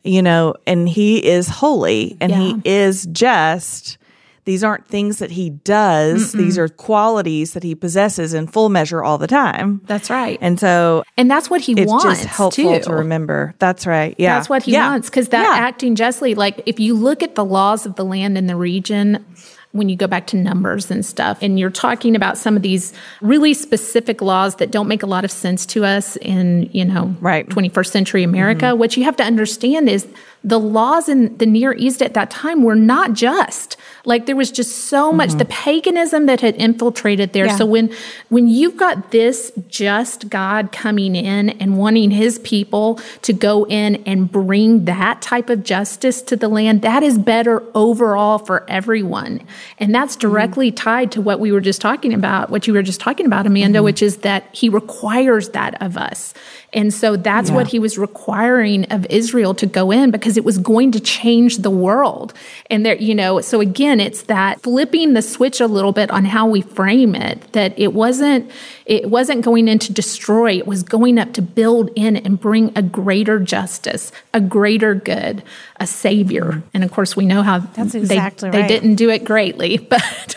you 0.04 0.22
know 0.22 0.54
and 0.66 0.88
he 0.88 1.24
is 1.24 1.48
holy 1.48 2.16
and 2.20 2.32
he 2.32 2.60
is 2.64 3.06
just 3.12 3.98
these 4.44 4.64
aren't 4.64 4.84
things 4.88 5.20
that 5.20 5.30
he 5.30 5.50
does. 5.50 6.32
These 6.32 6.58
are 6.58 6.66
qualities 6.68 7.52
that 7.52 7.62
he 7.62 7.76
possesses 7.76 8.34
in 8.34 8.48
full 8.48 8.70
measure 8.70 9.00
all 9.04 9.16
the 9.16 9.28
time. 9.28 9.80
That's 9.86 10.10
right. 10.10 10.36
And 10.40 10.58
so 10.58 11.04
And 11.16 11.30
that's 11.30 11.48
what 11.48 11.60
he 11.60 11.74
it's 11.80 11.88
wants 11.88 12.04
just 12.06 12.24
helpful 12.24 12.80
too. 12.80 12.80
to 12.80 12.92
remember. 12.92 13.54
That's 13.60 13.86
right. 13.86 14.16
Yeah. 14.18 14.34
That's 14.34 14.48
what 14.48 14.64
he 14.64 14.72
Yeah. 14.72 14.90
wants 14.90 15.08
because 15.08 15.28
that 15.28 15.44
Yeah. 15.44 15.64
acting 15.64 15.94
justly, 15.94 16.34
like 16.34 16.60
if 16.66 16.80
you 16.80 16.94
look 16.94 17.22
at 17.22 17.36
the 17.36 17.44
laws 17.44 17.86
of 17.86 17.94
the 17.94 18.04
land 18.04 18.36
in 18.36 18.48
the 18.48 18.56
region, 18.56 19.24
when 19.72 19.88
you 19.88 19.96
go 19.96 20.06
back 20.06 20.26
to 20.28 20.36
numbers 20.36 20.90
and 20.90 21.04
stuff, 21.04 21.38
and 21.42 21.58
you're 21.58 21.70
talking 21.70 22.14
about 22.14 22.38
some 22.38 22.56
of 22.56 22.62
these 22.62 22.92
really 23.20 23.54
specific 23.54 24.20
laws 24.20 24.56
that 24.56 24.70
don't 24.70 24.86
make 24.86 25.02
a 25.02 25.06
lot 25.06 25.24
of 25.24 25.30
sense 25.30 25.66
to 25.66 25.84
us 25.84 26.16
in, 26.16 26.68
you 26.72 26.84
know, 26.84 27.14
Right. 27.20 27.48
21st 27.48 27.86
century 27.86 28.22
America, 28.22 28.66
mm-hmm. 28.66 28.78
what 28.78 28.96
you 28.96 29.04
have 29.04 29.16
to 29.16 29.24
understand 29.24 29.88
is 29.88 30.06
the 30.44 30.58
laws 30.58 31.08
in 31.08 31.36
the 31.38 31.46
Near 31.46 31.72
East 31.74 32.02
at 32.02 32.14
that 32.14 32.30
time 32.30 32.62
were 32.62 32.74
not 32.74 33.12
just. 33.12 33.76
Like 34.04 34.26
there 34.26 34.34
was 34.34 34.50
just 34.50 34.86
so 34.86 35.08
mm-hmm. 35.08 35.18
much 35.18 35.32
the 35.34 35.44
paganism 35.44 36.26
that 36.26 36.40
had 36.40 36.56
infiltrated 36.56 37.32
there. 37.32 37.46
Yeah. 37.46 37.56
So 37.56 37.66
when 37.66 37.94
when 38.28 38.48
you've 38.48 38.76
got 38.76 39.12
this 39.12 39.52
just 39.68 40.28
God 40.28 40.72
coming 40.72 41.14
in 41.14 41.50
and 41.50 41.78
wanting 41.78 42.10
his 42.10 42.40
people 42.40 43.00
to 43.22 43.32
go 43.32 43.64
in 43.66 43.96
and 44.04 44.30
bring 44.30 44.86
that 44.86 45.22
type 45.22 45.48
of 45.48 45.62
justice 45.62 46.20
to 46.22 46.36
the 46.36 46.48
land, 46.48 46.82
that 46.82 47.02
is 47.02 47.18
better 47.18 47.62
overall 47.74 48.38
for 48.38 48.68
everyone. 48.68 49.42
And 49.78 49.94
that's 49.94 50.16
mm-hmm. 50.16 50.28
directly 50.28 50.72
tied 50.72 51.12
to 51.12 51.20
what 51.20 51.38
we 51.38 51.52
were 51.52 51.60
just 51.60 51.80
talking 51.80 52.12
about, 52.12 52.50
what 52.50 52.66
you 52.66 52.72
were 52.72 52.82
just 52.82 53.00
talking 53.00 53.26
about, 53.26 53.46
Amanda, 53.46 53.78
mm-hmm. 53.78 53.84
which 53.84 54.02
is 54.02 54.18
that 54.18 54.44
he 54.52 54.68
requires 54.68 55.50
that 55.50 55.80
of 55.80 55.96
us. 55.96 56.34
And 56.72 56.92
so 56.92 57.16
that's 57.16 57.50
what 57.50 57.66
he 57.66 57.78
was 57.78 57.98
requiring 57.98 58.86
of 58.86 59.04
Israel 59.10 59.54
to 59.56 59.66
go 59.66 59.90
in 59.90 60.10
because 60.10 60.31
it 60.36 60.44
was 60.44 60.58
going 60.58 60.92
to 60.92 61.00
change 61.00 61.58
the 61.58 61.70
world. 61.70 62.32
And 62.70 62.84
there, 62.84 62.96
you 62.96 63.14
know, 63.14 63.40
so 63.40 63.60
again, 63.60 64.00
it's 64.00 64.22
that 64.22 64.60
flipping 64.62 65.14
the 65.14 65.22
switch 65.22 65.60
a 65.60 65.66
little 65.66 65.92
bit 65.92 66.10
on 66.10 66.24
how 66.24 66.46
we 66.46 66.62
frame 66.62 67.14
it, 67.14 67.52
that 67.52 67.78
it 67.78 67.92
wasn't, 67.94 68.50
it 68.86 69.10
wasn't 69.10 69.44
going 69.44 69.68
in 69.68 69.78
to 69.80 69.92
destroy, 69.92 70.52
it 70.58 70.66
was 70.66 70.82
going 70.82 71.18
up 71.18 71.32
to 71.34 71.42
build 71.42 71.90
in 71.94 72.16
and 72.16 72.40
bring 72.40 72.72
a 72.76 72.82
greater 72.82 73.38
justice, 73.38 74.12
a 74.34 74.40
greater 74.40 74.94
good, 74.94 75.42
a 75.80 75.86
savior. 75.86 76.44
Mm-hmm. 76.44 76.68
And 76.74 76.84
of 76.84 76.92
course, 76.92 77.16
we 77.16 77.26
know 77.26 77.42
how 77.42 77.58
That's 77.60 77.92
they, 77.92 78.00
exactly 78.00 78.50
they 78.50 78.60
right. 78.60 78.68
didn't 78.68 78.96
do 78.96 79.10
it 79.10 79.24
greatly, 79.24 79.78
but 79.90 80.36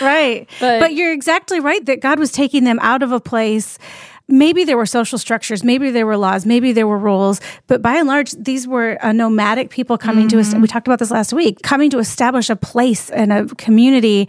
Right. 0.00 0.48
But- 0.60 0.80
But, 0.80 0.94
you're 0.94 1.12
exactly 1.12 1.60
right 1.60 1.84
that 1.86 2.00
God 2.00 2.18
was 2.18 2.32
taking 2.32 2.64
them 2.64 2.78
out 2.80 3.02
of 3.02 3.12
a 3.12 3.20
place. 3.20 3.78
Maybe 4.28 4.64
there 4.64 4.76
were 4.76 4.86
social 4.86 5.18
structures, 5.18 5.62
maybe 5.62 5.90
there 5.90 6.04
were 6.04 6.16
laws, 6.16 6.44
maybe 6.44 6.72
there 6.72 6.86
were 6.88 6.98
rules, 6.98 7.40
but 7.68 7.80
by 7.80 7.94
and 7.94 8.08
large, 8.08 8.32
these 8.32 8.66
were 8.66 8.98
a 9.00 9.12
nomadic 9.12 9.70
people 9.70 9.96
coming 9.96 10.26
to 10.28 10.40
us. 10.40 10.50
Mm-hmm. 10.50 10.62
We 10.62 10.68
talked 10.68 10.88
about 10.88 10.98
this 10.98 11.12
last 11.12 11.32
week, 11.32 11.62
coming 11.62 11.90
to 11.90 11.98
establish 11.98 12.50
a 12.50 12.56
place 12.56 13.08
and 13.10 13.32
a 13.32 13.46
community. 13.54 14.28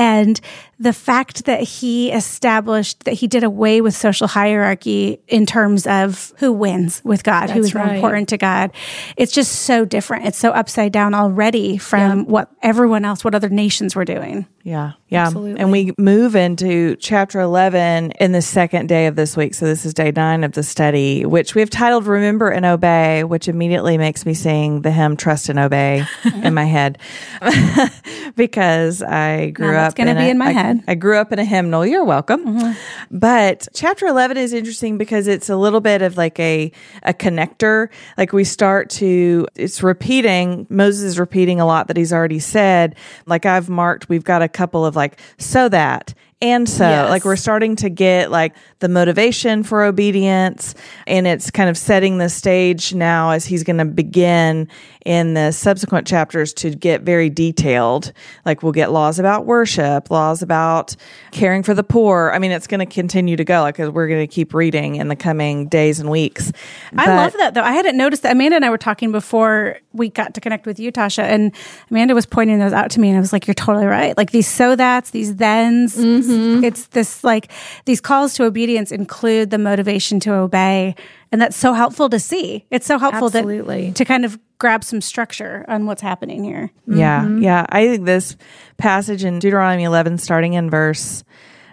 And 0.00 0.40
the 0.78 0.94
fact 0.94 1.44
that 1.44 1.60
he 1.60 2.10
established 2.10 3.04
that 3.04 3.12
he 3.12 3.26
did 3.26 3.44
away 3.44 3.82
with 3.82 3.94
social 3.94 4.26
hierarchy 4.26 5.20
in 5.28 5.44
terms 5.44 5.86
of 5.86 6.32
who 6.38 6.52
wins 6.52 7.02
with 7.04 7.22
God, 7.22 7.50
who 7.50 7.56
That's 7.60 7.66
is 7.66 7.74
more 7.74 7.86
important 7.86 8.30
to 8.30 8.38
God. 8.38 8.70
It's 9.18 9.30
just 9.30 9.52
so 9.52 9.84
different. 9.84 10.24
It's 10.24 10.38
so 10.38 10.52
upside 10.52 10.90
down 10.90 11.12
already 11.12 11.76
from 11.76 12.24
what 12.24 12.50
everyone 12.62 13.04
else, 13.04 13.22
what 13.22 13.34
other 13.34 13.50
nations 13.50 13.94
were 13.94 14.06
doing. 14.06 14.46
Yeah. 14.62 14.92
Yeah. 15.08 15.26
Absolutely. 15.26 15.60
And 15.60 15.72
we 15.72 15.92
move 15.98 16.36
into 16.36 16.96
chapter 16.96 17.40
11 17.40 18.12
in 18.12 18.32
the 18.32 18.42
second 18.42 18.88
day 18.88 19.06
of 19.06 19.16
this 19.16 19.36
week. 19.36 19.54
So 19.54 19.66
this 19.66 19.84
is 19.84 19.92
day 19.92 20.12
nine 20.12 20.44
of 20.44 20.52
the 20.52 20.62
study, 20.62 21.26
which 21.26 21.54
we 21.54 21.60
have 21.60 21.70
titled 21.70 22.06
Remember 22.06 22.48
and 22.48 22.64
Obey, 22.64 23.24
which 23.24 23.48
immediately 23.48 23.98
makes 23.98 24.24
me 24.24 24.34
sing 24.34 24.82
the 24.82 24.90
hymn 24.90 25.16
Trust 25.16 25.48
and 25.48 25.58
Obey 25.58 26.04
in 26.42 26.54
my 26.54 26.64
head 26.64 26.98
because 28.36 29.02
I 29.02 29.50
grew 29.50 29.72
Now 29.72 29.89
that's 29.90 30.00
up 30.00 30.06
gonna 30.06 30.18
be 30.20 30.26
a- 30.26 30.30
in 30.30 30.38
my 30.38 30.46
I- 30.48 30.52
head. 30.52 30.82
I 30.88 30.94
grew 30.94 31.16
up 31.18 31.32
in 31.32 31.38
a 31.38 31.44
hymnal. 31.44 31.86
You're 31.86 32.04
welcome. 32.04 32.44
Mm-hmm. 32.44 32.72
But 33.18 33.68
chapter 33.74 34.06
11 34.06 34.36
is 34.36 34.52
interesting 34.52 34.98
because 34.98 35.26
it's 35.26 35.48
a 35.48 35.56
little 35.56 35.80
bit 35.80 36.02
of 36.02 36.16
like 36.16 36.38
a, 36.40 36.72
a 37.02 37.12
connector. 37.14 37.88
Like 38.16 38.32
we 38.32 38.44
start 38.44 38.90
to, 38.90 39.46
it's 39.56 39.82
repeating, 39.82 40.66
Moses 40.70 41.02
is 41.04 41.18
repeating 41.18 41.60
a 41.60 41.66
lot 41.66 41.88
that 41.88 41.96
he's 41.96 42.12
already 42.12 42.38
said. 42.38 42.94
Like 43.26 43.46
I've 43.46 43.68
marked, 43.68 44.08
we've 44.08 44.24
got 44.24 44.42
a 44.42 44.48
couple 44.48 44.84
of 44.84 44.96
like, 44.96 45.18
so 45.38 45.68
that. 45.68 46.14
And 46.42 46.66
so, 46.68 46.88
Yes. 46.88 47.10
like, 47.10 47.24
we're 47.26 47.36
starting 47.36 47.76
to 47.76 47.90
get 47.90 48.30
like 48.30 48.54
the 48.78 48.88
motivation 48.88 49.62
for 49.62 49.84
obedience, 49.84 50.74
and 51.06 51.26
it's 51.26 51.50
kind 51.50 51.68
of 51.68 51.76
setting 51.76 52.16
the 52.16 52.30
stage 52.30 52.94
now 52.94 53.30
as 53.30 53.44
he's 53.44 53.62
going 53.62 53.76
to 53.76 53.84
begin 53.84 54.66
in 55.04 55.34
the 55.34 55.50
subsequent 55.50 56.06
chapters 56.06 56.52
to 56.54 56.70
get 56.70 57.02
very 57.02 57.28
detailed. 57.28 58.12
Like, 58.46 58.62
we'll 58.62 58.72
get 58.72 58.90
laws 58.90 59.18
about 59.18 59.44
worship, 59.46 60.10
laws 60.10 60.40
about 60.42 60.96
caring 61.30 61.62
for 61.62 61.74
the 61.74 61.82
poor. 61.82 62.30
I 62.34 62.38
mean, 62.38 62.50
it's 62.52 62.66
going 62.66 62.80
to 62.80 62.86
continue 62.86 63.36
to 63.36 63.44
go, 63.44 63.60
like, 63.62 63.76
'cause 63.76 63.90
we're 63.90 64.08
going 64.08 64.20
to 64.20 64.26
keep 64.26 64.54
reading 64.54 64.96
in 64.96 65.08
the 65.08 65.16
coming 65.16 65.68
days 65.68 66.00
and 66.00 66.10
weeks. 66.10 66.52
I 66.96 67.04
But- 67.06 67.16
love 67.16 67.32
that 67.38 67.54
though. 67.54 67.62
I 67.62 67.72
hadn't 67.72 67.96
noticed 67.98 68.22
that. 68.22 68.32
Amanda 68.32 68.56
and 68.56 68.64
I 68.64 68.70
were 68.70 68.78
talking 68.78 69.12
before 69.12 69.76
we 69.92 70.08
got 70.08 70.32
to 70.34 70.40
connect 70.40 70.64
with 70.66 70.78
you, 70.80 70.90
Tasha, 70.92 71.24
and 71.24 71.52
Amanda 71.90 72.14
was 72.14 72.24
pointing 72.26 72.58
those 72.58 72.72
out 72.72 72.90
to 72.92 73.00
me, 73.00 73.08
and 73.08 73.16
I 73.18 73.20
was 73.20 73.32
like, 73.32 73.46
"You're 73.46 73.54
totally 73.54 73.86
right. 73.86 74.16
Like 74.16 74.30
these 74.30 74.48
so 74.48 74.74
that's, 74.76 75.10
these 75.10 75.32
thens. 75.34 75.96
Mm-hmm. 75.96 76.29
Mm-hmm. 76.30 76.64
It's 76.64 76.86
this 76.88 77.24
like 77.24 77.50
these 77.84 78.00
calls 78.00 78.34
to 78.34 78.44
obedience 78.44 78.92
include 78.92 79.50
the 79.50 79.58
motivation 79.58 80.20
to 80.20 80.34
obey, 80.34 80.94
and 81.32 81.40
that's 81.40 81.56
so 81.56 81.72
helpful 81.72 82.08
to 82.10 82.18
see. 82.18 82.66
It's 82.70 82.86
so 82.86 82.98
helpful 82.98 83.26
Absolutely. 83.26 83.88
that 83.88 83.96
to 83.96 84.04
kind 84.04 84.24
of 84.24 84.38
grab 84.58 84.84
some 84.84 85.00
structure 85.00 85.64
on 85.68 85.86
what's 85.86 86.02
happening 86.02 86.44
here. 86.44 86.70
Yeah, 86.86 87.22
mm-hmm. 87.22 87.42
yeah. 87.42 87.66
I 87.68 87.86
think 87.88 88.04
this 88.04 88.36
passage 88.76 89.24
in 89.24 89.38
Deuteronomy 89.38 89.84
11, 89.84 90.18
starting 90.18 90.54
in 90.54 90.70
verse 90.70 91.24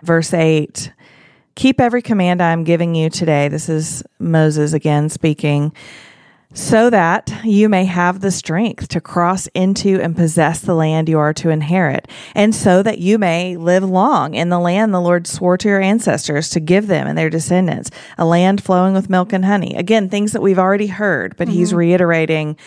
verse 0.03 0.33
eight, 0.33 0.91
keep 1.55 1.81
every 1.81 2.01
command 2.01 2.41
I 2.41 2.51
am 2.51 2.63
giving 2.63 2.95
you 2.95 3.09
today. 3.09 3.47
This 3.47 3.69
is 3.69 4.03
Moses 4.19 4.73
again 4.73 5.09
speaking. 5.09 5.73
So 6.53 6.89
that 6.89 7.43
you 7.43 7.67
may 7.67 7.83
have 7.85 8.21
the 8.21 8.31
strength 8.31 8.87
to 8.89 9.01
cross 9.01 9.47
into 9.47 10.01
and 10.01 10.15
possess 10.15 10.61
the 10.61 10.73
land 10.73 11.09
you 11.09 11.19
are 11.19 11.33
to 11.33 11.49
inherit, 11.49 12.07
and 12.33 12.55
so 12.55 12.81
that 12.83 12.99
you 12.99 13.19
may 13.19 13.57
live 13.57 13.83
long 13.83 14.33
in 14.33 14.47
the 14.49 14.59
land 14.59 14.93
the 14.93 15.01
Lord 15.01 15.27
swore 15.27 15.57
to 15.57 15.67
your 15.67 15.81
ancestors 15.81 16.49
to 16.51 16.61
give 16.61 16.87
them 16.87 17.05
and 17.05 17.17
their 17.17 17.29
descendants, 17.29 17.91
a 18.17 18.25
land 18.25 18.63
flowing 18.63 18.93
with 18.93 19.09
milk 19.09 19.33
and 19.33 19.43
honey. 19.43 19.75
Again, 19.75 20.07
things 20.07 20.31
that 20.31 20.41
we've 20.41 20.57
already 20.57 20.87
heard, 20.87 21.35
but 21.35 21.49
he's 21.49 21.69
mm-hmm. 21.69 21.79
reiterating 21.79 22.57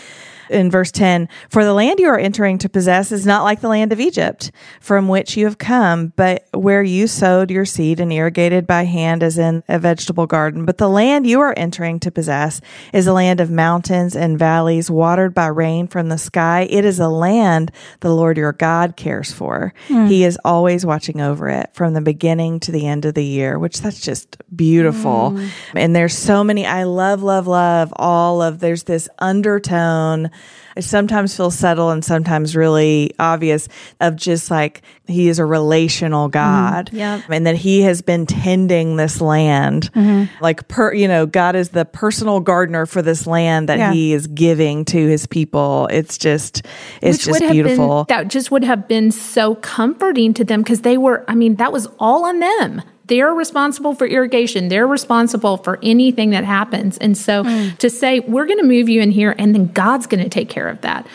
in 0.50 0.70
verse 0.70 0.90
10 0.90 1.28
For 1.48 1.64
the 1.64 1.72
land 1.72 1.98
you 1.98 2.08
are 2.08 2.18
entering 2.18 2.58
to 2.58 2.68
possess 2.68 3.12
is 3.12 3.24
not 3.24 3.44
like 3.44 3.60
the 3.60 3.68
land 3.68 3.92
of 3.92 4.00
Egypt, 4.00 4.50
from 4.80 5.08
which 5.08 5.36
you 5.36 5.44
have 5.46 5.58
come, 5.58 6.12
but 6.16 6.46
where 6.52 6.82
you 6.82 7.06
sowed 7.06 7.50
your 7.50 7.64
seed 7.64 8.00
and 8.00 8.12
irrigated 8.12 8.66
by 8.66 8.84
hand 8.84 9.22
as 9.22 9.38
in 9.38 9.62
a 9.68 9.78
vegetable 9.78 10.26
garden. 10.26 10.64
But 10.64 10.78
the 10.78 10.88
land 10.88 11.26
you 11.26 11.40
are 11.40 11.54
entering 11.56 12.00
to 12.00 12.10
possess 12.10 12.60
is 12.92 13.06
a 13.06 13.12
land 13.12 13.40
of 13.40 13.50
mountains 13.50 14.14
and 14.14 14.38
valleys, 14.38 14.90
watered 14.90 15.34
by 15.34 15.46
rain 15.46 15.86
from 15.86 16.08
the 16.08 16.18
sky. 16.18 16.66
It 16.68 16.84
is 16.84 16.98
a 16.98 17.08
land 17.08 17.70
the 18.00 18.14
Lord 18.14 18.36
your 18.36 18.52
God 18.52 18.96
cares 18.96 19.32
for. 19.32 19.72
Hmm. 19.88 20.06
He 20.06 20.24
is 20.24 20.38
always 20.44 20.84
watching 20.84 21.20
over 21.20 21.48
it 21.48 21.70
from 21.72 21.94
the 21.94 22.00
beginning 22.00 22.60
to 22.60 22.72
the 22.72 22.86
end 22.86 23.04
of 23.04 23.14
the 23.14 23.24
year, 23.24 23.58
which 23.58 23.80
that's 23.80 24.00
just 24.00 24.36
beautiful. 24.54 25.30
Hmm. 25.30 25.48
And 25.74 25.96
there's 25.96 26.16
so 26.16 26.42
many, 26.42 26.66
I 26.66 26.84
love, 26.84 27.22
love, 27.22 27.46
love 27.46 27.92
all 27.96 28.42
of, 28.42 28.58
there's 28.58 28.84
this 28.84 29.08
undertone. 29.18 30.30
It 30.76 30.82
sometimes 30.82 31.36
feels 31.36 31.56
subtle 31.56 31.90
and 31.90 32.04
sometimes 32.04 32.54
really 32.56 33.12
obvious 33.18 33.68
of 34.00 34.16
just 34.16 34.50
like 34.50 34.82
he 35.06 35.28
is 35.28 35.38
a 35.38 35.44
relational 35.44 36.28
mm-hmm. 36.28 36.32
God. 36.32 36.92
Yep. 36.92 37.24
And 37.28 37.46
that 37.46 37.56
he 37.56 37.82
has 37.82 38.02
been 38.02 38.26
tending 38.26 38.96
this 38.96 39.20
land. 39.20 39.92
Mm-hmm. 39.92 40.42
Like 40.42 40.68
per 40.68 40.92
you 40.92 41.08
know, 41.08 41.26
God 41.26 41.56
is 41.56 41.70
the 41.70 41.84
personal 41.84 42.40
gardener 42.40 42.86
for 42.86 43.02
this 43.02 43.26
land 43.26 43.68
that 43.68 43.78
Yeah. 43.78 43.92
he 43.92 44.12
is 44.12 44.26
giving 44.26 44.84
to 44.86 45.06
his 45.06 45.26
people. 45.26 45.88
It's 45.90 46.18
just 46.18 46.62
it's 47.02 47.26
Which 47.26 47.40
just 47.40 47.52
beautiful. 47.52 48.04
Been, 48.04 48.16
that 48.16 48.28
just 48.28 48.50
would 48.50 48.64
have 48.64 48.88
been 48.88 49.10
so 49.10 49.54
comforting 49.56 50.34
to 50.34 50.44
them 50.44 50.62
because 50.62 50.82
they 50.82 50.96
were, 50.96 51.24
I 51.28 51.34
mean, 51.34 51.56
that 51.56 51.72
was 51.72 51.86
all 51.98 52.24
on 52.24 52.40
them. 52.40 52.82
They're 53.10 53.34
responsible 53.34 53.94
for 53.94 54.06
irrigation. 54.06 54.68
They're 54.68 54.86
responsible 54.86 55.58
for 55.58 55.78
anything 55.82 56.30
that 56.30 56.44
happens. 56.44 56.96
And 56.98 57.18
so 57.18 57.42
Hmm. 57.44 57.68
to 57.78 57.90
say, 57.90 58.20
we're 58.20 58.46
going 58.46 58.58
to 58.60 58.64
move 58.66 58.88
you 58.88 59.02
in 59.02 59.10
here 59.10 59.34
and 59.38 59.54
then 59.54 59.66
God's 59.72 60.06
going 60.06 60.22
to 60.24 60.30
take 60.30 60.48
care 60.48 60.68
of 60.68 60.80
that. 60.80 61.06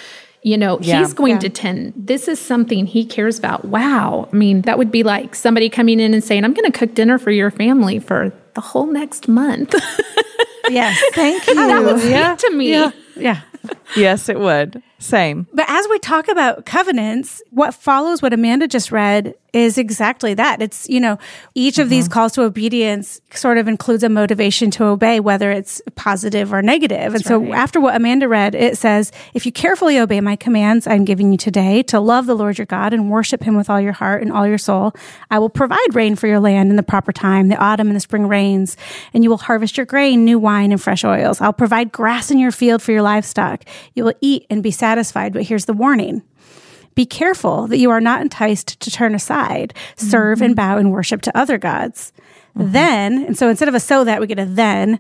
You 0.44 0.58
know, 0.60 0.78
Yeah. 0.82 1.00
he's 1.00 1.14
going 1.14 1.34
Yeah. 1.36 1.40
to 1.40 1.50
tend. 1.50 1.94
This 1.96 2.28
is 2.28 2.38
something 2.40 2.86
he 2.86 3.04
cares 3.06 3.40
about. 3.40 3.66
Wow. 3.66 4.28
I 4.32 4.36
mean, 4.36 4.62
that 4.64 4.78
would 4.78 4.92
be 4.92 5.02
like 5.02 5.34
somebody 5.34 5.70
coming 5.70 6.00
in 6.00 6.14
and 6.14 6.24
saying, 6.24 6.44
I'm 6.46 6.54
going 6.54 6.72
to 6.72 6.78
cook 6.78 6.94
dinner 6.94 7.18
for 7.18 7.32
your 7.32 7.50
family 7.50 7.98
for 7.98 8.32
the 8.54 8.62
whole 8.62 8.86
next 8.86 9.28
month. 9.28 9.74
Yes, 10.70 11.02
thank 11.14 11.48
you. 11.48 11.56
that 11.56 11.84
would 11.84 12.00
speak 12.00 12.38
to 12.50 12.56
me. 12.56 12.72
Yeah, 12.72 12.92
yeah. 13.16 13.40
yes, 13.96 14.30
it 14.30 14.40
would. 14.40 14.84
Same. 14.98 15.48
But 15.54 15.66
as 15.68 15.86
we 15.90 16.00
talk 16.00 16.30
about 16.30 16.66
covenants, 16.66 17.42
what 17.50 17.74
follows 17.74 18.22
what 18.22 18.34
Amanda 18.34 18.68
just 18.68 18.92
read 18.92 19.36
is 19.52 19.78
exactly 19.78 20.34
that. 20.34 20.62
It's, 20.62 20.88
you 20.90 21.00
know, 21.00 21.18
each 21.54 21.80
of 21.80 21.90
these 21.90 22.06
mm-hmm. 22.06 22.14
calls 22.14 22.34
to 22.34 22.42
obedience 22.42 23.22
sort 23.32 23.58
of 23.58 23.70
includes 23.70 24.04
a 24.04 24.10
motivation 24.10 24.70
to 24.72 24.84
obey, 24.84 25.22
whether 25.22 25.50
it's 25.50 25.82
positive 25.96 26.52
or 26.52 26.62
negative. 26.62 27.16
and 27.16 27.24
so 27.24 27.54
after 27.54 27.80
what 27.80 27.96
Amanda 27.96 28.28
read, 28.28 28.54
it 28.54 28.78
says, 28.78 29.14
if 29.34 29.46
you 29.46 29.54
carefully 29.54 29.98
obey 29.98 30.20
my 30.20 30.36
commands 30.36 30.88
I'm 30.88 31.06
giving 31.06 31.32
you 31.32 31.38
today 31.38 31.84
to 31.84 32.02
love 32.02 32.26
the 32.26 32.36
Lord 32.36 32.58
your 32.58 32.66
God 32.66 32.94
and 32.94 33.10
worship 33.10 33.44
him 33.44 33.56
with 33.56 33.70
all 33.70 33.80
your 33.80 33.94
heart 33.94 34.22
and 34.22 34.32
all 34.32 34.46
your 34.46 34.58
soul, 34.58 34.94
I 35.32 35.40
will 35.40 35.50
provide 35.50 35.96
rain 35.96 36.18
for 36.18 36.28
your 36.28 36.42
land 36.42 36.70
in 36.70 36.76
the 36.76 36.84
proper 36.84 37.14
time, 37.14 37.48
the 37.48 37.56
autumn 37.56 37.88
and 37.88 37.96
the 37.96 38.02
spring 38.02 38.28
rains, 38.28 38.76
and 39.14 39.24
you 39.24 39.30
will 39.30 39.38
harvest 39.38 39.78
your 39.78 39.86
grain, 39.86 40.26
new 40.26 40.38
wine, 40.38 40.74
and 40.74 40.82
fresh 40.82 41.06
oils. 41.06 41.40
I'll 41.40 41.54
provide 41.54 41.94
grass 41.94 42.30
in 42.30 42.40
your 42.40 42.52
field 42.52 42.82
for 42.82 42.92
your 42.92 43.04
livestock. 43.04 43.64
You 43.94 44.04
will 44.04 44.16
eat 44.20 44.46
and 44.50 44.62
be 44.62 44.72
satisfied. 44.72 44.95
But 45.34 45.44
here's 45.44 45.66
the 45.66 45.74
warning. 45.74 46.22
Be 46.96 47.06
careful 47.06 47.68
that 47.68 47.78
you 47.78 47.90
are 47.90 48.00
not 48.00 48.22
enticed 48.22 48.80
to 48.80 48.90
turn 48.90 49.14
aside, 49.16 49.74
serve 49.98 50.42
and 50.42 50.56
bow 50.56 50.78
and 50.78 50.92
worship 50.92 51.22
to 51.24 51.38
other 51.38 51.58
gods. 51.58 52.14
Then, 52.58 53.26
and 53.26 53.38
so 53.38 53.50
instead 53.50 53.68
of 53.68 53.76
a 53.76 53.82
so 53.82 54.06
that, 54.06 54.22
we 54.22 54.28
get 54.28 54.40
a 54.40 54.46
then, 54.46 54.98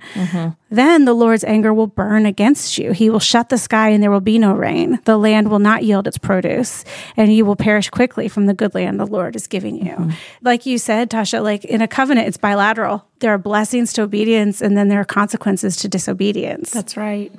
then 0.69 1.05
the 1.05 1.13
Lord's 1.13 1.45
anger 1.45 1.73
will 1.73 1.87
burn 1.87 2.25
against 2.25 2.77
you. 2.77 2.91
He 2.91 3.09
will 3.09 3.21
shut 3.21 3.47
the 3.47 3.57
sky 3.57 3.91
and 3.91 4.03
there 4.03 4.11
will 4.11 4.19
be 4.19 4.37
no 4.37 4.53
rain. 4.53 4.99
The 5.05 5.17
land 5.17 5.49
will 5.49 5.59
not 5.59 5.85
yield 5.85 6.05
its 6.05 6.17
produce 6.17 6.83
and 7.15 7.33
you 7.33 7.45
will 7.45 7.55
perish 7.55 7.89
quickly 7.89 8.27
from 8.27 8.47
the 8.47 8.53
good 8.53 8.75
land 8.75 8.99
the 8.99 9.07
Lord 9.07 9.37
is 9.37 9.47
giving 9.47 9.77
you. 9.85 10.11
Like 10.41 10.65
you 10.65 10.77
said, 10.77 11.09
Tasha, 11.09 11.41
like 11.41 11.63
in 11.63 11.81
a 11.81 11.87
covenant, 11.87 12.27
it's 12.27 12.35
bilateral. 12.35 13.07
There 13.19 13.33
are 13.33 13.37
blessings 13.37 13.93
to 13.93 14.01
obedience 14.01 14.61
and 14.61 14.75
then 14.75 14.89
there 14.89 14.99
are 14.99 15.05
consequences 15.05 15.77
to 15.77 15.87
disobedience. 15.87 16.71
That's 16.71 16.97
right. 16.97 17.31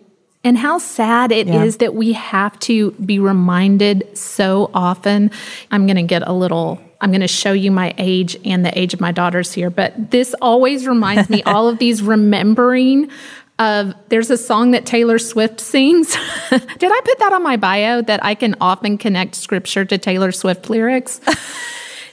And 0.47 0.57
how 0.57 0.79
sad 0.79 1.33
it 1.33 1.49
is 1.49 1.75
Yeah. 1.75 1.79
that 1.79 1.95
we 1.97 2.13
have 2.13 2.57
to 2.61 2.93
be 2.93 3.19
reminded 3.19 4.17
so 4.17 4.71
often. 4.73 5.33
I'm 5.73 5.87
going 5.87 5.97
to 5.97 6.05
get 6.05 6.23
a 6.25 6.33
little, 6.33 6.81
I'm 7.01 7.11
going 7.11 7.21
to 7.21 7.27
show 7.27 7.53
you 7.53 7.73
my 7.73 7.93
age 7.99 8.39
and 8.45 8.65
the 8.65 8.77
age 8.79 8.95
of 8.95 9.01
my 9.01 9.11
daughters 9.11 9.53
here, 9.53 9.71
but 9.71 10.13
this 10.13 10.37
always 10.41 10.87
reminds 10.87 11.29
me 11.29 11.43
all 11.47 11.69
of 11.69 11.79
these 11.79 12.01
remembering 12.01 13.11
of 13.59 13.93
there's 14.09 14.31
a 14.31 14.37
song 14.37 14.71
that 14.71 14.87
Taylor 14.87 15.19
Swift 15.19 15.61
sings. 15.61 16.11
Did 16.51 16.93
I 16.93 17.01
put 17.05 17.19
that 17.19 17.33
on 17.33 17.43
my 17.43 17.57
bio 17.57 18.03
that 18.03 18.25
I 18.25 18.37
can 18.37 18.55
often 18.61 18.99
connect 18.99 19.35
scripture 19.35 19.85
to 19.85 19.99
Taylor 19.99 20.31
Swift 20.31 20.71
lyrics? 20.71 21.21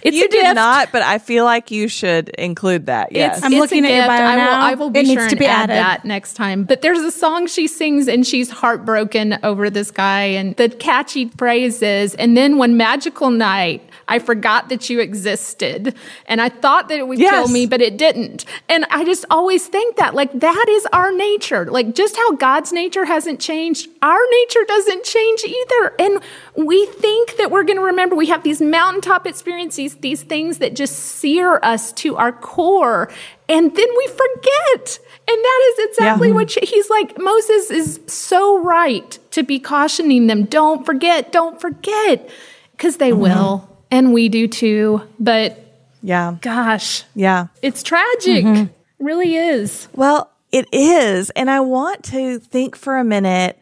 It's 0.03 0.17
You 0.17 0.25
a 0.25 0.27
did 0.27 0.41
gift. 0.43 0.55
not, 0.55 0.91
but 0.91 1.01
I 1.01 1.17
feel 1.17 1.45
like 1.45 1.71
you 1.71 1.87
should 1.87 2.29
include 2.29 2.87
that. 2.87 3.11
Yes. 3.11 3.41
I'm 3.43 3.53
it's 3.53 3.59
looking 3.59 3.85
a 3.85 3.87
at 3.87 3.95
your 3.95 4.07
bio 4.07 4.21
I 4.25 4.35
will, 4.35 4.43
now. 4.43 4.61
I 4.61 4.73
will 4.75 4.89
be 4.89 4.99
It 4.99 5.05
sure 5.07 5.15
needs 5.15 5.27
to 5.33 5.35
be 5.37 5.45
add 5.45 5.69
added. 5.69 5.75
that 5.77 6.05
next 6.05 6.33
time. 6.33 6.65
But 6.65 6.81
there's 6.81 6.99
a 6.99 7.11
song 7.11 7.47
she 7.47 7.67
sings 7.67 8.07
and 8.07 8.27
she's 8.27 8.49
heartbroken 8.49 9.39
over 9.43 9.69
this 9.69 9.91
guy 9.91 10.23
and 10.23 10.55
the 10.57 10.69
catchy 10.69 11.29
phrase 11.37 11.81
is, 11.81 12.15
and 12.15 12.35
then 12.35 12.57
one 12.57 12.75
magical 12.75 13.29
night, 13.29 13.81
I 14.07 14.19
forgot 14.19 14.69
that 14.69 14.89
you 14.89 14.99
existed. 14.99 15.95
And 16.25 16.41
I 16.41 16.49
thought 16.49 16.89
that 16.89 16.99
it 16.99 17.07
would 17.07 17.19
kill 17.19 17.47
me, 17.47 17.65
but 17.65 17.81
it 17.81 17.97
didn't. 17.97 18.45
And 18.69 18.85
I 18.89 19.03
just 19.03 19.25
always 19.29 19.67
think 19.67 19.97
that, 19.97 20.13
like, 20.13 20.31
that 20.39 20.65
is 20.69 20.85
our 20.93 21.11
nature. 21.11 21.65
Like, 21.65 21.95
just 21.95 22.15
how 22.17 22.33
God's 22.33 22.71
nature 22.71 23.05
hasn't 23.05 23.39
changed, 23.39 23.89
our 24.01 24.19
nature 24.31 24.65
doesn't 24.67 25.03
change 25.03 25.43
either. 25.43 25.95
And 25.99 26.23
we 26.55 26.85
think 26.85 27.37
that 27.37 27.51
we're 27.51 27.63
going 27.63 27.77
to 27.77 27.83
remember. 27.83 28.15
We 28.15 28.27
have 28.27 28.43
these 28.43 28.61
mountaintop 28.61 29.25
experiences, 29.25 29.95
these 29.95 30.23
things 30.23 30.57
that 30.59 30.75
just 30.75 30.95
sear 30.97 31.59
us 31.63 31.91
to 31.93 32.15
our 32.17 32.31
core. 32.31 33.09
And 33.49 33.75
then 33.75 33.87
we 33.97 34.07
forget. 34.07 34.99
And 35.27 35.37
that 35.37 35.73
is 35.73 35.85
exactly 35.89 36.29
Yeah. 36.29 36.33
what 36.33 36.51
she- 36.51 36.65
he's 36.65 36.89
like. 36.89 37.17
Moses 37.17 37.71
is 37.71 37.99
so 38.07 38.59
right 38.59 39.17
to 39.31 39.43
be 39.43 39.59
cautioning 39.59 40.27
them 40.27 40.43
don't 40.43 40.85
forget, 40.85 41.31
don't 41.31 41.59
forget, 41.61 42.29
because 42.71 42.97
they 42.97 43.11
oh, 43.11 43.15
will. 43.15 43.69
And 43.93 44.11
we 44.11 44.27
do 44.27 44.47
too. 44.47 45.03
But 45.19 45.63
yeah. 46.01 46.37
gosh, 46.41 47.03
Yeah. 47.13 47.47
it's 47.61 47.83
tragic. 47.83 48.43
Mm-hmm. 48.43 49.05
Really 49.05 49.35
is. 49.35 49.87
Well, 49.93 50.31
it 50.51 50.67
is. 50.71 51.29
And 51.31 51.47
I 51.47 51.59
want 51.59 52.03
to 52.05 52.39
think 52.39 52.75
for 52.75 52.97
a 52.97 53.03
minute 53.03 53.59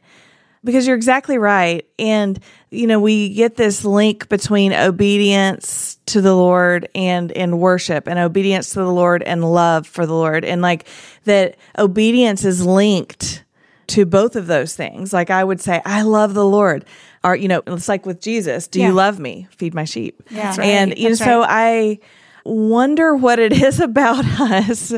because 0.64 0.88
you're 0.88 0.96
exactly 0.96 1.38
right. 1.38 1.86
And, 2.00 2.40
you 2.70 2.88
know, 2.88 3.02
we 3.02 3.34
get 3.34 3.58
this 3.58 3.84
link 3.84 4.30
between 4.30 4.72
obedience 4.72 5.98
to 6.06 6.22
the 6.22 6.34
Lord 6.34 6.88
and, 6.96 7.34
and 7.34 7.60
worship 7.60 8.08
and 8.08 8.18
obedience 8.18 8.70
to 8.70 8.80
the 8.80 8.92
Lord 8.92 9.24
and 9.24 9.44
love 9.44 9.86
for 9.86 10.06
the 10.06 10.14
Lord. 10.14 10.46
And 10.46 10.62
like 10.62 10.88
that 11.26 11.58
obedience 11.78 12.46
is 12.46 12.66
linked 12.66 13.44
to 13.88 14.06
both 14.06 14.38
of 14.38 14.48
those 14.48 14.78
things. 14.78 15.12
Like 15.12 15.30
I 15.30 15.44
would 15.44 15.60
say, 15.60 15.82
I 15.84 16.04
love 16.04 16.34
the 16.36 16.46
Lord. 16.46 16.86
Or, 17.24 17.36
you 17.36 17.48
know, 17.48 17.62
it's 17.68 17.88
like 17.88 18.06
with 18.06 18.20
Jesus, 18.20 18.68
do 18.68 18.80
Yeah. 18.80 18.88
you 18.88 18.94
love 18.94 19.20
me? 19.20 19.48
Feed 19.52 19.74
my 19.74 19.84
sheep. 19.86 20.22
Yeah. 20.30 20.44
That's 20.44 20.60
And, 20.60 20.92
right. 20.92 20.98
you 20.98 21.04
know, 21.10 21.16
That's 21.16 21.24
so. 21.24 21.44
I 21.48 22.00
wonder 22.46 23.16
what 23.16 23.38
it 23.40 23.54
is 23.64 23.80
about 23.80 24.26
us 24.26 24.94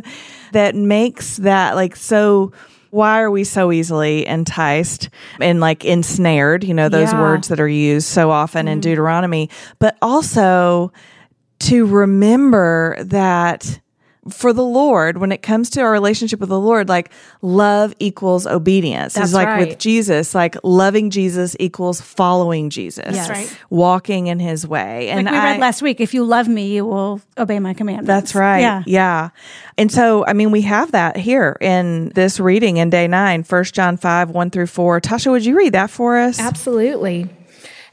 that 0.53 0.75
makes 0.75 1.37
that 1.37 1.75
like 1.75 1.95
so 1.95 2.51
why 2.91 3.19
are 3.21 3.31
we 3.31 3.43
so 3.43 3.71
easily 3.71 4.25
enticed 4.25 5.09
and 5.41 5.59
like 5.59 5.83
ensnared 5.83 6.63
you 6.63 6.73
know 6.73 6.87
those 6.89 7.11
Yeah. 7.11 7.19
words 7.19 7.47
that 7.49 7.59
are 7.59 7.67
used 7.67 8.07
so 8.07 8.29
often 8.31 8.67
in 8.69 8.75
mm-hmm. 8.75 8.89
deuteronomy 8.89 9.49
but 9.79 9.97
also 10.01 10.93
to 11.59 11.85
remember 11.85 12.95
that 13.03 13.79
for 14.29 14.53
the 14.53 14.63
Lord, 14.63 15.17
when 15.17 15.31
it 15.31 15.41
comes 15.41 15.69
to 15.71 15.81
our 15.81 15.91
relationship 15.91 16.39
with 16.39 16.49
the 16.49 16.59
Lord, 16.59 16.87
like 16.87 17.11
love 17.41 17.93
equals 17.99 18.47
obedience. 18.47 19.15
That's 19.15 19.29
is 19.29 19.33
like 19.33 19.59
with. 19.59 19.79
Jesus, 19.79 20.33
like 20.33 20.55
loving 20.63 21.09
Jesus 21.09 21.55
equals 21.59 21.99
following 21.99 22.69
Jesus. 22.69 23.13
Yes. 23.13 23.29
right. 23.29 23.59
Walking 23.69 24.27
in 24.27 24.39
his 24.39 24.65
way. 24.65 25.09
And 25.09 25.25
like 25.25 25.33
we 25.33 25.39
I, 25.39 25.51
read 25.51 25.59
last 25.59 25.81
week, 25.81 25.99
if 25.99 26.13
you 26.13 26.23
love 26.23 26.47
me, 26.47 26.75
you 26.75 26.85
will 26.85 27.21
obey 27.37 27.59
my 27.59 27.73
commandments. 27.73 28.07
that's 28.07 28.35
right. 28.35 28.59
Yeah. 28.59 28.83
Yeah. 28.85 29.29
And 29.77 29.91
so, 29.91 30.25
I 30.25 30.33
mean, 30.33 30.51
we 30.51 30.61
have 30.61 30.91
that 30.91 31.17
here 31.17 31.57
in 31.59 32.09
this 32.09 32.39
reading 32.39 32.77
in 32.77 32.89
day 32.89 33.07
nine, 33.07 33.43
1 33.43 33.63
John 33.65 33.97
5, 33.97 34.29
1 34.29 34.49
through 34.51 34.67
4. 34.67 35.01
Tasha, 35.01 35.31
would 35.31 35.45
you 35.45 35.57
read 35.57 35.73
that 35.73 35.89
for 35.89 36.17
us? 36.17 36.39
Absolutely. 36.39 37.29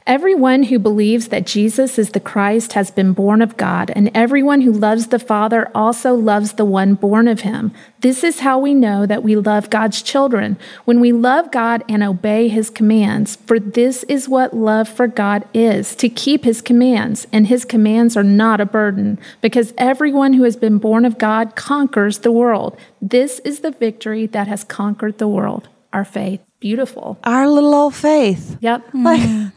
Everyone 0.07 0.63
who 0.63 0.79
believes 0.79 1.27
that 1.27 1.45
Jesus 1.45 1.99
is 1.99 2.09
the 2.09 2.19
Christ 2.19 2.73
has 2.73 2.89
been 2.89 3.13
born 3.13 3.39
of 3.39 3.55
God, 3.55 3.91
and 3.95 4.09
everyone 4.15 4.61
who 4.61 4.71
loves 4.71 5.07
the 5.07 5.19
Father 5.19 5.69
also 5.75 6.15
loves 6.15 6.53
the 6.53 6.65
one 6.65 6.95
born 6.95 7.27
of 7.27 7.41
him. 7.41 7.71
This 7.99 8.23
is 8.23 8.39
how 8.39 8.57
we 8.57 8.73
know 8.73 9.05
that 9.05 9.21
we 9.21 9.35
love 9.35 9.69
God's 9.69 10.01
children, 10.01 10.57
when 10.85 10.99
we 10.99 11.11
love 11.11 11.51
God 11.51 11.83
and 11.87 12.01
obey 12.01 12.47
his 12.47 12.71
commands. 12.71 13.35
For 13.45 13.59
this 13.59 14.01
is 14.03 14.27
what 14.27 14.55
love 14.55 14.89
for 14.89 15.05
God 15.05 15.47
is 15.53 15.95
to 15.97 16.09
keep 16.09 16.45
his 16.45 16.63
commands, 16.63 17.27
and 17.31 17.45
his 17.45 17.63
commands 17.63 18.17
are 18.17 18.23
not 18.23 18.59
a 18.59 18.65
burden, 18.65 19.19
because 19.39 19.71
everyone 19.77 20.33
who 20.33 20.43
has 20.43 20.55
been 20.55 20.79
born 20.79 21.05
of 21.05 21.19
God 21.19 21.55
conquers 21.55 22.19
the 22.19 22.31
world. 22.31 22.75
This 22.99 23.37
is 23.39 23.59
the 23.59 23.71
victory 23.71 24.25
that 24.25 24.47
has 24.47 24.63
conquered 24.63 25.19
the 25.19 25.27
world, 25.27 25.69
our 25.93 26.05
faith. 26.05 26.41
Beautiful. 26.59 27.19
Our 27.23 27.47
little 27.47 27.73
old 27.75 27.93
faith. 27.93 28.57
Yep. 28.61 28.87
Like, 28.93 29.21
mm. 29.21 29.51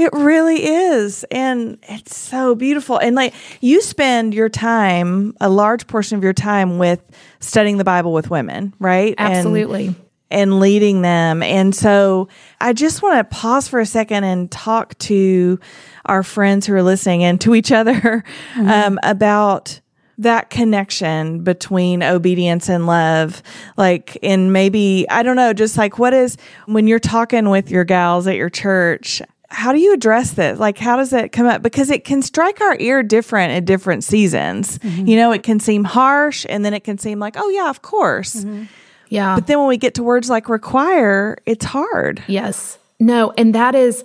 It 0.00 0.12
really 0.14 0.64
is. 0.64 1.24
And 1.30 1.78
it's 1.82 2.16
so 2.16 2.54
beautiful. 2.54 2.98
And 2.98 3.14
like, 3.14 3.34
you 3.60 3.82
spend 3.82 4.32
your 4.32 4.48
time, 4.48 5.36
a 5.40 5.48
large 5.50 5.86
portion 5.86 6.16
of 6.16 6.24
your 6.24 6.32
time 6.32 6.78
with 6.78 7.02
studying 7.40 7.76
the 7.76 7.84
Bible 7.84 8.12
with 8.12 8.30
women, 8.30 8.72
right? 8.78 9.14
Absolutely. 9.18 9.94
and 10.30 10.58
leading 10.58 11.02
them. 11.02 11.42
And 11.42 11.74
so 11.74 12.28
I 12.60 12.72
just 12.72 13.02
want 13.02 13.18
to 13.18 13.36
pause 13.36 13.68
for 13.68 13.78
a 13.78 13.86
second 13.86 14.24
and 14.24 14.50
talk 14.50 14.96
to 14.98 15.60
our 16.06 16.22
friends 16.22 16.66
who 16.66 16.74
are 16.74 16.82
listening 16.82 17.22
and 17.24 17.40
to 17.42 17.54
each 17.54 17.70
other 17.70 18.24
um, 18.56 18.98
about 19.02 19.80
that 20.18 20.50
connection 20.50 21.42
between 21.44 22.02
obedience 22.02 22.68
and 22.68 22.86
love. 22.86 23.42
Like, 23.76 24.18
and 24.22 24.52
maybe, 24.52 25.06
I 25.10 25.22
don't 25.22 25.36
know, 25.36 25.52
just 25.52 25.76
like 25.76 25.98
what 25.98 26.14
is 26.14 26.36
when 26.66 26.86
you're 26.86 26.98
talking 26.98 27.48
with 27.48 27.70
your 27.70 27.84
gals 27.84 28.26
at 28.26 28.36
your 28.36 28.50
church, 28.50 29.22
how 29.50 29.72
do 29.72 29.80
you 29.80 29.92
address 29.92 30.32
this? 30.32 30.58
Like, 30.58 30.78
how 30.78 30.96
does 30.96 31.12
it 31.12 31.32
come 31.32 31.46
up? 31.46 31.60
Because 31.62 31.90
it 31.90 32.04
can 32.04 32.22
strike 32.22 32.60
our 32.60 32.76
ear 32.78 33.02
different 33.02 33.52
at 33.52 33.64
different 33.64 34.04
seasons. 34.04 34.78
Mm-hmm. 34.78 35.06
You 35.06 35.16
know, 35.16 35.32
it 35.32 35.42
can 35.42 35.60
seem 35.60 35.84
harsh 35.84 36.46
and 36.48 36.64
then 36.64 36.72
it 36.72 36.84
can 36.84 36.98
seem 36.98 37.18
like, 37.18 37.34
oh, 37.36 37.48
yeah, 37.48 37.68
of 37.68 37.82
course. 37.82 38.36
Mm-hmm. 38.36 38.64
Yeah. 39.08 39.34
But 39.34 39.48
then 39.48 39.58
when 39.58 39.66
we 39.66 39.76
get 39.76 39.94
to 39.94 40.04
words 40.04 40.30
like 40.30 40.48
require, 40.48 41.36
it's 41.46 41.64
hard. 41.64 42.22
yes. 42.26 42.78
No, 43.02 43.32
and 43.38 43.54
that 43.54 43.74
is, 43.74 44.04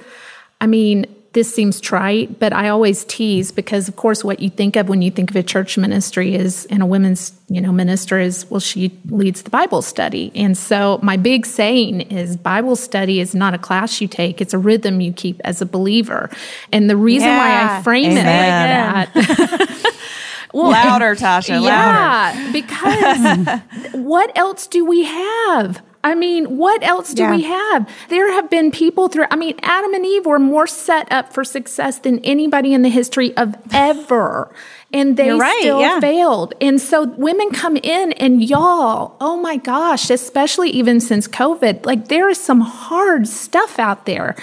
I 0.61 0.67
mean, 0.67 1.05
this 1.35 1.53
seems 1.53 1.79
trite, 1.81 2.39
but 2.39 2.53
I 2.53 2.69
always 2.69 3.03
tease 3.05 3.51
because, 3.51 3.87
of 3.89 3.97
course, 3.97 4.23
what 4.23 4.39
you 4.39 4.49
think 4.49 4.75
of 4.77 4.87
when 4.89 5.01
you 5.01 5.11
think 5.11 5.29
of 5.29 5.35
a 5.35 5.43
church 5.43 5.77
ministry 5.77 6.33
is, 6.33 6.65
and 6.67 6.81
a 6.81 6.85
women's, 6.85 7.33
you 7.49 7.59
know, 7.61 7.71
minister 7.73 8.17
is, 8.19 8.49
well, 8.49 8.61
she 8.61 8.97
leads 9.09 9.43
the 9.43 9.49
Bible 9.49 9.81
study. 9.81 10.31
And 10.33 10.57
so 10.57 10.97
my 11.03 11.17
big 11.17 11.45
saying 11.45 12.01
is 12.01 12.37
Bible 12.37 12.77
study 12.77 13.19
is 13.19 13.35
not 13.35 13.53
a 13.53 13.57
class 13.57 13.99
you 13.99 14.07
take, 14.07 14.39
it's 14.41 14.53
a 14.53 14.57
rhythm 14.57 15.01
you 15.01 15.11
keep 15.11 15.39
as 15.43 15.61
a 15.61 15.65
believer. 15.65 16.29
And 16.71 16.89
the 16.89 16.97
reason 16.97 17.35
why 17.35 17.49
I 17.49 17.61
Yeah. 17.63 17.83
frame 17.83 18.11
it 18.11 18.15
like 18.15 19.13
that. 19.13 19.93
well, 20.53 20.71
Louder, 20.71 21.15
Tasha, 21.15 21.61
louder. 21.61 21.67
Yeah, 21.67 22.51
because 22.53 23.59
what 23.91 24.35
else 24.37 24.67
do 24.67 24.85
we 24.85 25.03
have? 25.03 25.81
I 26.05 26.13
mean, 26.13 26.57
what 26.57 26.83
else 26.83 27.13
do 27.15 27.23
Yeah. 27.23 27.35
we 27.35 27.41
have? 27.43 27.89
There 28.09 28.31
have 28.31 28.47
been 28.49 28.69
people 28.69 29.07
through, 29.09 29.25
I 29.31 29.35
mean, 29.35 29.55
Adam 29.63 29.91
and 29.95 30.05
Eve 30.05 30.27
were 30.27 30.37
more 30.37 30.67
set 30.67 31.11
up 31.11 31.33
for 31.33 31.43
success 31.43 31.97
than 31.97 32.19
anybody 32.19 32.75
in 32.75 32.83
the 32.83 32.89
history 32.89 33.35
of 33.35 33.55
ever. 33.73 34.53
And 34.93 35.17
they 35.17 35.31
right, 35.31 35.57
still 35.61 35.79
yeah. 35.81 35.99
failed. 35.99 36.53
And 36.61 36.79
so 36.79 37.05
women 37.17 37.49
come 37.49 37.75
in 37.75 38.11
and 38.13 38.47
y'all, 38.47 39.17
oh 39.19 39.35
my 39.35 39.57
gosh, 39.57 40.11
especially 40.11 40.69
even 40.69 41.01
since 41.01 41.27
COVID, 41.27 41.85
like 41.87 42.07
there 42.07 42.29
is 42.29 42.39
some 42.39 42.61
hard 42.61 43.27
stuff 43.27 43.79
out 43.79 44.05
there. 44.05 44.35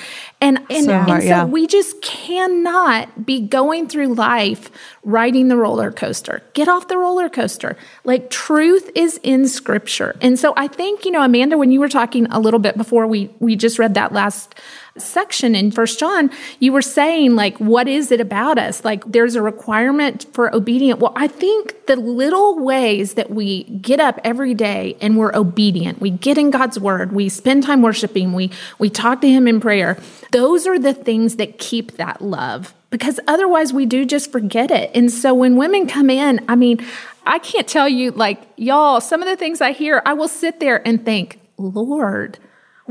And 0.42 0.58
and, 0.68 0.84
So 0.84 0.92
and 0.92 1.08
hard, 1.08 1.22
so 1.22 1.28
yeah. 1.28 1.44
we 1.44 1.68
just 1.68 2.02
cannot 2.02 3.24
be 3.24 3.40
going 3.40 3.88
through 3.88 4.14
life 4.14 4.70
riding 5.04 5.46
the 5.46 5.56
roller 5.56 5.92
coaster. 5.92 6.42
Get 6.52 6.68
off 6.68 6.88
the 6.88 6.98
roller 6.98 7.28
coaster. 7.28 7.76
Like 8.02 8.28
truth 8.28 8.90
is 8.96 9.20
in 9.22 9.46
scripture. 9.46 10.16
And 10.20 10.36
so 10.38 10.52
I 10.56 10.66
think, 10.66 11.04
you 11.04 11.12
know, 11.12 11.22
Amanda, 11.22 11.56
when 11.56 11.70
you 11.70 11.78
were 11.78 11.88
talking 11.88 12.26
a 12.26 12.40
little 12.40 12.60
bit 12.60 12.76
before 12.76 13.06
we 13.06 13.30
we 13.38 13.54
just 13.54 13.78
read 13.78 13.94
that 13.94 14.12
last 14.12 14.54
section 14.98 15.54
in 15.54 15.70
first 15.70 15.98
john 15.98 16.30
you 16.58 16.72
were 16.72 16.82
saying 16.82 17.34
like 17.34 17.56
what 17.58 17.88
is 17.88 18.12
it 18.12 18.20
about 18.20 18.58
us? 18.58 18.84
Like 18.84 19.04
there's 19.10 19.34
a 19.34 19.42
requirement 19.42 20.26
for 20.32 20.54
obedient. 20.54 21.00
Well 21.00 21.12
i 21.16 21.26
think 21.26 21.86
the 21.86 21.96
little 21.96 22.58
ways 22.58 23.14
that 23.14 23.30
we 23.30 23.64
get 23.64 24.00
up 24.00 24.20
every 24.24 24.54
day 24.54 24.96
and 25.00 25.16
we're 25.16 25.34
obedient 25.34 26.00
we 26.00 26.10
get 26.10 26.38
in 26.38 26.50
god's 26.50 26.78
word 26.78 27.12
we 27.12 27.28
spend 27.28 27.62
time 27.62 27.82
worshiping 27.82 28.32
we 28.32 28.50
we 28.78 28.90
talk 28.90 29.20
to 29.20 29.28
him 29.28 29.48
in 29.48 29.60
prayer 29.60 29.98
those 30.30 30.66
are 30.66 30.78
the 30.78 30.94
things 30.94 31.36
that 31.36 31.58
keep 31.58 31.92
that 31.92 32.20
love 32.20 32.74
because 32.90 33.18
otherwise 33.26 33.72
we 33.72 33.86
do 33.86 34.04
just 34.04 34.30
forget 34.30 34.70
it. 34.70 34.90
And 34.94 35.10
so 35.10 35.34
when 35.34 35.56
women 35.56 35.88
come 35.88 36.10
in 36.10 36.44
i 36.48 36.54
mean 36.54 36.84
i 37.26 37.38
can't 37.38 37.66
tell 37.66 37.88
you 37.88 38.10
like 38.12 38.40
y'all 38.56 39.00
some 39.00 39.22
of 39.22 39.28
the 39.28 39.36
things 39.36 39.60
i 39.60 39.72
hear 39.72 40.02
i 40.06 40.12
will 40.12 40.28
sit 40.28 40.60
there 40.60 40.86
and 40.86 41.04
think 41.04 41.40
lord 41.56 42.38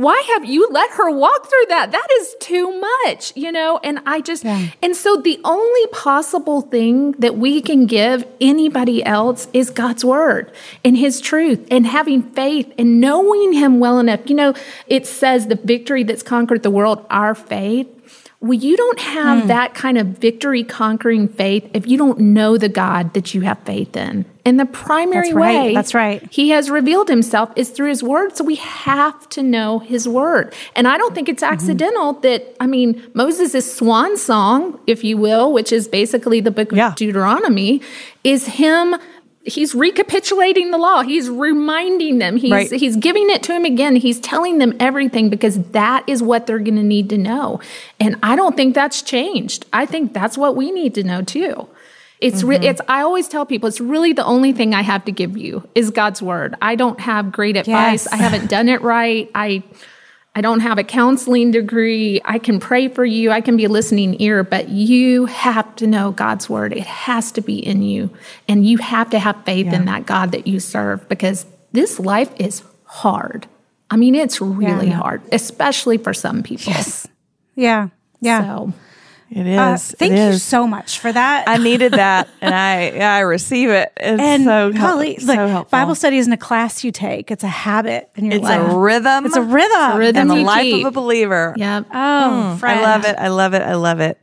why 0.01 0.21
have 0.33 0.45
you 0.45 0.67
let 0.71 0.89
her 0.91 1.11
walk 1.11 1.47
through 1.47 1.65
that? 1.69 1.91
That 1.91 2.07
is 2.19 2.35
too 2.39 2.79
much, 2.79 3.35
you 3.35 3.51
know? 3.51 3.79
And 3.83 3.99
I 4.05 4.21
just, 4.21 4.43
and 4.81 4.95
so 4.95 5.17
the 5.17 5.39
only 5.43 5.87
possible 5.87 6.61
thing 6.61 7.11
that 7.13 7.37
we 7.37 7.61
can 7.61 7.85
give 7.85 8.25
anybody 8.39 9.03
else 9.03 9.47
is 9.53 9.69
God's 9.69 10.03
word 10.03 10.51
and 10.83 10.97
his 10.97 11.21
truth 11.21 11.67
and 11.69 11.85
having 11.85 12.23
faith 12.23 12.73
and 12.77 12.99
knowing 12.99 13.53
him 13.53 13.79
well 13.79 13.99
enough. 13.99 14.21
You 14.25 14.35
know, 14.35 14.53
it 14.87 15.05
says 15.05 15.47
the 15.47 15.55
victory 15.55 16.03
that's 16.03 16.23
conquered 16.23 16.63
the 16.63 16.71
world, 16.71 17.05
our 17.09 17.35
faith. 17.35 17.87
Well, 18.39 18.53
you 18.53 18.75
don't 18.75 18.99
have 18.99 19.41
hmm. 19.41 19.47
that 19.49 19.75
kind 19.75 19.99
of 19.99 20.07
victory 20.07 20.63
conquering 20.63 21.27
faith 21.27 21.69
if 21.75 21.85
you 21.85 21.97
don't 21.97 22.19
know 22.19 22.57
the 22.57 22.69
God 22.69 23.13
that 23.13 23.35
you 23.35 23.41
have 23.41 23.59
faith 23.59 23.95
in. 23.95 24.25
And 24.43 24.59
the 24.59 24.65
primary 24.65 25.27
That's 25.27 25.35
right. 25.35 25.65
way 25.67 25.73
That's 25.75 25.93
right. 25.93 26.27
he 26.31 26.49
has 26.49 26.69
revealed 26.71 27.09
himself 27.09 27.51
is 27.55 27.69
through 27.69 27.89
his 27.89 28.01
word. 28.01 28.35
So 28.35 28.43
we 28.43 28.55
have 28.55 29.29
to 29.29 29.43
know 29.43 29.77
his 29.79 30.07
word. 30.07 30.53
And 30.75 30.87
I 30.87 30.97
don't 30.97 31.13
think 31.13 31.29
it's 31.29 31.43
Mm-hmm. 31.43 31.53
accidental 31.53 32.13
that, 32.21 32.55
I 32.59 32.65
mean, 32.65 33.03
Moses' 33.13 33.71
swan 33.75 34.17
song, 34.17 34.79
if 34.87 35.03
you 35.03 35.17
will, 35.17 35.53
which 35.53 35.71
is 35.71 35.87
basically 35.87 36.39
the 36.41 36.49
book 36.51 36.71
of 36.71 36.77
Yeah. 36.77 36.93
Deuteronomy, 36.95 37.81
is 38.23 38.47
him. 38.47 38.95
He's 39.43 39.73
recapitulating 39.75 40.71
the 40.71 40.77
law. 40.77 41.01
He's 41.01 41.29
reminding 41.29 42.17
them. 42.19 42.37
He's 42.37 42.51
Right. 42.51 42.71
he's 42.71 42.95
giving 42.95 43.29
it 43.29 43.41
to 43.43 43.53
him 43.53 43.65
again. 43.65 43.95
He's 43.95 44.19
telling 44.19 44.57
them 44.59 44.73
everything 44.79 45.29
because 45.29 45.57
that 45.71 46.03
is 46.07 46.21
what 46.23 46.45
they're 46.47 46.59
going 46.59 46.75
to 46.77 46.83
need 46.83 47.09
to 47.09 47.17
know. 47.17 47.59
And 47.99 48.15
I 48.23 48.35
don't 48.35 48.55
think 48.55 48.75
that's 48.75 49.01
changed. 49.01 49.65
I 49.73 49.85
think 49.85 50.13
that's 50.13 50.37
what 50.37 50.55
we 50.55 50.71
need 50.71 50.93
to 50.95 51.03
know 51.03 51.21
too. 51.21 51.67
It's 52.21 52.43
re- 52.43 52.55
mm-hmm. 52.57 52.65
it's 52.65 52.81
I 52.87 53.01
always 53.01 53.27
tell 53.27 53.45
people 53.45 53.67
it's 53.67 53.81
really 53.81 54.13
the 54.13 54.23
only 54.23 54.53
thing 54.53 54.73
I 54.75 54.83
have 54.83 55.05
to 55.05 55.11
give 55.11 55.35
you 55.35 55.67
is 55.73 55.89
God's 55.89 56.21
word. 56.21 56.55
I 56.61 56.75
don't 56.75 56.99
have 56.99 57.31
great 57.31 57.57
advice. 57.57 58.05
Yes. 58.05 58.13
I 58.13 58.17
haven't 58.17 58.47
done 58.47 58.69
it 58.69 58.81
right. 58.81 59.29
I 59.33 59.63
I 60.33 60.39
don't 60.39 60.61
have 60.61 60.77
a 60.77 60.83
counseling 60.83 61.51
degree. 61.51 62.21
I 62.23 62.39
can 62.39 62.59
pray 62.61 62.87
for 62.87 63.03
you. 63.03 63.31
I 63.31 63.41
can 63.41 63.57
be 63.57 63.65
a 63.65 63.69
listening 63.69 64.21
ear, 64.21 64.43
but 64.43 64.69
you 64.69 65.25
have 65.25 65.75
to 65.77 65.87
know 65.87 66.11
God's 66.11 66.49
word. 66.49 66.71
It 66.71 66.85
has 66.85 67.33
to 67.33 67.41
be 67.41 67.57
in 67.57 67.81
you. 67.81 68.09
And 68.47 68.65
you 68.65 68.77
have 68.77 69.09
to 69.09 69.19
have 69.19 69.43
faith 69.43 69.73
in 69.73 69.85
that 69.85 70.05
God 70.05 70.31
that 70.31 70.47
you 70.47 70.61
serve 70.61 71.07
because 71.09 71.45
this 71.73 71.99
life 71.99 72.31
is 72.37 72.63
hard. 72.85 73.47
I 73.89 73.97
mean, 73.97 74.15
it's 74.15 74.39
really 74.39 74.87
Yeah. 74.87 75.01
hard, 75.01 75.21
especially 75.33 75.97
for 75.97 76.13
some 76.13 76.43
people. 76.43 76.71
Yes. 76.71 77.07
Yeah. 77.55 77.89
Yeah. 78.21 78.41
So, 78.41 78.73
It 79.33 79.47
is. 79.47 79.57
Uh, 79.57 79.77
thank 79.97 80.11
it 80.11 80.15
you 80.17 80.21
is. 80.23 80.43
so 80.43 80.67
much 80.67 80.99
for 80.99 81.09
that. 81.11 81.47
I 81.47 81.55
needed 81.57 81.93
that, 81.93 82.27
and 82.41 82.53
I 82.53 82.89
I 82.97 83.19
receive 83.21 83.69
it. 83.69 83.91
It's 83.95 84.21
and 84.21 84.43
so, 84.43 84.73
hel- 84.73 84.95
golly, 84.95 85.17
so 85.19 85.47
helpful. 85.47 85.77
Bible 85.79 85.95
study 85.95 86.17
isn't 86.17 86.33
a 86.33 86.37
class 86.37 86.83
you 86.83 86.91
take; 86.91 87.31
it's 87.31 87.43
a 87.45 87.47
habit 87.47 88.09
in 88.15 88.25
your 88.25 88.35
It's 88.35 88.43
life. 88.43 88.69
a 88.69 88.77
rhythm. 88.77 89.25
It's 89.25 89.37
a 89.37 89.41
rhythm. 89.41 89.97
rhythm 89.97 90.21
in 90.23 90.27
the 90.27 90.43
life 90.43 90.63
keep. 90.63 90.85
of 90.85 90.91
a 90.91 90.99
believer. 90.99 91.53
Yep. 91.55 91.85
Oh, 91.93 92.59
I 92.61 92.81
love 92.81 93.05
it. 93.05 93.15
I 93.17 93.29
love 93.29 93.53
it. 93.53 93.61
I 93.61 93.75
love 93.75 94.01
it. 94.01 94.19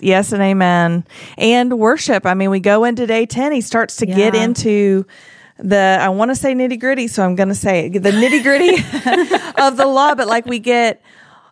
Yes 0.00 0.32
and 0.32 0.42
amen. 0.42 1.06
And 1.38 1.78
worship. 1.78 2.24
I 2.26 2.34
mean, 2.34 2.50
we 2.50 2.60
go 2.60 2.84
into 2.84 3.06
day 3.06 3.26
10. 3.26 3.52
He 3.52 3.60
starts 3.60 3.96
to 3.96 4.06
get 4.06 4.34
into 4.34 5.06
the, 5.58 5.98
I 6.00 6.10
want 6.10 6.30
to 6.30 6.34
say 6.34 6.54
nitty 6.54 6.78
gritty. 6.78 7.08
So 7.08 7.24
I'm 7.24 7.34
going 7.34 7.48
to 7.48 7.54
say 7.54 7.86
it, 7.86 8.02
the 8.02 8.10
nitty 8.10 8.42
gritty 8.42 8.74
of 9.62 9.76
the 9.78 9.86
law, 9.86 10.14
but 10.14 10.26
like 10.28 10.44
we 10.44 10.58
get 10.58 11.00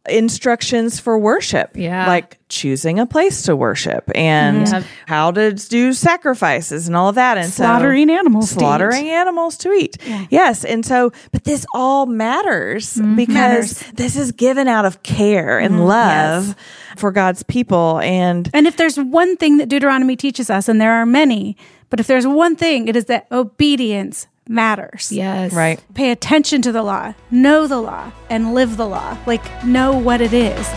instructions 0.09 1.01
for 1.01 1.19
worship. 1.19 1.71
Yeah. 1.75 2.07
Like 2.07 2.39
choosing 2.49 2.99
a 2.99 3.07
place 3.07 3.43
to 3.43 3.57
worship 3.57 4.11
and 4.15 4.67
Mhm. 4.67 4.85
how 5.07 5.31
to 5.33 5.53
do 5.53 5.93
sacrifices 5.93 6.87
and 6.87 6.97
all 6.97 7.09
of 7.09 7.15
that. 7.15 7.39
And 7.39 7.47
so- 7.49 7.65
Slaughtering 7.65 8.11
animals 8.11 8.51
to 8.51 8.55
eat. 8.57 8.59
Slaughtering 8.59 9.09
animals 9.09 9.57
to 9.59 9.73
eat. 9.73 9.97
Yes. 10.31 10.65
And 10.65 10.85
so, 10.85 11.11
but 11.33 11.45
this 11.45 11.65
all 11.75 12.07
matters 12.07 12.95
Mm-hmm. 12.97 13.17
because 13.17 13.35
Matters. 13.35 13.85
this 13.95 14.17
is 14.17 14.33
given 14.33 14.69
out 14.69 14.85
of 14.85 15.03
care 15.03 15.59
and 15.59 15.87
love 15.87 16.55
for 16.97 17.11
God's 17.11 17.43
people. 17.43 18.01
And 18.03 18.49
And 18.53 18.67
if 18.67 18.77
there's 18.77 18.97
one 18.99 19.37
thing 19.37 19.57
that 19.57 19.69
Deuteronomy 19.69 20.17
teaches 20.17 20.51
us, 20.51 20.69
and 20.69 20.81
there 20.81 20.93
are 20.93 21.07
many, 21.07 21.57
but 21.91 21.99
if 21.99 22.07
there's 22.07 22.27
one 22.27 22.57
thing, 22.57 22.89
it 22.89 22.95
is 22.97 23.07
that 23.07 23.27
obedience 23.33 24.27
matters. 24.49 25.13
Yes. 25.13 25.53
right. 25.53 25.83
Pay 25.95 26.11
attention 26.11 26.63
to 26.63 26.73
the 26.73 26.83
law, 26.83 27.15
know 27.31 27.67
the 27.67 27.81
law, 27.81 28.13
and 28.31 28.55
live 28.55 28.77
the 28.77 28.87
law. 28.87 29.17
Like, 29.27 29.65
know 29.65 29.97
what 29.97 30.21
it 30.21 30.33
is. 30.33 30.69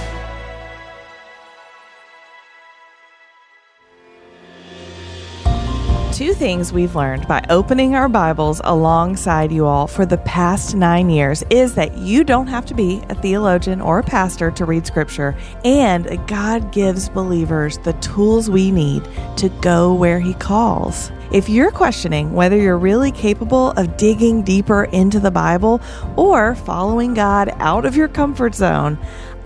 Two 6.17 6.33
things 6.33 6.73
we've 6.73 6.95
learned 6.95 7.27
by 7.27 7.45
opening 7.47 7.93
our 7.93 8.09
Bibles 8.09 8.59
alongside 8.63 9.51
you 9.51 9.67
all 9.67 9.85
for 9.85 10.03
the 10.03 10.17
past 10.17 10.73
nine 10.73 11.11
years 11.11 11.43
is 11.51 11.75
that 11.75 11.95
you 11.95 12.23
don't 12.23 12.47
have 12.47 12.65
to 12.65 12.73
be 12.73 13.03
a 13.09 13.13
theologian 13.13 13.79
or 13.79 13.99
a 13.99 14.03
pastor 14.03 14.49
to 14.49 14.65
read 14.65 14.87
Scripture, 14.87 15.35
and 15.63 16.07
God 16.27 16.71
gives 16.71 17.07
believers 17.07 17.77
the 17.77 17.93
tools 17.93 18.49
we 18.49 18.71
need 18.71 19.07
to 19.35 19.49
go 19.61 19.93
where 19.93 20.19
He 20.19 20.33
calls. 20.33 21.11
If 21.31 21.49
you're 21.49 21.69
questioning 21.69 22.33
whether 22.33 22.57
you're 22.57 22.79
really 22.79 23.11
capable 23.11 23.71
of 23.71 23.95
digging 23.97 24.41
deeper 24.41 24.85
into 24.85 25.19
the 25.19 25.29
Bible 25.29 25.81
or 26.15 26.55
following 26.55 27.13
God 27.13 27.49
out 27.57 27.85
of 27.85 27.95
your 27.95 28.07
comfort 28.07 28.55
zone, 28.55 28.97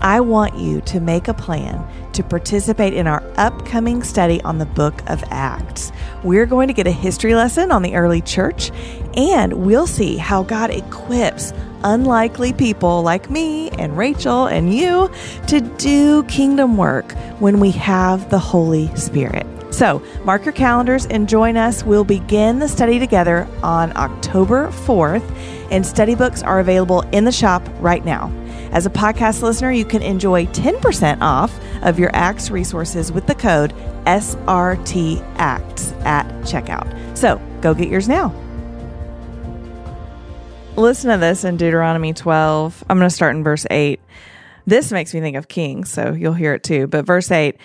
I 0.02 0.18
want 0.18 0.58
you 0.58 0.80
to 0.82 0.98
make 0.98 1.28
a 1.28 1.34
plan 1.34 1.86
to 2.14 2.24
participate 2.24 2.92
in 2.92 3.06
our 3.06 3.22
upcoming 3.36 4.02
study 4.02 4.42
on 4.42 4.58
the 4.58 4.66
book 4.66 5.00
of 5.08 5.22
Acts. 5.30 5.92
We're 6.24 6.44
going 6.44 6.66
to 6.66 6.74
get 6.74 6.88
a 6.88 6.92
history 6.92 7.36
lesson 7.36 7.70
on 7.70 7.82
the 7.82 7.94
early 7.94 8.20
church, 8.20 8.72
and 9.16 9.52
we'll 9.52 9.86
see 9.86 10.16
how 10.16 10.42
God 10.42 10.70
equips 10.70 11.52
unlikely 11.84 12.52
people 12.52 13.02
like 13.02 13.30
me 13.30 13.70
and 13.70 13.96
Rachel 13.96 14.46
and 14.46 14.74
you 14.74 15.08
to 15.46 15.60
do 15.60 16.24
kingdom 16.24 16.76
work 16.76 17.12
when 17.38 17.60
we 17.60 17.70
have 17.70 18.28
the 18.28 18.40
Holy 18.40 18.94
Spirit. 18.96 19.46
So, 19.72 20.02
mark 20.24 20.44
your 20.44 20.52
calendars 20.52 21.06
and 21.06 21.28
join 21.28 21.56
us. 21.56 21.84
We'll 21.84 22.04
begin 22.04 22.58
the 22.58 22.68
study 22.68 22.98
together 22.98 23.46
on 23.62 23.96
October 23.96 24.66
4th, 24.68 25.24
and 25.70 25.86
study 25.86 26.16
books 26.16 26.42
are 26.42 26.58
available 26.58 27.02
in 27.12 27.24
the 27.24 27.32
shop 27.32 27.66
right 27.78 28.04
now. 28.04 28.30
As 28.72 28.86
a 28.86 28.90
podcast 28.90 29.42
listener, 29.42 29.70
you 29.70 29.84
can 29.84 30.00
enjoy 30.02 30.46
10% 30.46 31.18
off 31.20 31.58
of 31.82 31.98
your 31.98 32.10
Acts 32.14 32.50
resources 32.50 33.12
with 33.12 33.26
the 33.26 33.34
code 33.34 33.74
SRTACTS 34.06 35.22
at 36.04 36.26
checkout. 36.42 37.16
So 37.16 37.40
go 37.60 37.74
get 37.74 37.88
yours 37.88 38.08
now. 38.08 38.34
Listen 40.76 41.10
to 41.10 41.18
this 41.18 41.44
in 41.44 41.58
Deuteronomy 41.58 42.14
12. 42.14 42.84
I'm 42.88 42.98
going 42.98 43.08
to 43.08 43.14
start 43.14 43.36
in 43.36 43.44
verse 43.44 43.66
8. 43.70 44.00
This 44.66 44.90
makes 44.90 45.12
me 45.12 45.20
think 45.20 45.36
of 45.36 45.48
kings, 45.48 45.90
so 45.90 46.12
you'll 46.12 46.32
hear 46.32 46.54
it 46.54 46.62
too. 46.62 46.86
But 46.86 47.04
verse 47.04 47.30
8 47.30 47.58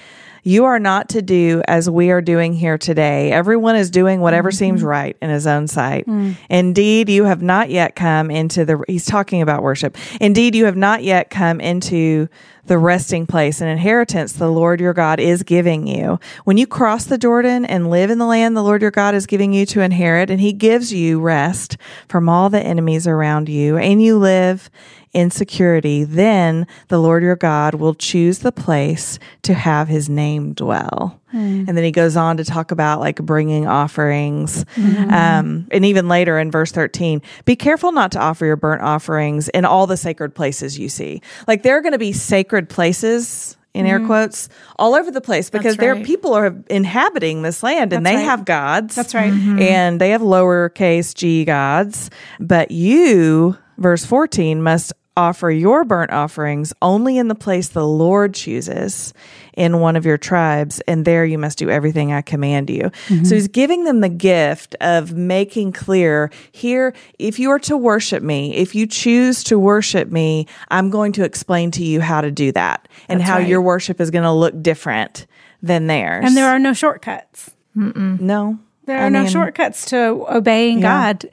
You 0.44 0.66
are 0.66 0.80
not 0.80 1.10
to 1.10 1.22
do 1.22 1.62
as 1.68 1.90
we 1.90 2.12
are 2.12 2.22
doing 2.22 2.54
here 2.54 2.78
today. 2.78 3.32
Everyone 3.32 3.76
is 3.76 3.90
doing 3.92 4.20
whatever 4.22 4.50
Mm-hmm. 4.50 4.58
seems 4.58 4.84
right 4.84 5.18
in 5.22 5.30
his 5.30 5.46
own 5.48 5.68
sight. 5.68 6.06
Mm. 6.08 6.36
Indeed, 6.50 7.10
you 7.10 7.26
have 7.26 7.42
not 7.42 7.70
yet 7.70 7.96
come 7.96 8.32
into 8.32 8.64
the, 8.66 8.84
he's 8.88 9.06
talking 9.06 9.42
about 9.42 9.62
worship. 9.64 9.98
Indeed, 10.22 10.56
you 10.56 10.66
have 10.66 10.78
not 10.78 11.04
yet 11.04 11.30
come 11.30 11.60
into 11.60 12.30
the 12.68 12.78
resting 12.78 13.26
place 13.26 13.62
and 13.62 13.70
inheritance 13.70 14.34
the 14.34 14.52
Lord 14.52 14.80
your 14.80 14.94
God 14.94 15.20
is 15.20 15.44
giving 15.44 15.88
you. 15.88 16.20
When 16.44 16.58
you 16.58 16.68
cross 16.68 17.06
the 17.06 17.18
Jordan 17.18 17.66
and 17.66 17.90
live 17.90 18.10
in 18.10 18.18
the 18.18 18.26
land 18.26 18.56
the 18.56 18.64
Lord 18.64 18.82
your 18.82 18.92
God 18.92 19.16
is 19.16 19.26
giving 19.26 19.54
you 19.54 19.66
to 19.68 19.82
inherit, 19.82 20.30
and 20.30 20.40
he 20.40 20.54
gives 20.54 20.94
you 20.94 21.20
rest 21.20 21.78
from 22.08 22.30
all 22.30 22.50
the 22.50 22.62
enemies 22.62 23.08
around 23.08 23.50
you, 23.50 23.78
and 23.78 24.02
you 24.02 24.18
live 24.18 24.70
in 25.14 25.32
security, 25.32 26.04
then 26.04 26.68
the 26.90 27.00
Lord 27.00 27.24
your 27.24 27.36
God 27.36 27.76
will 27.76 27.96
choose 27.96 28.40
the 28.40 28.52
place 28.52 29.18
to 29.42 29.54
have 29.54 29.88
his 29.88 30.10
name 30.10 30.54
dwell. 30.54 31.20
Hmm. 31.32 31.66
And 31.68 31.78
then 31.78 31.84
he 31.84 31.92
goes 31.92 32.16
on 32.16 32.38
to 32.38 32.46
talk 32.46 32.72
about 32.72 33.00
like 33.00 33.18
bringing 33.18 33.68
offerings. 33.68 34.66
Hmm. 34.76 35.14
Um, 35.14 35.68
and 35.72 35.86
even 35.86 36.08
later 36.08 36.40
in 36.40 36.52
verse 36.52 36.72
13, 36.72 37.22
be 37.46 37.56
careful 37.56 37.92
not 37.92 38.12
to 38.14 38.20
offer 38.20 38.46
your 38.46 38.56
burnt 38.56 38.82
offerings 38.82 39.50
in 39.50 39.66
all 39.66 39.88
the 39.88 39.98
sacred 39.98 40.36
places 40.36 40.80
you 40.80 40.88
see. 40.90 41.22
Like 41.48 41.64
there 41.64 41.78
are 41.78 41.82
going 41.82 41.94
to 41.94 42.00
be 42.00 42.14
sacred 42.14 42.70
places 42.70 43.58
in 43.74 43.86
air 43.86 44.00
hmm. 44.00 44.08
quotes 44.08 44.50
all 44.78 44.96
over 44.96 45.12
the 45.12 45.22
place 45.22 45.50
because 45.50 45.76
That's 45.76 45.82
there 45.82 45.96
are 45.96 46.04
people 46.04 46.34
are 46.34 46.56
inhabiting 46.70 47.42
this 47.42 47.62
land 47.62 47.94
and 47.94 48.06
That's 48.06 48.14
they 48.14 48.18
right. 48.18 48.26
have 48.26 48.46
gods. 48.46 48.96
That's 48.96 49.14
right. 49.14 49.32
Mm-hmm. 49.32 49.60
And 49.60 50.02
they 50.02 50.12
have 50.12 50.22
lowercase 50.22 51.14
g 51.14 51.46
gods. 51.46 52.10
But 52.40 52.72
you, 52.72 53.58
verse 53.78 54.06
14, 54.06 54.64
must 54.64 54.94
offer 55.16 55.50
your 55.50 55.84
burnt 55.84 56.12
offerings 56.12 56.74
only 56.82 57.18
in 57.18 57.28
the 57.28 57.36
place 57.36 57.70
the 57.70 57.86
Lord 57.86 58.34
chooses 58.34 59.14
in 59.58 59.80
one 59.80 59.96
of 59.96 60.06
your 60.06 60.18
tribes, 60.18 60.80
and 60.88 61.04
there 61.04 61.26
you 61.26 61.38
must 61.38 61.58
do 61.58 61.70
everything 61.70 62.14
I 62.14 62.22
command 62.22 62.70
you. 62.70 62.92
So 63.24 63.34
he's 63.36 63.48
giving 63.48 63.84
them 63.86 64.02
the 64.02 64.08
gift 64.10 64.76
of 64.80 65.14
making 65.14 65.72
clear 65.74 66.30
here, 66.52 66.94
if 67.18 67.40
you 67.40 67.50
are 67.50 67.60
to 67.60 67.76
worship 67.76 68.22
me, 68.22 68.56
if 68.56 68.76
you 68.76 68.86
choose 68.86 69.44
to 69.46 69.58
worship 69.58 70.12
me, 70.12 70.46
I'm 70.70 70.92
going 70.92 71.12
to 71.14 71.24
explain 71.26 71.72
to 71.72 71.84
you 71.84 72.00
how 72.02 72.22
to 72.22 72.30
do 72.30 72.52
that 72.52 72.88
and 73.10 73.20
That's 73.20 73.30
how 73.30 73.38
right. 73.40 73.48
your 73.48 73.62
worship 73.62 74.00
is 74.00 74.12
going 74.12 74.24
to 74.26 74.32
look 74.32 74.62
different 74.62 75.26
than 75.64 75.88
theirs. 75.88 76.24
And 76.26 76.38
there 76.38 76.48
are 76.48 76.60
no 76.60 76.74
shortcuts. 76.74 77.50
no. 77.76 78.60
There 78.86 78.98
are 79.00 79.06
I 79.08 79.10
no 79.10 79.24
mean, 79.24 79.30
shortcuts 79.32 79.86
to 79.88 80.24
obeying 80.30 80.78
Yeah. 80.82 81.14
God. 81.14 81.26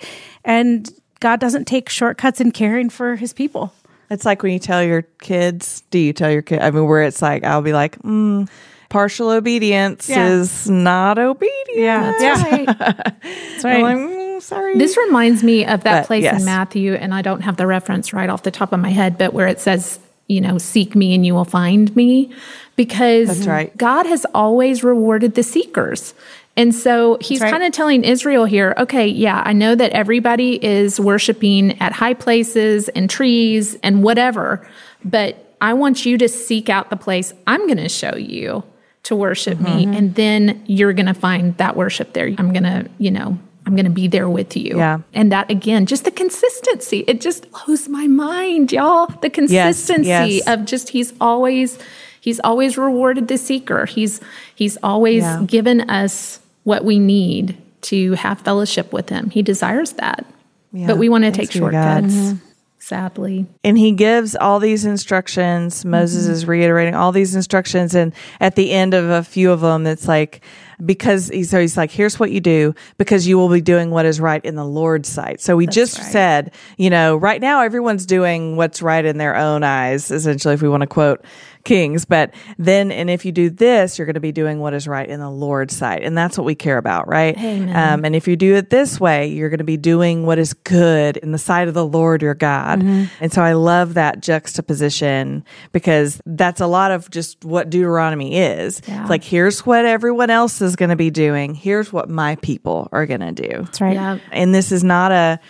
And 0.44 0.90
God 1.20 1.40
doesn't 1.40 1.66
take 1.66 1.88
shortcuts 1.90 2.40
in 2.40 2.52
caring 2.52 2.88
for 2.90 3.16
his 3.16 3.32
people. 3.34 3.72
It's 4.10 4.24
like 4.24 4.42
when 4.42 4.52
you 4.52 4.58
tell 4.58 4.82
your 4.82 5.02
kids, 5.20 5.82
do 5.90 5.98
you 5.98 6.12
tell 6.12 6.30
your 6.30 6.42
kid? 6.42 6.60
I 6.60 6.70
mean, 6.70 6.86
where 6.86 7.02
it's 7.02 7.22
like, 7.22 7.44
I'll 7.44 7.62
be 7.62 7.72
like, 7.72 7.98
mm, 8.02 8.48
partial 8.90 9.30
obedience 9.30 10.08
Yeah. 10.08 10.28
is 10.28 10.68
not 10.70 11.18
obedience. 11.18 11.54
Yeah. 11.74 12.12
That's 12.18 12.42
right. 12.50 12.66
That's 12.78 13.64
right. 13.64 13.82
like, 13.82 13.96
mm, 13.96 14.42
sorry. 14.42 14.78
This 14.78 14.96
reminds 14.96 15.42
me 15.42 15.64
of 15.66 15.82
that 15.84 16.02
But, 16.02 16.06
place 16.06 16.22
yes. 16.22 16.40
in 16.40 16.44
Matthew, 16.44 16.94
and 16.94 17.14
I 17.14 17.22
don't 17.22 17.40
have 17.40 17.56
the 17.56 17.66
reference 17.66 18.12
right 18.12 18.28
off 18.28 18.42
the 18.42 18.50
top 18.50 18.72
of 18.72 18.80
my 18.80 18.90
head, 18.90 19.18
but 19.18 19.32
where 19.32 19.48
it 19.48 19.60
says, 19.60 19.98
you 20.28 20.40
know, 20.40 20.58
seek 20.58 20.94
me 20.94 21.14
and 21.14 21.24
you 21.26 21.34
will 21.34 21.44
find 21.44 21.94
me. 21.96 22.32
Because 22.76 23.28
That's 23.28 23.46
right. 23.46 23.76
God 23.76 24.04
has 24.06 24.26
always 24.34 24.82
rewarded 24.82 25.34
the 25.34 25.42
seekers. 25.44 26.12
And 26.56 26.72
so 26.74 27.18
he's 27.20 27.40
right. 27.40 27.50
kind 27.50 27.64
of 27.64 27.72
telling 27.72 28.04
Israel 28.04 28.44
here, 28.44 28.74
okay, 28.78 29.08
yeah, 29.08 29.42
I 29.44 29.52
know 29.52 29.74
that 29.74 29.90
everybody 29.92 30.64
is 30.64 31.00
worshiping 31.00 31.80
at 31.80 31.92
high 31.92 32.14
places 32.14 32.88
and 32.90 33.10
trees 33.10 33.76
and 33.82 34.02
whatever, 34.04 34.64
but 35.04 35.56
I 35.60 35.72
want 35.74 36.06
you 36.06 36.16
to 36.18 36.28
seek 36.28 36.68
out 36.68 36.90
the 36.90 36.96
place 36.96 37.32
I'm 37.46 37.66
going 37.66 37.78
to 37.78 37.88
show 37.88 38.14
you 38.16 38.62
to 39.04 39.16
worship 39.16 39.58
Mm-hmm. 39.58 39.90
me. 39.90 39.96
And 39.96 40.14
then 40.14 40.62
you're 40.66 40.92
going 40.92 41.06
to 41.06 41.14
find 41.14 41.56
that 41.56 41.76
worship 41.76 42.12
there. 42.12 42.26
I'm 42.38 42.52
going 42.52 42.62
to, 42.64 42.88
you 42.98 43.10
know, 43.10 43.38
I'm 43.66 43.74
going 43.74 43.86
to 43.86 43.90
be 43.90 44.08
there 44.08 44.28
with 44.28 44.56
you. 44.56 44.76
Yeah. 44.76 44.98
And 45.12 45.32
that 45.32 45.50
again, 45.50 45.86
just 45.86 46.04
the 46.04 46.10
consistency, 46.10 47.02
it 47.08 47.20
just 47.20 47.50
blows 47.50 47.88
my 47.88 48.06
mind, 48.06 48.72
y'all. 48.72 49.06
The 49.06 49.30
consistency 49.30 50.06
yes. 50.08 50.46
of 50.48 50.66
just 50.66 50.90
he's 50.90 51.14
always 51.20 51.78
he's 52.20 52.40
always 52.40 52.76
rewarded 52.78 53.28
the 53.28 53.38
seeker. 53.38 53.86
He's 53.86 54.20
he's 54.54 54.76
always 54.82 55.22
Yeah. 55.22 55.42
given 55.46 55.88
us 55.90 56.40
what 56.64 56.84
we 56.84 56.98
need 56.98 57.56
to 57.82 58.12
have 58.12 58.40
fellowship 58.40 58.92
with 58.92 59.08
him. 59.08 59.30
He 59.30 59.42
desires 59.42 59.92
that. 59.92 60.26
Yeah. 60.72 60.88
But 60.88 60.98
we 60.98 61.08
want 61.08 61.24
to 61.24 61.30
take 61.30 61.50
be 61.50 61.60
to 61.60 61.70
God. 61.70 61.72
shortcuts. 61.72 62.14
Mm-hmm. 62.14 62.48
Sadly. 62.80 63.46
and 63.64 63.78
he 63.78 63.92
gives 63.92 64.36
all 64.36 64.60
these 64.60 64.84
instructions. 64.84 65.80
Mm-hmm. 65.80 65.90
Moses 65.90 66.26
is 66.26 66.44
reiterating 66.44 66.94
all 66.94 67.12
these 67.12 67.34
instructions. 67.34 67.94
And 67.94 68.12
at 68.40 68.56
the 68.56 68.72
end 68.72 68.92
of 68.92 69.08
a 69.08 69.24
few 69.24 69.50
of 69.52 69.62
them, 69.62 69.86
it's 69.86 70.06
like, 70.06 70.42
because 70.84 71.28
he's, 71.28 71.48
so 71.48 71.58
he's 71.58 71.78
like, 71.78 71.90
here's 71.90 72.20
what 72.20 72.30
you 72.30 72.40
do 72.40 72.74
because 72.98 73.26
you 73.26 73.38
will 73.38 73.48
be 73.48 73.62
doing 73.62 73.90
what 73.90 74.04
is 74.04 74.20
right 74.20 74.44
in 74.44 74.54
the 74.54 74.66
Lord's 74.66 75.08
sight. 75.08 75.40
So 75.40 75.56
we 75.56 75.66
just 75.66 75.98
right. 75.98 76.12
said, 76.12 76.54
you 76.76 76.90
know, 76.90 77.16
right 77.16 77.40
now 77.40 77.62
everyone's 77.62 78.04
doing 78.04 78.56
what's 78.56 78.82
right 78.82 79.06
in 79.06 79.16
their 79.16 79.34
own 79.34 79.62
eyes, 79.62 80.10
essentially, 80.10 80.52
if 80.52 80.60
we 80.60 80.68
want 80.68 80.82
to 80.82 80.86
quote 80.86 81.24
Kings. 81.64 82.04
But 82.04 82.34
then, 82.58 82.92
and 82.92 83.10
if 83.10 83.24
you 83.24 83.32
do 83.32 83.50
this, 83.50 83.98
you're 83.98 84.06
going 84.06 84.14
to 84.14 84.20
be 84.20 84.32
doing 84.32 84.60
what 84.60 84.74
is 84.74 84.86
right 84.86 85.08
in 85.08 85.20
the 85.20 85.30
Lord's 85.30 85.74
sight. 85.74 86.02
And 86.02 86.16
that's 86.16 86.36
what 86.38 86.44
we 86.44 86.54
care 86.54 86.78
about, 86.78 87.08
right? 87.08 87.36
Um, 87.36 88.04
and 88.04 88.14
if 88.14 88.28
you 88.28 88.36
do 88.36 88.54
it 88.54 88.70
this 88.70 89.00
way, 89.00 89.28
you're 89.28 89.48
going 89.48 89.58
to 89.58 89.64
be 89.64 89.76
doing 89.76 90.26
what 90.26 90.38
is 90.38 90.52
good 90.52 91.16
in 91.16 91.32
the 91.32 91.38
sight 91.38 91.68
of 91.68 91.74
the 91.74 91.86
Lord 91.86 92.22
your 92.22 92.34
God. 92.34 92.82
And 93.20 93.32
so 93.32 93.42
I 93.42 93.54
love 93.54 93.94
that 93.94 94.20
juxtaposition 94.20 95.44
because 95.72 96.20
that's 96.26 96.60
a 96.60 96.66
lot 96.66 96.90
of 96.90 97.10
just 97.10 97.44
what 97.44 97.70
Deuteronomy 97.70 98.36
is. 98.36 98.82
Yeah. 98.86 99.00
It's 99.00 99.10
like, 99.10 99.24
here's 99.24 99.64
what 99.64 99.84
everyone 99.84 100.30
else 100.30 100.60
is 100.60 100.76
going 100.76 100.90
to 100.90 100.96
be 100.96 101.10
doing. 101.10 101.54
Here's 101.54 101.92
what 101.92 102.08
my 102.08 102.36
people 102.36 102.88
are 102.92 103.06
going 103.06 103.20
to 103.20 103.32
do. 103.32 103.62
That's 103.62 103.80
right. 103.80 103.94
Yeah. 103.94 104.18
And 104.32 104.54
this 104.54 104.70
is 104.70 104.84
not 104.84 105.12
a, 105.12 105.40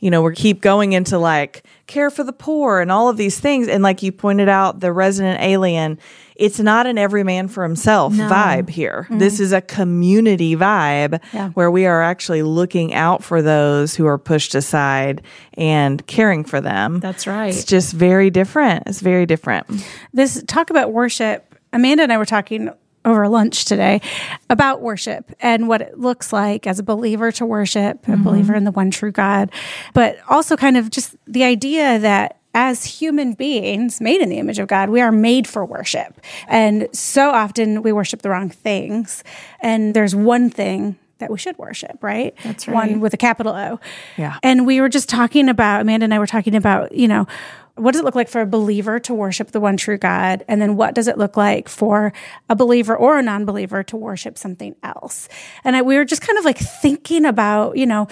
you 0.00 0.10
know, 0.10 0.22
we 0.22 0.34
keep 0.34 0.60
going 0.60 0.92
into 0.92 1.18
like 1.18 1.64
care 1.86 2.10
for 2.10 2.22
the 2.24 2.32
poor 2.32 2.80
and 2.80 2.92
all 2.92 3.08
of 3.08 3.16
these 3.16 3.40
things. 3.40 3.66
And 3.68 3.82
like 3.82 4.02
you 4.02 4.12
pointed 4.12 4.48
out, 4.48 4.80
the 4.80 4.92
resident 4.92 5.40
alien, 5.40 5.98
it's 6.36 6.60
not 6.60 6.86
an 6.86 6.98
every 6.98 7.24
man 7.24 7.48
for 7.48 7.64
himself 7.64 8.12
vibe 8.14 8.68
here. 8.68 9.02
Mm-hmm. 9.04 9.18
This 9.18 9.40
is 9.40 9.52
a 9.52 9.60
community 9.60 10.54
vibe 10.54 11.20
Yeah. 11.32 11.48
where 11.50 11.70
we 11.70 11.84
are 11.86 12.00
actually 12.02 12.42
looking 12.42 12.94
out 12.94 13.24
for 13.24 13.42
those 13.42 13.96
who 13.96 14.06
are 14.06 14.18
pushed 14.18 14.54
aside 14.54 15.22
and 15.54 16.06
caring 16.06 16.44
for 16.44 16.60
them. 16.60 17.00
That's 17.00 17.26
right. 17.26 17.48
It's 17.52 17.64
just 17.64 17.92
very 17.92 18.30
different. 18.30 18.84
It's 18.86 19.00
very 19.00 19.26
different. 19.26 19.66
this 20.12 20.42
talk 20.46 20.70
about 20.70 20.92
worship 20.92 21.44
amanda 21.72 22.02
and 22.02 22.12
i 22.12 22.16
were 22.16 22.24
talking 22.24 22.70
over 23.08 23.28
lunch 23.28 23.64
today 23.64 24.00
about 24.50 24.80
worship 24.80 25.32
and 25.40 25.68
what 25.68 25.80
it 25.80 25.98
looks 25.98 26.32
like 26.32 26.66
as 26.66 26.78
a 26.78 26.82
believer 26.82 27.32
to 27.32 27.46
worship 27.46 28.06
a 28.06 28.12
mm-hmm. 28.12 28.22
believer 28.22 28.54
in 28.54 28.64
the 28.64 28.70
one 28.70 28.90
true 28.90 29.12
god 29.12 29.50
but 29.94 30.18
also 30.28 30.56
kind 30.56 30.76
of 30.76 30.90
just 30.90 31.16
the 31.26 31.44
idea 31.44 31.98
that 31.98 32.38
as 32.54 32.84
human 32.84 33.34
beings 33.34 34.00
made 34.00 34.20
in 34.20 34.28
the 34.28 34.38
image 34.38 34.58
of 34.58 34.66
God, 34.66 34.88
we 34.88 35.00
are 35.00 35.12
made 35.12 35.46
for 35.46 35.64
worship. 35.64 36.20
And 36.48 36.88
so 36.92 37.30
often 37.30 37.82
we 37.82 37.92
worship 37.92 38.22
the 38.22 38.30
wrong 38.30 38.50
things. 38.50 39.22
And 39.60 39.94
there's 39.94 40.14
one 40.14 40.50
thing 40.50 40.98
that 41.18 41.30
we 41.30 41.38
should 41.38 41.58
worship, 41.58 42.02
right? 42.02 42.34
That's 42.42 42.66
right. 42.66 42.74
One 42.74 43.00
with 43.00 43.12
a 43.14 43.16
capital 43.16 43.54
O. 43.54 43.80
Yeah. 44.16 44.38
And 44.42 44.66
we 44.66 44.80
were 44.80 44.88
just 44.88 45.08
talking 45.08 45.48
about, 45.48 45.82
Amanda 45.82 46.04
and 46.04 46.14
I 46.14 46.18
were 46.18 46.26
talking 46.26 46.54
about, 46.54 46.92
you 46.92 47.08
know, 47.08 47.26
what 47.78 47.92
does 47.92 48.00
it 48.00 48.04
look 48.04 48.14
like 48.14 48.28
for 48.28 48.40
a 48.40 48.46
believer 48.46 48.98
to 49.00 49.14
worship 49.14 49.52
the 49.52 49.60
one 49.60 49.76
true 49.76 49.98
God? 49.98 50.44
And 50.48 50.60
then 50.60 50.76
what 50.76 50.94
does 50.94 51.08
it 51.08 51.18
look 51.18 51.36
like 51.36 51.68
for 51.68 52.12
a 52.48 52.56
believer 52.56 52.96
or 52.96 53.18
a 53.18 53.22
non 53.22 53.44
believer 53.44 53.82
to 53.84 53.96
worship 53.96 54.38
something 54.38 54.74
else? 54.82 55.28
And 55.64 55.76
I, 55.76 55.82
we 55.82 55.96
were 55.96 56.04
just 56.04 56.22
kind 56.22 56.38
of 56.38 56.44
like 56.44 56.58
thinking 56.58 57.24
about, 57.24 57.76
you 57.76 57.86
know, 57.86 58.08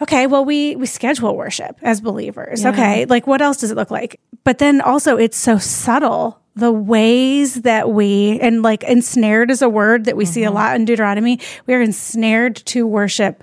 okay, 0.00 0.26
well, 0.26 0.44
we, 0.44 0.76
we 0.76 0.86
schedule 0.86 1.36
worship 1.36 1.78
as 1.82 2.00
believers. 2.00 2.64
Okay. 2.64 3.04
Like 3.06 3.26
what 3.26 3.40
else 3.40 3.58
does 3.58 3.70
it 3.70 3.76
look 3.76 3.90
like? 3.90 4.20
But 4.44 4.58
then 4.58 4.80
also 4.80 5.16
it's 5.16 5.36
so 5.36 5.58
subtle. 5.58 6.40
The 6.54 6.72
ways 6.72 7.62
that 7.62 7.90
we, 7.90 8.38
and 8.40 8.62
like 8.62 8.84
ensnared 8.84 9.50
is 9.50 9.62
a 9.62 9.68
word 9.70 10.04
that 10.04 10.16
we 10.16 10.26
see 10.26 10.42
a 10.42 10.48
mm-hmm. 10.48 10.56
lot 10.56 10.76
in 10.76 10.84
Deuteronomy. 10.84 11.40
We 11.66 11.74
are 11.74 11.80
ensnared 11.80 12.56
to 12.56 12.86
worship 12.86 13.42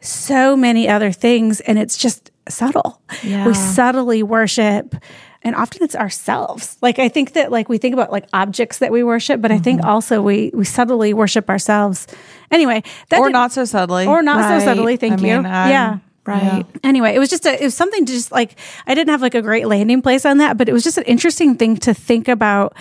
so 0.00 0.56
many 0.56 0.88
other 0.88 1.12
things 1.12 1.60
and 1.60 1.78
it's 1.78 1.96
just 1.96 2.30
subtle. 2.52 3.00
Yeah. 3.22 3.46
We 3.46 3.54
subtly 3.54 4.22
worship 4.22 4.94
and 5.42 5.54
often 5.54 5.82
it's 5.84 5.94
ourselves. 5.94 6.76
Like 6.82 6.98
I 6.98 7.08
think 7.08 7.32
that 7.34 7.50
like 7.52 7.68
we 7.68 7.78
think 7.78 7.92
about 7.94 8.10
like 8.10 8.26
objects 8.32 8.78
that 8.78 8.90
we 8.92 9.02
worship, 9.04 9.40
but 9.40 9.50
I 9.52 9.58
think 9.58 9.80
Mm-hmm. 9.80 9.88
also 9.90 10.20
we 10.22 10.50
we 10.54 10.64
subtly 10.64 11.14
worship 11.14 11.48
ourselves. 11.48 12.06
Anyway, 12.50 12.82
that 13.10 13.20
Or 13.20 13.28
didn't- 13.28 13.52
so 13.52 13.64
subtly. 13.64 14.06
or 14.06 14.22
not 14.22 14.36
Right. 14.38 14.60
so 14.60 14.64
subtly. 14.64 14.96
Thank 14.96 15.20
I 15.20 15.26
you. 15.26 15.34
mean, 15.42 15.44
yeah. 15.44 15.98
Right. 16.26 16.66
Anyway, 16.84 17.14
it 17.14 17.18
was 17.18 17.30
just 17.30 17.46
a, 17.46 17.54
it 17.58 17.64
was 17.64 17.74
something 17.74 18.04
to 18.04 18.12
just 18.12 18.30
like, 18.32 18.56
I 18.86 18.94
didn't 18.94 19.08
have 19.08 19.22
like 19.22 19.34
a 19.34 19.40
great 19.40 19.66
landing 19.66 20.02
place 20.02 20.26
on 20.26 20.38
that, 20.38 20.58
but 20.58 20.68
it 20.68 20.74
was 20.74 20.84
just 20.84 20.98
an 20.98 21.04
interesting 21.04 21.56
thing 21.56 21.78
to 21.78 21.94
think 21.94 22.28
about 22.28 22.76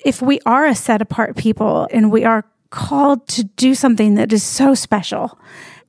if 0.00 0.20
we 0.20 0.40
are 0.44 0.66
a 0.66 0.74
set 0.74 1.00
apart 1.00 1.36
people 1.36 1.86
and 1.92 2.10
we 2.10 2.24
are 2.24 2.44
called 2.70 3.28
to 3.28 3.44
do 3.44 3.74
something 3.76 4.16
that 4.16 4.32
is 4.32 4.42
so 4.42 4.74
special, 4.74 5.38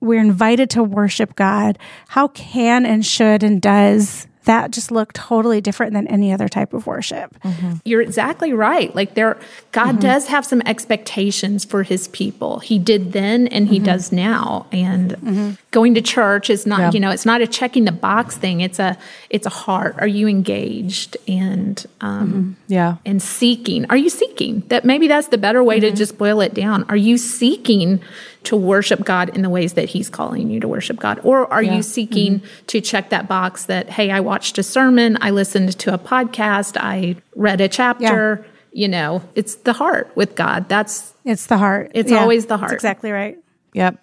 we're 0.01 0.19
invited 0.19 0.69
to 0.71 0.83
worship 0.83 1.35
God. 1.35 1.77
How 2.09 2.27
can 2.29 2.85
and 2.85 3.05
should 3.05 3.43
and 3.43 3.61
does 3.61 4.27
that 4.45 4.71
just 4.71 4.91
look 4.91 5.13
totally 5.13 5.61
different 5.61 5.93
than 5.93 6.07
any 6.07 6.33
other 6.33 6.49
type 6.49 6.73
of 6.73 6.87
worship. 6.87 7.37
Mm-hmm. 7.43 7.73
You're 7.85 8.01
exactly 8.01 8.53
right. 8.53 8.93
Like 8.95 9.13
there 9.13 9.39
God 9.71 9.91
mm-hmm. 9.91 9.99
does 9.99 10.27
have 10.27 10.45
some 10.45 10.61
expectations 10.65 11.63
for 11.63 11.83
his 11.83 12.07
people. 12.07 12.59
He 12.59 12.79
did 12.79 13.13
then 13.13 13.47
and 13.47 13.67
he 13.67 13.75
mm-hmm. 13.75 13.85
does 13.85 14.11
now. 14.11 14.65
And 14.71 15.57
going 15.69 15.93
to 15.93 16.01
church 16.01 16.49
is 16.49 16.65
not, 16.65 16.79
Yeah. 16.79 16.91
you 16.93 16.99
know, 16.99 17.11
it's 17.11 17.25
not 17.25 17.41
a 17.41 17.47
checking 17.47 17.85
the 17.85 17.91
box 17.91 18.35
thing. 18.35 18.61
It's 18.61 18.79
a 18.79 18.97
it's 19.29 19.45
a 19.45 19.51
heart. 19.51 19.95
Are 19.99 20.07
you 20.07 20.27
engaged 20.27 21.17
and 21.27 21.85
um 22.01 22.57
Yeah. 22.67 22.97
and 23.05 23.21
seeking. 23.21 23.85
Are 23.91 23.97
you 23.97 24.09
seeking? 24.09 24.63
That 24.69 24.85
maybe 24.85 25.07
that's 25.07 25.27
the 25.27 25.37
better 25.37 25.63
way 25.63 25.79
to 25.79 25.91
just 25.91 26.17
boil 26.17 26.41
it 26.41 26.55
down. 26.55 26.85
Are 26.89 26.97
you 26.97 27.17
seeking 27.17 28.01
to 28.43 28.55
worship 28.55 29.03
God 29.03 29.29
in 29.35 29.41
the 29.41 29.49
ways 29.49 29.73
that 29.73 29.89
He's 29.89 30.09
calling 30.09 30.49
you 30.49 30.59
to 30.59 30.67
worship 30.67 30.97
God? 30.97 31.19
Or 31.23 31.51
are 31.51 31.63
you 31.63 31.83
seeking 31.83 32.39
mm-hmm. 32.39 32.65
to 32.67 32.81
check 32.81 33.09
that 33.09 33.27
box 33.27 33.65
that, 33.65 33.89
hey, 33.89 34.09
I 34.09 34.19
watched 34.19 34.57
a 34.57 34.63
sermon, 34.63 35.17
I 35.21 35.29
listened 35.31 35.77
to 35.79 35.93
a 35.93 35.97
podcast, 35.97 36.77
I 36.79 37.17
read 37.35 37.61
a 37.61 37.67
chapter? 37.67 38.45
You 38.73 38.87
know, 38.87 39.21
it's 39.35 39.55
the 39.55 39.73
heart 39.73 40.11
with 40.15 40.35
God. 40.35 40.69
That's 40.69 41.13
It's 41.25 41.47
the 41.47 41.57
heart. 41.57 41.91
It's 41.93 42.11
always 42.11 42.45
the 42.45 42.55
That's 42.55 42.61
heart. 42.61 42.73
exactly 42.73 43.11
right. 43.11 43.37
Yep. 43.73 43.99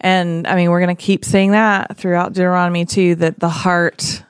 And 0.00 0.46
I 0.46 0.54
mean, 0.54 0.70
we're 0.70 0.80
going 0.80 0.96
to 0.96 1.02
keep 1.02 1.24
saying 1.24 1.50
that 1.50 1.96
throughout 1.96 2.32
Deuteronomy 2.32 2.84
too, 2.84 3.16
that 3.16 3.38
the 3.38 3.48
heart 3.48 4.22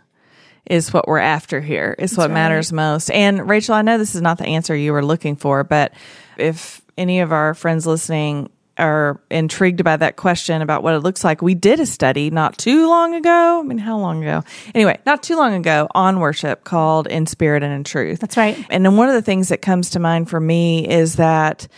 is 0.67 0.93
what 0.93 1.09
we're 1.09 1.19
after 1.19 1.61
here. 1.61 1.95
here, 1.97 1.97
is 1.99 2.17
what 2.17 2.31
matters 2.31 2.73
most. 2.73 3.11
And 3.11 3.49
Rachel, 3.49 3.75
I 3.75 3.83
know 3.83 3.97
this 3.99 4.15
is 4.15 4.21
not 4.21 4.39
the 4.39 4.47
answer 4.47 4.77
you 4.77 4.93
were 4.93 5.05
looking 5.05 5.37
for, 5.37 5.65
but 5.65 5.93
if 6.37 6.83
any 6.99 7.21
of 7.21 7.33
our 7.33 7.55
friends 7.55 7.87
listening 7.87 8.51
are 8.79 9.21
intrigued 9.31 9.83
by 9.85 9.97
that 9.97 10.17
question 10.17 10.63
about 10.63 10.83
what 10.83 10.95
it 10.95 11.01
looks 11.01 11.25
like, 11.25 11.43
we 11.43 11.55
did 11.55 11.81
a 11.81 11.87
study 11.87 12.31
not 12.31 12.57
too 12.59 12.89
long 12.89 13.15
ago. 13.15 13.61
I 13.61 13.63
mean, 13.63 13.79
how 13.79 13.99
long 13.99 14.23
ago? 14.23 14.45
Anyway, 14.75 14.99
not 15.05 15.23
too 15.23 15.37
long 15.37 15.55
ago 15.55 15.89
on 15.95 16.21
worship 16.21 16.65
called 16.65 17.07
In 17.07 17.27
Spirit 17.27 17.63
and 17.63 17.73
in 17.73 17.85
Truth. 17.85 18.21
That's 18.21 18.37
right. 18.37 18.65
And 18.71 18.85
then 18.85 18.97
one 18.97 19.09
of 19.09 19.15
the 19.15 19.23
things 19.23 19.49
that 19.49 19.63
comes 19.63 19.91
to 19.91 19.99
mind 19.99 20.31
for 20.31 20.41
me 20.41 20.89
is 20.89 21.17
that 21.17 21.69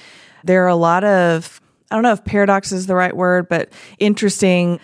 there 0.45 0.65
are 0.65 0.69
a 0.69 0.77
lot 0.77 1.05
of, 1.05 1.61
I 1.91 1.95
don't 1.95 2.03
know 2.03 2.13
if 2.13 2.25
paradox 2.25 2.73
is 2.73 2.87
the 2.87 2.95
right 2.95 3.17
word, 3.17 3.49
but 3.49 3.73
interesting 3.99 4.81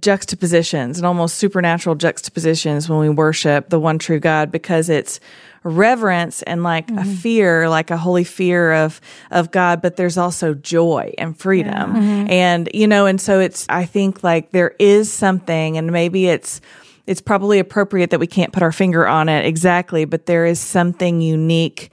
juxtapositions 0.00 0.98
and 0.98 1.06
almost 1.06 1.36
supernatural 1.36 1.94
juxtapositions 1.94 2.88
when 2.88 2.98
we 2.98 3.08
worship 3.08 3.70
the 3.70 3.78
one 3.78 3.98
true 3.98 4.18
God 4.18 4.50
because 4.50 4.88
it's 4.88 5.20
reverence 5.64 6.42
and 6.42 6.62
like 6.62 6.90
a 6.90 6.94
mm-hmm. 6.94 7.12
fear, 7.14 7.68
like 7.68 7.90
a 7.90 7.96
holy 7.96 8.24
fear 8.24 8.72
of 8.72 9.00
of 9.30 9.50
God, 9.50 9.82
but 9.82 9.96
there's 9.96 10.18
also 10.18 10.54
joy 10.54 11.12
and 11.18 11.38
freedom. 11.38 11.94
Mm-hmm. 11.94 12.30
And 12.30 12.68
you 12.74 12.86
know, 12.86 13.06
and 13.06 13.20
so 13.20 13.40
it's 13.40 13.66
I 13.68 13.84
think 13.84 14.22
like 14.22 14.50
there 14.50 14.74
is 14.78 15.12
something 15.12 15.76
and 15.76 15.90
maybe 15.92 16.26
it's 16.26 16.60
it's 17.06 17.20
probably 17.20 17.58
appropriate 17.58 18.10
that 18.10 18.20
we 18.20 18.26
can't 18.26 18.52
put 18.52 18.62
our 18.62 18.72
finger 18.72 19.06
on 19.06 19.28
it 19.28 19.44
exactly, 19.44 20.04
but 20.04 20.26
there 20.26 20.46
is 20.46 20.60
something 20.60 21.20
unique 21.20 21.90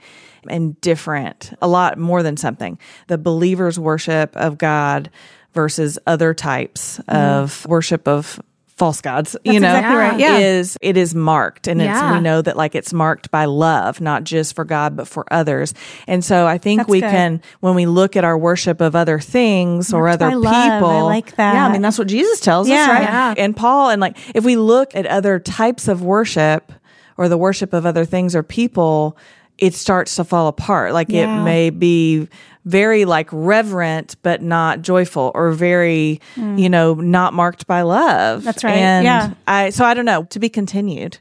and 0.48 0.80
different, 0.80 1.52
a 1.60 1.68
lot 1.68 1.98
more 1.98 2.22
than 2.22 2.36
something. 2.36 2.78
The 3.08 3.18
believer's 3.18 3.78
worship 3.78 4.34
of 4.36 4.56
God 4.56 5.10
versus 5.52 5.98
other 6.06 6.32
types 6.32 6.98
mm-hmm. 6.98 7.16
of 7.16 7.66
worship 7.66 8.06
of 8.06 8.40
false 8.80 9.02
gods, 9.02 9.36
you 9.44 9.60
know, 9.60 9.68
exactly 9.76 9.96
right. 9.96 10.18
Yeah. 10.18 10.38
is 10.38 10.78
it 10.80 10.96
is 10.96 11.14
marked 11.14 11.68
and 11.68 11.82
it's 11.82 12.00
we 12.02 12.18
know 12.20 12.40
that 12.40 12.56
like 12.56 12.74
it's 12.74 12.94
marked 12.94 13.30
by 13.30 13.44
love, 13.44 14.00
not 14.00 14.24
just 14.24 14.56
for 14.56 14.64
God 14.64 14.96
but 14.96 15.06
for 15.06 15.30
others. 15.30 15.74
And 16.06 16.24
so 16.24 16.46
I 16.46 16.56
think 16.56 16.78
That's 16.80 16.88
we 16.88 17.00
good. 17.02 17.10
can 17.10 17.42
when 17.60 17.74
we 17.74 17.84
look 17.84 18.16
at 18.16 18.24
our 18.24 18.38
worship 18.38 18.80
of 18.80 18.96
other 18.96 19.20
things 19.20 19.92
or 19.92 20.08
other 20.08 20.28
people, 20.30 20.40
love. 20.40 20.84
I 20.84 21.02
like 21.02 21.36
that. 21.36 21.54
Yeah, 21.54 21.66
I 21.66 21.70
mean 21.72 21.82
that's 21.82 21.98
what 21.98 22.08
Jesus 22.08 22.40
tells 22.40 22.68
Yeah. 22.70 22.82
us, 22.84 22.88
right? 22.88 23.02
Yeah. 23.02 23.34
And 23.36 23.54
Paul 23.54 23.90
and 23.90 24.00
like 24.00 24.16
if 24.34 24.44
we 24.44 24.56
look 24.56 24.96
at 24.96 25.04
other 25.06 25.38
types 25.38 25.86
of 25.86 26.00
worship 26.02 26.72
or 27.18 27.28
the 27.28 27.36
worship 27.36 27.74
of 27.74 27.84
other 27.84 28.06
things 28.06 28.34
or 28.34 28.42
people, 28.42 29.16
it 29.58 29.74
starts 29.74 30.16
to 30.16 30.24
fall 30.24 30.48
apart. 30.48 30.94
Like 30.94 31.10
Yeah. 31.10 31.40
it 31.40 31.44
may 31.44 31.68
be 31.68 32.28
very 32.64 33.04
like 33.04 33.28
reverent 33.32 34.16
but 34.22 34.42
not 34.42 34.82
joyful 34.82 35.30
or 35.34 35.52
very 35.52 36.20
you 36.36 36.68
know 36.68 36.94
not 36.94 37.32
marked 37.32 37.66
by 37.66 37.82
love 37.82 38.42
Mm. 38.42 38.44
That's 38.44 38.62
right. 38.64 38.76
and 38.76 39.04
Yeah. 39.04 39.32
i 39.46 39.70
so 39.70 39.84
i 39.84 39.94
don't 39.94 40.04
know 40.04 40.24
to 40.24 40.38
be 40.38 40.48
continued 40.48 41.18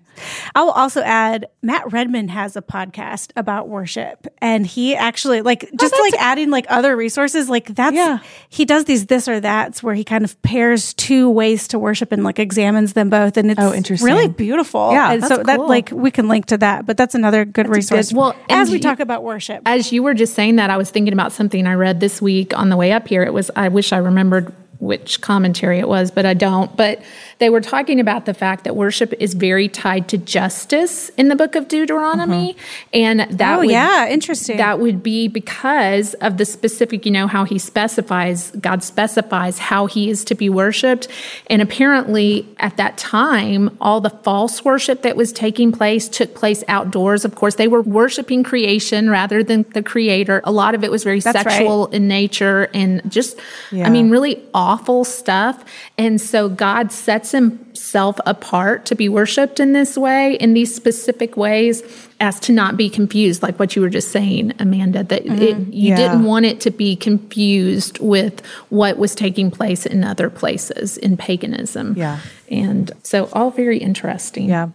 I 0.55 0.61
will 0.63 0.71
also 0.71 1.01
add 1.01 1.47
Matt 1.61 1.91
Redman 1.91 2.27
has 2.29 2.55
a 2.55 2.61
podcast 2.61 3.31
about 3.35 3.67
worship 3.69 4.27
and 4.41 4.65
he 4.65 4.95
actually 4.95 5.41
like 5.41 5.65
oh, 5.71 5.75
just 5.79 5.93
like 5.99 6.13
adding 6.19 6.49
like 6.49 6.65
other 6.69 6.95
resources 6.95 7.49
like 7.49 7.67
that's 7.75 7.95
Yeah. 7.95 8.19
he 8.49 8.65
does 8.65 8.85
these 8.85 9.05
this 9.07 9.27
or 9.27 9.39
that's 9.39 9.81
where 9.83 9.95
he 9.95 10.03
kind 10.03 10.23
of 10.23 10.39
pairs 10.41 10.93
two 10.93 11.29
ways 11.29 11.67
to 11.69 11.79
worship 11.79 12.11
and 12.11 12.23
like 12.23 12.39
examines 12.39 12.93
them 12.93 13.09
both 13.09 13.37
and 13.37 13.51
it's 13.51 13.59
Oh, 13.59 13.73
interesting. 13.73 14.05
really 14.05 14.27
beautiful. 14.29 14.91
Yeah, 14.91 15.11
and 15.13 15.21
that's 15.21 15.35
so 15.35 15.43
that 15.43 15.59
like 15.59 15.91
we 15.91 16.11
can 16.11 16.27
link 16.27 16.45
to 16.47 16.57
that, 16.59 16.85
but 16.85 16.97
that's 16.97 17.15
another 17.15 17.45
good 17.45 17.67
resource. 17.67 18.13
Well, 18.13 18.35
as 18.49 18.69
we 18.69 18.77
you- 18.77 18.81
talk 18.81 18.99
about 18.99 19.23
worship. 19.23 19.61
As 19.65 19.91
you 19.91 20.01
were 20.03 20.13
just 20.13 20.33
saying 20.35 20.55
that, 20.57 20.69
I 20.69 20.77
was 20.77 20.89
thinking 20.91 21.13
about 21.13 21.31
something 21.31 21.67
I 21.67 21.73
read 21.73 21.99
this 21.99 22.21
week 22.21 22.57
on 22.57 22.69
the 22.69 22.77
way 22.77 22.91
up 22.91 23.07
here. 23.07 23.23
It 23.23 23.33
was, 23.33 23.51
I 23.55 23.67
wish 23.69 23.91
I 23.93 23.97
remembered 23.97 24.53
which 24.79 25.19
commentary 25.21 25.79
it 25.79 25.87
was, 25.89 26.09
but 26.09 26.25
I 26.25 26.33
don't. 26.33 26.75
But 26.77 27.01
they 27.39 27.49
were 27.49 27.61
talking 27.61 27.99
about 27.99 28.25
the 28.25 28.33
fact 28.33 28.65
that 28.65 28.75
worship 28.75 29.13
is 29.19 29.33
very 29.33 29.67
tied 29.69 30.09
to 30.09 30.17
justice 30.17 31.09
in 31.17 31.29
the 31.29 31.35
book 31.35 31.55
of 31.55 31.67
Deuteronomy. 31.69 32.53
Mm-hmm. 32.53 32.89
And 32.93 33.19
that 33.39 33.55
Oh, 33.55 33.59
would, 33.59 33.69
yeah, 33.69 34.07
interesting. 34.09 34.57
That 34.57 34.79
would 34.79 35.01
be 35.01 35.27
because 35.29 36.13
of 36.15 36.37
the 36.37 36.45
specific, 36.45 37.05
you 37.05 37.11
know, 37.11 37.27
how 37.27 37.45
he 37.45 37.57
specifies, 37.57 38.51
God 38.51 38.83
specifies 38.83 39.57
how 39.57 39.85
he 39.85 40.09
is 40.09 40.25
to 40.25 40.35
be 40.35 40.49
worshiped. 40.49 41.07
And 41.47 41.61
apparently 41.61 42.45
at 42.57 42.75
that 42.77 42.97
time, 42.97 43.75
all 43.79 44.01
the 44.01 44.09
false 44.09 44.65
worship 44.65 45.01
that 45.03 45.15
was 45.15 45.31
taking 45.31 45.71
place 45.71 46.09
took 46.09 46.35
place 46.35 46.63
outdoors. 46.67 47.23
Of 47.23 47.35
course, 47.35 47.55
they 47.55 47.69
were 47.69 47.81
worshiping 47.81 48.43
creation 48.43 49.09
rather 49.09 49.43
than 49.43 49.63
the 49.73 49.81
creator. 49.81 50.41
A 50.43 50.51
lot 50.51 50.75
of 50.75 50.83
it 50.83 50.91
was 50.91 51.05
very 51.05 51.21
That's 51.21 51.35
right. 51.37 51.51
sexual 51.53 51.87
in 51.87 52.07
nature 52.09 52.69
and 52.73 53.01
just, 53.09 53.39
Yeah. 53.71 53.87
I 53.87 53.89
mean, 53.89 54.09
really 54.09 54.43
awful 54.53 55.05
stuff. 55.05 55.63
And 55.97 56.19
so 56.19 56.49
God 56.49 56.91
sets 56.91 57.28
himself 57.31 58.19
apart 58.25 58.85
to 58.85 58.95
be 58.95 59.09
worshiped 59.09 59.59
in 59.59 59.73
this 59.73 59.97
way, 59.97 60.35
in 60.35 60.53
these 60.53 60.73
specific 60.73 61.37
ways, 61.37 61.83
as 62.19 62.39
to 62.41 62.51
not 62.51 62.77
be 62.77 62.89
confused, 62.89 63.41
like 63.41 63.57
what 63.59 63.75
you 63.75 63.81
were 63.81 63.89
just 63.89 64.11
saying, 64.11 64.53
Amanda, 64.59 65.03
that 65.03 65.25
it, 65.25 65.29
mm-hmm. 65.29 65.71
you 65.71 65.89
Yeah. 65.89 65.95
didn't 65.95 66.23
want 66.23 66.45
it 66.45 66.59
to 66.61 66.71
be 66.71 66.95
confused 66.95 67.99
with 67.99 68.45
what 68.69 68.97
was 68.97 69.15
taking 69.15 69.51
place 69.51 69.85
in 69.85 70.03
other 70.03 70.29
places 70.29 70.97
in 70.97 71.17
paganism. 71.17 71.95
Yeah. 71.97 72.19
And 72.49 72.91
so 73.03 73.29
all 73.33 73.51
very 73.51 73.77
interesting. 73.77 74.49
yeah 74.49 74.69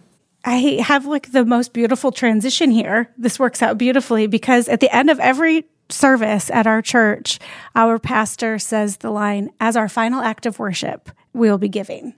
I 0.47 0.79
have 0.83 1.07
like 1.07 1.31
the 1.31 1.43
most 1.43 1.73
beautiful 1.73 2.11
transition 2.11 2.69
here. 2.69 3.09
This 3.17 3.39
works 3.39 3.63
out 3.63 3.79
beautifully 3.79 4.27
because 4.27 4.69
at 4.69 4.79
the 4.79 4.95
end 4.95 5.09
of 5.09 5.19
every 5.19 5.65
service 5.89 6.51
at 6.51 6.67
our 6.67 6.81
church, 6.83 7.39
our 7.75 7.97
pastor 7.97 8.59
says 8.59 8.97
the 8.97 9.09
line, 9.09 9.49
as 9.59 9.75
our 9.75 9.89
final 9.89 10.21
act 10.21 10.45
of 10.45 10.59
worship, 10.59 11.09
we 11.35 11.49
will 11.49 11.57
be 11.57 11.69
giving. 11.69 12.13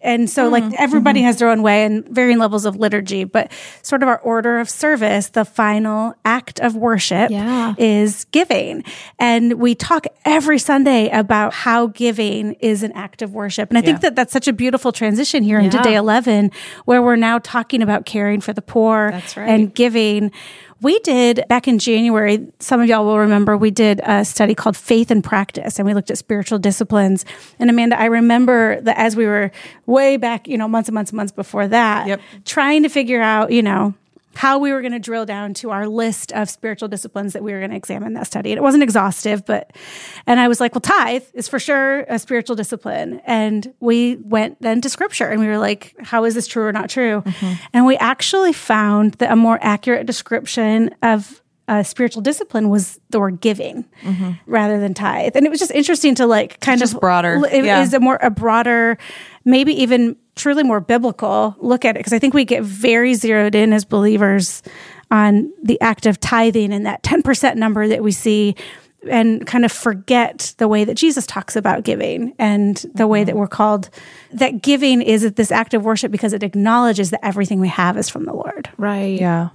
And 0.00 0.28
so, 0.28 0.48
like, 0.48 0.64
mm, 0.64 0.74
everybody 0.78 1.20
mm-hmm. 1.20 1.26
has 1.26 1.38
their 1.38 1.48
own 1.48 1.62
way 1.62 1.84
and 1.84 2.06
varying 2.08 2.38
levels 2.38 2.64
of 2.64 2.76
liturgy, 2.76 3.24
but 3.24 3.52
sort 3.82 4.02
of 4.02 4.08
our 4.08 4.18
order 4.18 4.58
of 4.58 4.68
service, 4.68 5.28
the 5.28 5.44
final 5.44 6.14
act 6.24 6.60
of 6.60 6.74
worship 6.74 7.30
Yeah. 7.30 7.74
is 7.78 8.24
giving. 8.32 8.84
And 9.18 9.54
we 9.54 9.74
talk 9.74 10.06
every 10.24 10.58
Sunday 10.58 11.08
about 11.10 11.54
how 11.54 11.88
giving 11.88 12.54
is 12.54 12.82
an 12.82 12.92
act 12.92 13.22
of 13.22 13.32
worship. 13.32 13.68
And 13.68 13.78
I 13.78 13.82
think 13.82 14.00
that 14.00 14.16
that's 14.16 14.32
such 14.32 14.48
a 14.48 14.52
beautiful 14.52 14.90
transition 14.92 15.42
here 15.42 15.60
into 15.60 15.78
day 15.82 15.94
11, 15.94 16.50
where 16.84 17.02
we're 17.02 17.16
now 17.16 17.38
talking 17.38 17.82
about 17.82 18.04
caring 18.04 18.40
for 18.40 18.52
the 18.52 18.62
poor 18.62 19.10
right. 19.12 19.36
and 19.36 19.72
giving. 19.74 20.32
We 20.82 20.98
did 21.00 21.44
back 21.48 21.68
in 21.68 21.78
January, 21.78 22.48
some 22.58 22.80
of 22.80 22.88
y'all 22.88 23.04
will 23.04 23.18
remember, 23.18 23.56
we 23.56 23.70
did 23.70 24.00
a 24.04 24.24
study 24.24 24.54
called 24.54 24.76
Faith 24.76 25.12
and 25.12 25.22
Practice, 25.22 25.78
and 25.78 25.86
we 25.86 25.94
looked 25.94 26.10
at 26.10 26.18
spiritual 26.18 26.58
disciplines. 26.58 27.24
And 27.60 27.70
Amanda, 27.70 27.98
I 27.98 28.06
remember 28.06 28.80
that 28.80 28.98
as 28.98 29.14
we 29.14 29.24
were 29.26 29.52
way 29.86 30.16
back, 30.16 30.48
you 30.48 30.58
know, 30.58 30.66
months 30.66 30.88
and 30.88 30.94
months 30.94 31.12
and 31.12 31.16
months 31.18 31.32
before 31.32 31.68
that, 31.68 32.08
Yep. 32.08 32.20
trying 32.44 32.82
to 32.82 32.88
figure 32.88 33.22
out, 33.22 33.52
you 33.52 33.62
know, 33.62 33.94
how 34.34 34.58
we 34.58 34.72
were 34.72 34.80
going 34.80 34.92
to 34.92 34.98
drill 34.98 35.26
down 35.26 35.54
to 35.54 35.70
our 35.70 35.86
list 35.86 36.32
of 36.32 36.48
spiritual 36.48 36.88
disciplines 36.88 37.32
that 37.32 37.42
we 37.42 37.52
were 37.52 37.58
going 37.58 37.70
to 37.70 37.76
examine 37.76 38.14
that 38.14 38.26
study. 38.26 38.50
And 38.52 38.58
it 38.58 38.62
wasn't 38.62 38.82
exhaustive, 38.82 39.44
but, 39.44 39.70
and 40.26 40.40
I 40.40 40.48
was 40.48 40.60
like, 40.60 40.74
well, 40.74 40.80
tithe 40.80 41.24
is 41.34 41.48
for 41.48 41.58
sure 41.58 42.00
a 42.02 42.18
spiritual 42.18 42.56
discipline. 42.56 43.20
And 43.26 43.74
we 43.80 44.16
went 44.16 44.60
then 44.60 44.80
to 44.80 44.88
scripture 44.88 45.28
and 45.28 45.40
we 45.40 45.46
were 45.46 45.58
like, 45.58 45.94
how 46.00 46.24
is 46.24 46.34
this 46.34 46.46
true 46.46 46.64
or 46.64 46.72
not 46.72 46.88
true? 46.88 47.22
Mm-hmm. 47.22 47.52
And 47.72 47.86
we 47.86 47.96
actually 47.96 48.52
found 48.52 49.14
that 49.14 49.30
a 49.30 49.36
more 49.36 49.58
accurate 49.60 50.06
description 50.06 50.94
of 51.02 51.42
a 51.68 51.84
spiritual 51.84 52.22
discipline 52.22 52.68
was 52.70 52.98
the 53.10 53.20
word 53.20 53.40
giving 53.40 53.84
mm-hmm. 54.02 54.32
rather 54.46 54.80
than 54.80 54.94
tithe. 54.94 55.36
And 55.36 55.46
it 55.46 55.48
was 55.48 55.60
just 55.60 55.70
interesting 55.70 56.14
to 56.16 56.26
like 56.26 56.58
kind 56.60 56.78
Just 56.80 56.94
of 56.94 57.00
broader. 57.00 57.40
It 57.50 57.64
Yeah. 57.64 57.82
is 57.82 57.94
a 57.94 58.00
more, 58.00 58.18
a 58.20 58.30
broader, 58.30 58.98
maybe 59.44 59.72
even 59.82 60.16
truly 60.34 60.62
more 60.62 60.80
biblical 60.80 61.56
look 61.58 61.84
at 61.84 61.96
it. 61.96 62.02
Cause 62.02 62.12
I 62.12 62.18
think 62.18 62.34
we 62.34 62.44
get 62.44 62.62
very 62.62 63.14
zeroed 63.14 63.54
in 63.54 63.72
as 63.72 63.84
believers 63.84 64.62
on 65.10 65.52
the 65.62 65.80
act 65.80 66.06
of 66.06 66.18
tithing 66.20 66.72
and 66.72 66.86
that 66.86 67.02
10% 67.02 67.56
number 67.56 67.86
that 67.86 68.02
we 68.02 68.12
see 68.12 68.56
and 69.10 69.46
kind 69.46 69.64
of 69.64 69.72
forget 69.72 70.54
the 70.58 70.68
way 70.68 70.84
that 70.84 70.94
Jesus 70.94 71.26
talks 71.26 71.56
about 71.56 71.82
giving 71.82 72.34
and 72.38 72.84
the 72.94 73.06
way 73.06 73.24
that 73.24 73.32
mm-hmm. 73.32 73.40
we're 73.40 73.48
called 73.48 73.90
that 74.32 74.62
giving 74.62 75.02
is 75.02 75.30
this 75.32 75.50
act 75.50 75.74
of 75.74 75.84
worship 75.84 76.12
because 76.12 76.32
it 76.32 76.42
acknowledges 76.42 77.10
that 77.10 77.24
everything 77.24 77.60
we 77.60 77.68
have 77.68 77.98
is 77.98 78.08
from 78.08 78.24
the 78.24 78.32
Lord. 78.32 78.70
Right. 78.78 79.20
Yeah. 79.20 79.48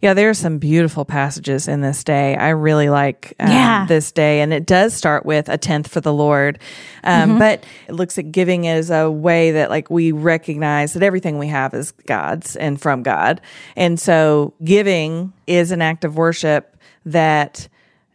Yeah, 0.00 0.14
there 0.14 0.28
are 0.30 0.34
some 0.34 0.58
beautiful 0.58 1.04
passages 1.04 1.68
in 1.68 1.80
this 1.80 2.02
day. 2.04 2.36
I 2.36 2.50
really 2.50 2.88
like 2.90 3.34
um, 3.38 3.48
Yeah. 3.50 3.86
this 3.86 4.10
day, 4.12 4.40
and 4.40 4.52
it 4.52 4.66
does 4.66 4.94
start 4.94 5.24
with 5.24 5.48
a 5.48 5.56
tenth 5.58 5.88
for 5.88 6.00
the 6.00 6.12
Lord, 6.12 6.58
um, 7.04 7.38
but 7.38 7.64
it 7.88 7.92
looks 7.92 8.18
at 8.18 8.32
giving 8.32 8.66
as 8.66 8.90
a 8.90 9.10
way 9.10 9.52
that 9.52 9.70
like 9.70 9.90
we 9.90 10.12
recognize 10.12 10.92
that 10.94 11.02
everything 11.02 11.38
we 11.38 11.48
have 11.48 11.72
is 11.74 11.92
God's 12.06 12.56
and 12.56 12.80
from 12.80 13.02
God, 13.02 13.40
and 13.76 13.98
so 14.00 14.54
giving 14.64 15.32
is 15.46 15.70
an 15.70 15.82
act 15.82 16.04
of 16.04 16.16
worship 16.16 16.76
that 17.06 17.68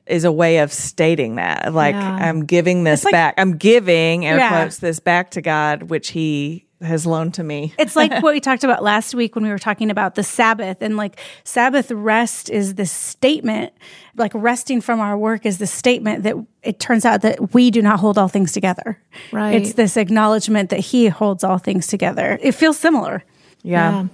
is 0.05 0.23
a 0.23 0.31
way 0.31 0.59
of 0.59 0.71
stating 0.71 1.35
that 1.35 1.73
like 1.73 1.93
Yeah. 1.95 2.15
I'm 2.29 2.45
giving 2.45 2.83
this 2.85 3.03
like- 3.03 3.11
back. 3.11 3.33
I'm 3.37 3.57
giving 3.57 4.25
air 4.25 4.37
Yeah. 4.37 4.49
quotes 4.49 4.77
this 4.77 4.99
back 4.99 5.31
to 5.31 5.41
God, 5.41 5.83
which 5.83 6.09
He 6.11 6.63
has 6.81 7.05
loaned 7.05 7.33
to 7.35 7.43
me. 7.43 7.73
It's 7.79 7.95
like 7.95 8.11
what 8.23 8.33
we 8.33 8.39
talked 8.39 8.63
about 8.63 8.83
last 8.83 9.15
week 9.15 9.35
when 9.35 9.43
we 9.43 9.49
were 9.49 9.59
talking 9.59 9.89
about 9.89 10.15
the 10.15 10.23
Sabbath 10.23 10.77
and 10.81 10.97
like 10.97 11.19
Sabbath 11.43 11.91
rest 11.91 12.49
is 12.49 12.75
this 12.75 12.91
statement, 12.91 13.73
like 14.15 14.31
resting 14.35 14.81
from 14.81 14.99
our 14.99 15.17
work 15.17 15.45
is 15.45 15.57
the 15.57 15.67
statement 15.67 16.23
that 16.23 16.35
it 16.63 16.79
turns 16.79 17.05
out 17.05 17.21
that 17.21 17.53
we 17.53 17.71
do 17.71 17.81
not 17.81 17.99
hold 17.99 18.17
all 18.17 18.27
things 18.27 18.51
together. 18.51 18.99
Right. 19.31 19.55
It's 19.55 19.73
this 19.73 19.97
acknowledgement 19.97 20.69
that 20.69 20.79
he 20.79 21.07
holds 21.07 21.43
all 21.43 21.57
things 21.57 21.87
together. 21.87 22.37
It 22.41 22.53
feels 22.53 22.77
similar. 22.77 23.23
Yeah. 23.63 24.07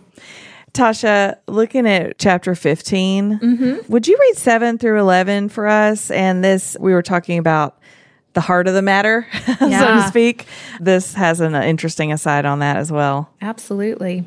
Tasha, 0.74 1.38
looking 1.48 1.88
at 1.88 2.18
chapter 2.18 2.56
15, 2.56 3.40
mm-hmm. 3.40 3.92
would 3.92 4.08
you 4.08 4.18
read 4.20 4.38
7 4.38 4.80
through 4.80 5.00
11 5.00 5.50
for 5.50 5.68
us? 5.68 6.10
And 6.10 6.44
this, 6.44 6.76
we 6.80 6.94
were 6.94 7.04
talking 7.04 7.38
about 7.38 7.78
the 8.34 8.42
heart 8.42 8.68
of 8.68 8.74
the 8.74 8.82
matter, 8.82 9.28
so 9.60 9.70
to 9.70 10.06
speak. 10.08 10.46
This 10.80 11.14
has 11.14 11.40
an 11.40 11.56
uh, 11.56 11.62
interesting 11.62 12.12
aside 12.12 12.46
on 12.46 12.60
that 12.60 12.78
as 12.78 12.92
well. 12.92 13.30
Absolutely. 13.42 14.26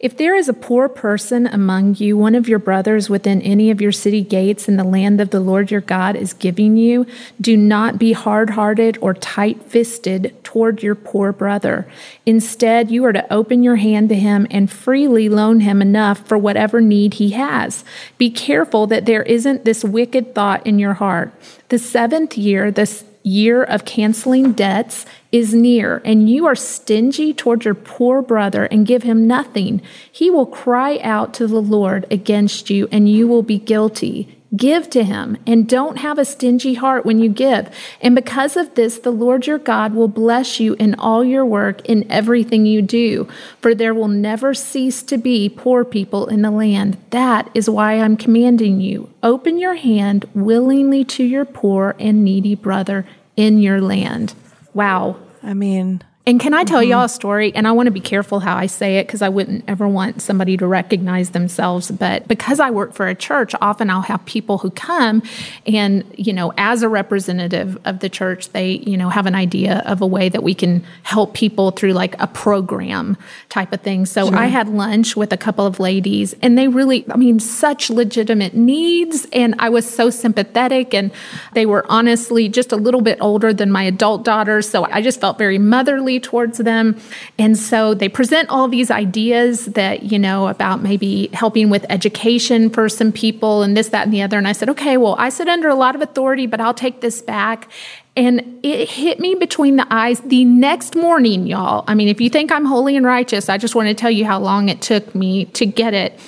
If 0.00 0.16
there 0.16 0.34
is 0.34 0.48
a 0.48 0.54
poor 0.54 0.88
person 0.88 1.46
among 1.46 1.96
you, 1.96 2.16
one 2.16 2.34
of 2.34 2.48
your 2.48 2.58
brothers 2.58 3.10
within 3.10 3.42
any 3.42 3.70
of 3.70 3.82
your 3.82 3.92
city 3.92 4.22
gates 4.22 4.66
in 4.66 4.78
the 4.78 4.84
land 4.84 5.20
of 5.20 5.28
the 5.28 5.40
Lord 5.40 5.70
your 5.70 5.82
God 5.82 6.16
is 6.16 6.32
giving 6.32 6.78
you, 6.78 7.04
do 7.38 7.54
not 7.54 7.98
be 7.98 8.14
hard 8.14 8.48
hearted 8.48 8.96
or 9.02 9.12
tight 9.12 9.62
fisted 9.62 10.34
toward 10.42 10.82
your 10.82 10.94
poor 10.94 11.32
brother. 11.32 11.86
Instead, 12.24 12.90
you 12.90 13.04
are 13.04 13.12
to 13.12 13.30
open 13.30 13.62
your 13.62 13.76
hand 13.76 14.08
to 14.08 14.14
him 14.14 14.46
and 14.50 14.72
freely 14.72 15.28
loan 15.28 15.60
him 15.60 15.82
enough 15.82 16.26
for 16.26 16.38
whatever 16.38 16.80
need 16.80 17.14
he 17.14 17.32
has. 17.32 17.84
Be 18.16 18.30
careful 18.30 18.86
that 18.86 19.04
there 19.04 19.24
isn't 19.24 19.66
this 19.66 19.84
wicked 19.84 20.34
thought 20.34 20.66
in 20.66 20.78
your 20.78 20.94
heart. 20.94 21.30
The 21.68 21.78
seventh 21.78 22.38
year, 22.38 22.70
this 22.70 23.04
year 23.22 23.62
of 23.62 23.84
canceling 23.84 24.52
debts 24.52 25.06
is 25.32 25.54
near, 25.54 26.00
and 26.04 26.30
you 26.30 26.46
are 26.46 26.54
stingy 26.54 27.32
toward 27.32 27.64
your 27.64 27.74
poor 27.74 28.22
brother 28.22 28.64
and 28.66 28.86
give 28.86 29.02
him 29.02 29.26
nothing, 29.26 29.82
he 30.10 30.30
will 30.30 30.46
cry 30.46 30.98
out 31.02 31.34
to 31.34 31.46
the 31.46 31.62
Lord 31.62 32.06
against 32.10 32.70
you, 32.70 32.88
and 32.90 33.08
you 33.08 33.28
will 33.28 33.42
be 33.42 33.58
guilty. 33.58 34.39
Give 34.56 34.90
to 34.90 35.04
him 35.04 35.36
and 35.46 35.68
don't 35.68 35.98
have 35.98 36.18
a 36.18 36.24
stingy 36.24 36.74
heart 36.74 37.06
when 37.06 37.20
you 37.20 37.28
give. 37.28 37.72
And 38.00 38.16
because 38.16 38.56
of 38.56 38.74
this, 38.74 38.98
the 38.98 39.12
Lord 39.12 39.46
your 39.46 39.58
God 39.58 39.94
will 39.94 40.08
bless 40.08 40.58
you 40.58 40.74
in 40.74 40.96
all 40.96 41.24
your 41.24 41.46
work, 41.46 41.88
in 41.88 42.10
everything 42.10 42.66
you 42.66 42.82
do. 42.82 43.28
For 43.60 43.76
there 43.76 43.94
will 43.94 44.08
never 44.08 44.52
cease 44.52 45.04
to 45.04 45.18
be 45.18 45.48
poor 45.48 45.84
people 45.84 46.26
in 46.26 46.42
the 46.42 46.50
land. 46.50 46.96
That 47.10 47.48
is 47.54 47.70
why 47.70 48.00
I'm 48.00 48.16
commanding 48.16 48.80
you. 48.80 49.08
Open 49.22 49.58
your 49.58 49.76
hand 49.76 50.28
willingly 50.34 51.04
to 51.04 51.22
your 51.22 51.44
poor 51.44 51.94
and 52.00 52.24
needy 52.24 52.56
brother 52.56 53.06
in 53.36 53.60
your 53.60 53.80
land. 53.80 54.34
Wow. 54.74 55.16
I 55.44 55.54
mean, 55.54 56.02
And 56.30 56.38
can 56.38 56.54
I 56.54 56.62
tell 56.62 56.80
mm-hmm. 56.80 56.90
y'all 56.92 57.06
a 57.06 57.08
story? 57.08 57.52
And 57.56 57.66
I 57.66 57.72
want 57.72 57.88
to 57.88 57.90
be 57.90 57.98
careful 57.98 58.38
how 58.38 58.56
I 58.56 58.66
say 58.66 58.98
it 58.98 59.08
because 59.08 59.20
I 59.20 59.28
wouldn't 59.28 59.64
ever 59.66 59.88
want 59.88 60.22
somebody 60.22 60.56
to 60.58 60.66
recognize 60.68 61.30
themselves. 61.30 61.90
But 61.90 62.28
because 62.28 62.60
I 62.60 62.70
work 62.70 62.94
for 62.94 63.08
a 63.08 63.16
church, 63.16 63.52
often 63.60 63.90
I'll 63.90 64.02
have 64.02 64.24
people 64.26 64.58
who 64.58 64.70
come 64.70 65.24
and, 65.66 66.04
you 66.16 66.32
know, 66.32 66.52
as 66.56 66.84
a 66.84 66.88
representative 66.88 67.76
of 67.84 67.98
the 67.98 68.08
church, 68.08 68.50
they, 68.50 68.74
you 68.74 68.96
know, 68.96 69.08
have 69.08 69.26
an 69.26 69.34
idea 69.34 69.82
of 69.86 70.02
a 70.02 70.06
way 70.06 70.28
that 70.28 70.44
we 70.44 70.54
can 70.54 70.84
help 71.02 71.34
people 71.34 71.72
through 71.72 71.94
like 71.94 72.14
a 72.20 72.28
program 72.28 73.16
type 73.48 73.72
of 73.72 73.80
thing. 73.80 74.06
So 74.06 74.28
I 74.28 74.46
had 74.46 74.68
lunch 74.68 75.16
with 75.16 75.32
a 75.32 75.36
couple 75.36 75.66
of 75.66 75.80
ladies 75.80 76.36
and 76.42 76.56
they 76.56 76.68
really, 76.68 77.04
I 77.10 77.16
mean, 77.16 77.40
such 77.40 77.90
legitimate 77.90 78.54
needs. 78.54 79.26
And 79.32 79.56
I 79.58 79.68
was 79.68 79.84
so 79.84 80.10
sympathetic 80.10 80.94
and 80.94 81.10
they 81.54 81.66
were 81.66 81.84
honestly 81.88 82.48
just 82.48 82.70
a 82.70 82.76
little 82.76 83.00
bit 83.00 83.18
older 83.20 83.52
than 83.52 83.72
my 83.72 83.82
adult 83.82 84.24
daughters. 84.24 84.70
So 84.70 84.84
I 84.84 85.02
just 85.02 85.20
felt 85.20 85.36
very 85.36 85.58
motherly 85.58 86.19
towards 86.20 86.58
them. 86.58 87.00
And 87.38 87.58
so 87.58 87.94
they 87.94 88.08
present 88.08 88.48
all 88.48 88.68
these 88.68 88.90
ideas 88.90 89.66
that, 89.66 90.04
you 90.04 90.18
know, 90.18 90.48
about 90.48 90.82
maybe 90.82 91.28
helping 91.32 91.70
with 91.70 91.84
education 91.88 92.70
for 92.70 92.88
some 92.88 93.12
people 93.12 93.62
and 93.62 93.76
this, 93.76 93.88
that, 93.88 94.04
and 94.04 94.14
the 94.14 94.22
other. 94.22 94.38
And 94.38 94.46
I 94.46 94.52
said, 94.52 94.68
okay, 94.70 94.96
well, 94.96 95.16
I 95.18 95.28
sit 95.28 95.48
under 95.48 95.68
a 95.68 95.74
lot 95.74 95.94
of 95.94 96.02
authority, 96.02 96.46
but 96.46 96.60
I'll 96.60 96.74
take 96.74 97.00
this 97.00 97.20
back. 97.22 97.70
And 98.16 98.60
it 98.62 98.88
hit 98.88 99.20
me 99.20 99.34
between 99.34 99.76
the 99.76 99.86
eyes 99.88 100.20
the 100.20 100.44
next 100.44 100.94
morning, 100.94 101.46
y'all. 101.46 101.84
I 101.86 101.94
mean, 101.94 102.08
if 102.08 102.20
you 102.20 102.28
think 102.28 102.52
I'm 102.52 102.64
holy 102.64 102.96
and 102.96 103.06
righteous, 103.06 103.48
I 103.48 103.56
just 103.56 103.74
want 103.74 103.88
to 103.88 103.94
tell 103.94 104.10
you 104.10 104.24
how 104.24 104.38
long 104.38 104.68
it 104.68 104.82
took 104.82 105.14
me 105.14 105.46
to 105.46 105.64
get 105.64 105.94
it. 105.94 106.18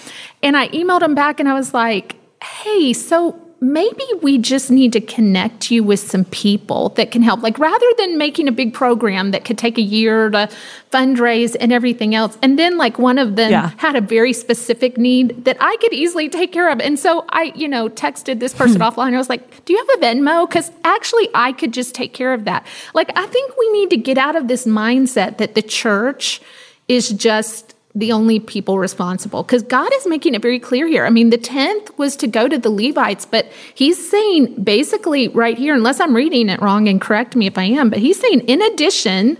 And 0.43 0.57
I 0.57 0.69
emailed 0.69 1.01
them 1.01 1.15
back 1.15 1.41
and 1.41 1.49
I 1.49 1.55
was 1.55 1.75
like, 1.75 2.17
hey, 2.43 2.93
so 2.93 3.42
maybe 3.63 4.05
we 4.23 4.39
just 4.39 4.73
need 4.73 4.93
to 4.93 5.01
connect 5.01 5.71
you 5.71 5.85
with 5.85 6.01
some 6.01 6.25
people 6.27 6.89
that 6.91 7.13
can 7.13 7.23
help. 7.23 7.43
Like 7.43 7.61
rather 7.61 7.87
than 7.97 8.19
making 8.19 8.49
a 8.49 8.53
big 8.53 8.75
program 8.75 9.31
that 9.31 9.45
could 9.45 9.57
take 9.57 9.79
a 9.79 9.83
year 9.83 10.29
to 10.31 10.51
fundraise 10.91 11.57
and 11.61 11.73
everything 11.73 12.13
else. 12.13 12.37
And 12.43 12.59
then 12.59 12.77
like 12.77 12.99
one 12.99 13.19
of 13.19 13.37
them 13.37 13.53
Yeah. 13.53 13.71
had 13.77 13.95
a 13.95 14.01
very 14.01 14.33
specific 14.33 14.99
need 14.99 15.45
that 15.45 15.57
I 15.61 15.77
could 15.77 15.93
easily 15.93 16.29
take 16.29 16.53
care 16.53 16.71
of. 16.71 16.81
And 16.81 16.99
so 16.99 17.25
I, 17.29 17.53
you 17.55 17.69
know, 17.69 17.89
texted 17.89 18.41
this 18.41 18.53
person 18.53 18.79
hmm. 18.79 18.83
offline. 18.83 19.15
I 19.15 19.19
was 19.19 19.29
like, 19.29 19.65
do 19.65 19.73
you 19.73 19.79
have 19.79 20.03
a 20.03 20.05
Venmo? 20.05 20.49
Because 20.49 20.73
actually 20.83 21.29
I 21.33 21.53
could 21.53 21.73
just 21.73 21.95
take 21.95 22.13
care 22.13 22.35
of 22.35 22.45
that. 22.47 22.67
Like 22.95 23.13
I 23.17 23.27
think 23.27 23.57
we 23.57 23.71
need 23.71 23.91
to 23.91 23.97
get 23.97 24.19
out 24.19 24.35
of 24.35 24.49
this 24.49 24.67
mindset 24.67 25.39
that 25.39 25.55
the 25.55 25.63
church 25.63 26.41
is 26.89 27.11
just 27.11 27.72
the 27.95 28.13
only 28.13 28.41
people 28.41 28.79
responsible 28.79 29.43
because 29.43 29.63
God 29.63 29.91
is 29.95 30.07
making 30.07 30.35
it 30.35 30.41
very 30.41 30.59
clear 30.59 30.87
here. 30.87 31.05
I 31.05 31.11
mean, 31.11 31.31
the 31.31 31.39
10th 31.39 31.97
was 31.99 32.17
to 32.17 32.27
go 32.27 32.49
to 32.49 32.57
the 32.57 32.71
Levites, 32.71 33.27
but 33.27 33.47
he's 33.75 34.11
saying 34.11 34.63
basically 34.63 35.29
right 35.29 35.59
here, 35.59 35.75
unless 35.75 36.01
I'm 36.01 36.17
reading 36.17 36.49
it 36.49 36.61
wrong 36.63 36.89
and 36.89 37.01
correct 37.01 37.37
me 37.37 37.47
if 37.47 37.59
I 37.59 37.65
am, 37.65 37.91
but 37.91 37.99
he's 37.99 38.19
saying 38.19 38.41
in 38.49 38.63
addition 38.63 39.37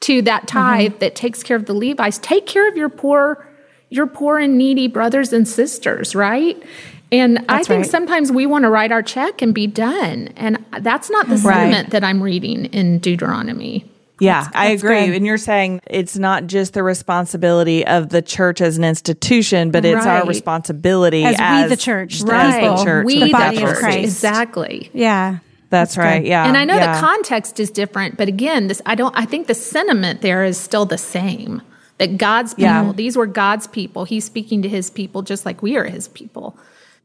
to 0.00 0.22
that 0.22 0.42
mm-hmm. 0.42 0.58
tithe 0.58 0.98
that 1.00 1.16
takes 1.16 1.42
care 1.42 1.56
of 1.56 1.66
the 1.66 1.74
Levites, 1.74 2.18
take 2.18 2.46
care 2.46 2.68
of 2.68 2.76
your 2.76 2.88
poor, 2.88 3.44
your 3.90 4.06
poor 4.06 4.38
and 4.38 4.56
needy 4.56 4.86
brothers 4.86 5.32
and 5.32 5.48
sisters, 5.48 6.14
right? 6.14 6.62
And 7.10 7.44
I 7.48 7.64
think 7.64 7.82
right. 7.82 7.90
sometimes 7.90 8.30
we 8.30 8.46
want 8.46 8.64
to 8.64 8.70
write 8.70 8.92
our 8.92 9.02
check 9.02 9.42
and 9.42 9.54
be 9.54 9.66
done. 9.66 10.28
And 10.36 10.64
that's 10.80 11.10
not 11.10 11.28
the 11.28 11.38
sentiment 11.38 11.90
that 11.90 12.04
I'm 12.04 12.22
reading 12.22 12.66
in 12.66 12.98
Deuteronomy. 12.98 13.90
Yeah, 14.20 14.48
I 14.54 14.70
that's 14.70 14.82
agree. 14.82 15.06
good. 15.06 15.16
And 15.16 15.26
you're 15.26 15.38
saying 15.38 15.80
it's 15.86 16.16
not 16.18 16.46
just 16.46 16.74
the 16.74 16.82
responsibility 16.82 17.86
of 17.86 18.08
the 18.08 18.20
church 18.22 18.60
as 18.60 18.76
an 18.78 18.84
institution, 18.84 19.70
but 19.70 19.84
it's 19.84 20.04
our 20.06 20.26
responsibility 20.26 21.24
As 21.24 21.36
as, 21.38 21.64
we, 21.64 21.68
the 21.68 21.76
church, 21.80 22.20
the 22.20 22.26
Right. 22.32 22.60
people, 22.60 22.76
the 22.78 22.84
church, 22.84 23.06
we 23.06 23.20
the 23.20 23.26
the 23.26 23.32
body 23.32 23.62
of. 23.62 23.74
Christ. 23.76 23.98
Exactly. 23.98 24.90
Yeah. 24.92 25.38
That's, 25.70 25.94
That's 25.94 25.98
right. 25.98 26.22
good. 26.22 26.28
Yeah, 26.28 26.46
And 26.46 26.56
I 26.56 26.64
know 26.64 26.76
yeah. 26.76 26.94
the 26.94 27.00
context 27.00 27.60
is 27.60 27.70
different, 27.70 28.16
but 28.16 28.26
again, 28.26 28.68
this 28.68 28.80
I 28.86 28.94
don't 28.94 29.14
I 29.16 29.24
think 29.26 29.46
the 29.48 29.54
sentiment 29.54 30.22
there 30.22 30.42
is 30.44 30.56
still 30.58 30.86
the 30.86 30.98
same. 30.98 31.60
That 31.98 32.16
God's 32.16 32.54
people, 32.54 32.64
Yeah. 32.70 32.92
these 32.94 33.16
were 33.16 33.26
God's 33.26 33.66
people. 33.66 34.04
He's 34.04 34.24
speaking 34.24 34.62
to 34.62 34.68
his 34.68 34.88
people 34.88 35.22
just 35.22 35.44
like 35.44 35.62
we 35.62 35.76
are 35.76 35.84
his 35.84 36.08
people. 36.08 36.56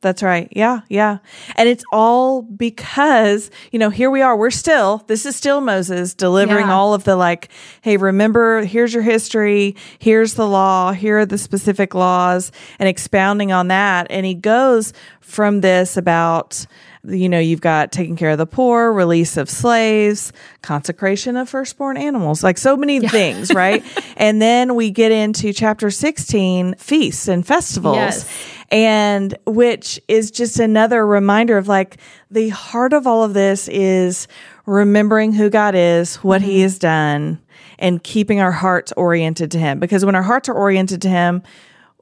That's 0.03 0.21
right. 0.21 0.47
Yeah, 0.51 0.81
yeah. 0.89 1.17
And 1.55 1.67
it's 1.69 1.83
all 1.91 2.41
because, 2.43 3.49
you 3.71 3.79
know, 3.79 3.89
here 3.89 4.11
we 4.11 4.21
are. 4.21 4.35
We're 4.37 4.51
still, 4.51 5.03
this 5.07 5.25
is 5.25 5.35
still 5.35 5.61
Moses 5.61 6.13
delivering 6.13 6.67
Yeah. 6.67 6.73
all 6.75 6.93
of 6.93 7.05
the 7.05 7.15
like, 7.15 7.49
hey, 7.81 7.95
remember, 7.97 8.63
here's 8.65 8.93
your 8.93 9.01
history, 9.01 9.75
here's 9.99 10.33
the 10.35 10.45
law, 10.47 10.91
here 10.91 11.19
are 11.19 11.25
the 11.25 11.37
specific 11.37 11.95
laws, 11.95 12.51
and 12.79 12.89
expounding 12.89 13.51
on 13.53 13.69
that. 13.69 14.07
And 14.09 14.25
he 14.25 14.33
goes 14.35 14.91
from 15.21 15.61
this 15.61 15.95
about, 15.95 16.65
you 17.05 17.29
know, 17.29 17.39
you've 17.39 17.61
got 17.61 17.91
taking 17.93 18.15
care 18.17 18.31
of 18.31 18.37
the 18.37 18.45
poor, 18.45 18.91
release 18.91 19.37
of 19.37 19.49
slaves, 19.49 20.33
consecration 20.61 21.37
of 21.37 21.47
firstborn 21.49 21.95
animals, 21.97 22.43
like 22.43 22.57
so 22.57 22.75
many 22.75 22.99
things, 23.07 23.53
right? 23.53 23.83
and 24.17 24.41
then 24.41 24.75
we 24.75 24.91
get 24.91 25.11
into 25.13 25.53
chapter 25.53 25.89
16, 25.89 26.75
feasts 26.75 27.27
and 27.29 27.45
festivals 27.47 27.95
Yes. 27.95 28.29
And 28.73 29.37
which 29.45 30.01
is 30.07 30.31
just 30.31 30.59
another 30.59 31.05
reminder 31.05 31.59
of 31.59 31.67
like 31.67 31.97
the 32.31 32.49
heart 32.49 32.91
of 32.91 33.05
all 33.05 33.23
of 33.23 33.35
this 33.35 33.69
is 33.69 34.27
remembering 34.65 35.31
who 35.31 35.51
God 35.51 35.75
is, 35.75 36.15
what 36.17 36.41
he 36.41 36.53
mm-hmm. 36.53 36.61
has 36.63 36.79
done, 36.79 37.39
and 37.77 38.03
keeping 38.03 38.41
our 38.41 38.51
hearts 38.51 38.91
oriented 38.97 39.51
to 39.51 39.59
him. 39.59 39.79
Because 39.79 40.03
when 40.03 40.15
our 40.15 40.23
hearts 40.23 40.49
are 40.49 40.55
oriented 40.55 41.03
to 41.03 41.09
him, 41.09 41.43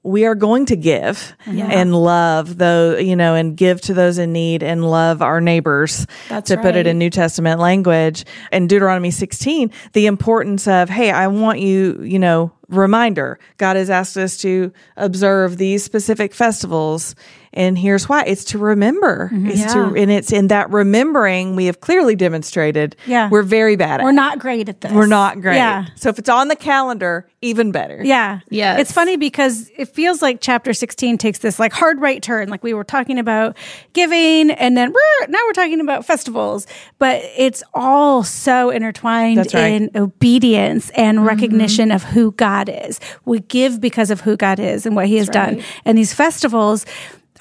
we 0.04 0.26
are 0.26 0.36
going 0.36 0.66
to 0.66 0.76
give 0.76 1.36
and 1.45 1.95
love 1.95 2.58
those, 2.58 3.04
you 3.04 3.16
know, 3.16 3.36
and 3.36 3.56
give 3.56 3.82
to 3.82 3.93
those 3.93 4.18
in 4.18 4.34
need 4.34 4.64
and 4.64 4.89
love 4.89 5.22
our 5.22 5.39
neighbors. 5.39 6.08
That's 6.28 6.49
to 6.49 6.58
put 6.58 6.76
it 6.76 6.88
in 6.88 6.97
New 6.97 7.12
Testament 7.12 7.60
language. 7.60 8.26
And 8.52 8.68
Deuteronomy 8.68 9.12
16, 9.12 9.72
the 9.93 10.08
importance 10.08 10.68
of, 10.68 10.89
hey, 10.89 11.12
I 11.12 11.28
want 11.28 11.60
you, 11.60 12.02
you 12.02 12.18
know, 12.18 12.52
reminder. 12.68 13.38
God 13.58 13.76
has 13.76 13.89
asked 13.89 14.18
us 14.18 14.38
to 14.38 14.74
observe 14.97 15.58
these 15.58 15.84
specific 15.84 16.34
festivals. 16.34 17.16
And 17.54 17.78
here's 17.78 18.08
why 18.08 18.24
it's 18.24 18.45
to 18.45 18.58
remember. 18.58 19.30
Mm-hmm. 19.34 19.47
Yeah. 19.47 20.02
and 20.02 20.10
it's 20.12 20.32
in 20.32 20.47
that 20.47 20.70
remembering 20.70 21.56
we 21.56 21.66
have 21.66 21.82
clearly 21.82 22.16
demonstrated 22.16 22.95
Yeah. 23.06 23.30
we're 23.30 23.41
very 23.43 23.76
bad 23.76 23.99
at. 23.99 24.04
We're 24.06 24.12
not 24.14 24.39
great 24.39 24.70
at 24.70 24.82
this. 24.82 24.91
We're 24.91 25.06
not 25.08 25.41
great. 25.41 25.56
Yeah. 25.58 25.86
So 25.95 26.10
if 26.10 26.18
it's 26.18 26.30
on 26.30 26.47
the 26.47 26.56
calendar, 26.56 27.28
even 27.41 27.72
better. 27.72 28.02
Yeah. 28.04 28.39
Yeah. 28.49 28.78
It's 28.78 28.91
funny 28.91 29.18
because 29.18 29.70
it 29.78 29.86
feels 29.89 30.22
like 30.22 30.38
chapter 30.41 30.74
16 30.74 31.18
takes 31.18 31.39
this 31.39 31.60
like 31.60 31.74
hard 31.74 31.99
right 31.99 32.22
turn. 32.24 32.49
Like 32.49 32.64
we 32.64 32.74
were 32.74 32.84
talking 32.84 33.20
about 33.20 33.58
giving 33.93 34.52
and 34.52 34.78
then 34.78 34.93
now 35.28 35.39
we're 35.45 35.54
talking 35.54 35.82
about 35.82 36.06
festivals, 36.06 36.68
but 36.99 37.22
it's 37.38 37.64
all 37.74 38.24
so 38.24 38.70
intertwined 38.70 39.38
right. 39.54 39.56
in 39.56 39.89
obedience 39.95 40.89
and 40.91 41.12
Mm-hmm. 41.18 41.28
recognition 41.28 41.91
of 41.91 42.04
who 42.04 42.32
God 42.32 42.70
is. 42.70 42.99
We 43.26 43.39
give 43.39 43.82
because 43.82 44.10
of 44.12 44.22
who 44.22 44.38
God 44.38 44.60
is 44.60 44.86
and 44.86 44.95
what 44.95 45.08
he 45.08 45.18
has 45.18 45.28
done. 45.28 45.62
And 45.84 45.97
these 45.97 46.14
festivals 46.14 46.86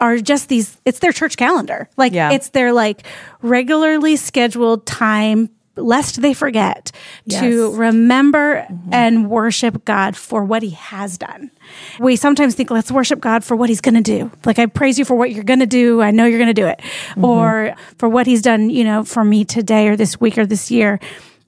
are 0.01 0.18
just 0.18 0.48
these 0.48 0.76
it's 0.84 0.98
their 1.01 1.12
church 1.12 1.36
calendar. 1.36 1.88
Like 1.96 2.12
Yeah. 2.12 2.30
it's 2.32 2.51
their 2.51 2.72
like 2.72 3.03
regularly 3.42 4.16
scheduled 4.16 4.86
time 4.86 5.51
lest 5.76 6.20
they 6.20 6.34
forget 6.34 6.90
to 7.28 7.68
Yes. 7.70 7.74
remember 7.74 8.66
and 8.92 9.30
worship 9.30 9.84
God 9.84 10.16
for 10.16 10.44
what 10.44 10.62
he 10.62 10.70
has 10.70 11.16
done. 11.16 11.51
We 11.98 12.16
sometimes 12.16 12.55
think, 12.55 12.70
let's 12.70 12.90
worship 12.92 13.20
God 13.20 13.44
for 13.44 13.57
what 13.57 13.68
he's 13.70 13.80
going 13.80 13.94
to 13.94 14.03
do. 14.03 14.30
Like, 14.44 14.59
I 14.59 14.66
praise 14.66 14.98
you 14.98 15.05
for 15.07 15.14
what 15.14 15.30
you're 15.32 15.44
going 15.44 15.61
to 15.61 15.66
do. 15.66 16.03
I 16.03 16.11
know 16.11 16.26
you're 16.26 16.38
going 16.38 16.55
to 16.55 16.61
do 16.62 16.66
it. 16.66 16.80
Mm-hmm. 17.11 17.24
Or 17.24 17.74
for 17.96 18.09
what 18.09 18.26
he's 18.26 18.42
done, 18.42 18.68
you 18.68 18.84
know, 18.84 19.05
for 19.05 19.24
me 19.24 19.44
today 19.44 19.88
or 19.88 19.96
this 19.96 20.20
week 20.20 20.36
or 20.36 20.44
this 20.44 20.70
year. 20.70 21.01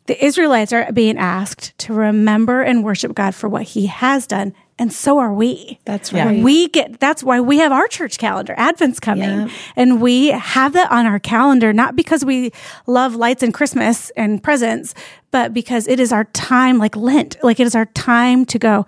The 0.07 0.25
Israelites 0.25 0.73
are 0.73 0.91
being 0.93 1.19
asked 1.19 1.77
to 1.79 1.93
remember 1.93 2.63
and 2.63 2.83
worship 2.85 3.15
God 3.15 3.35
for 3.35 3.49
what 3.49 3.63
he 3.65 3.87
has 3.87 4.27
done. 4.27 4.55
And 4.79 4.93
so 4.93 5.19
are 5.19 5.33
we. 5.33 5.79
That's 5.85 6.13
Yeah. 6.13 6.27
right. 6.27 6.43
We 6.43 6.69
get 6.69 6.99
that's 6.99 7.23
why 7.23 7.41
we 7.41 7.59
have 7.59 7.73
our 7.73 7.87
church 7.89 8.19
calendar. 8.19 8.55
Advent's 8.57 8.99
coming. 8.99 9.29
Yeah. 9.43 9.49
And 9.77 10.01
we 10.01 10.29
have 10.29 10.73
that 10.73 10.91
on 10.91 11.07
our 11.07 11.19
calendar, 11.19 11.73
not 11.73 11.95
because 11.95 12.25
we 12.25 12.53
love 12.87 13.15
lights 13.15 13.43
and 13.43 13.53
Christmas 13.55 14.11
and 14.17 14.43
presents, 14.43 14.95
but 15.31 15.53
because 15.55 15.87
it 15.89 16.01
is 16.01 16.13
our 16.13 16.25
time, 16.25 16.79
like 16.79 16.97
Lent, 16.97 17.37
like 17.43 17.61
it 17.61 17.67
is 17.67 17.75
our 17.75 17.87
time 17.87 18.45
to 18.47 18.59
go, 18.59 18.87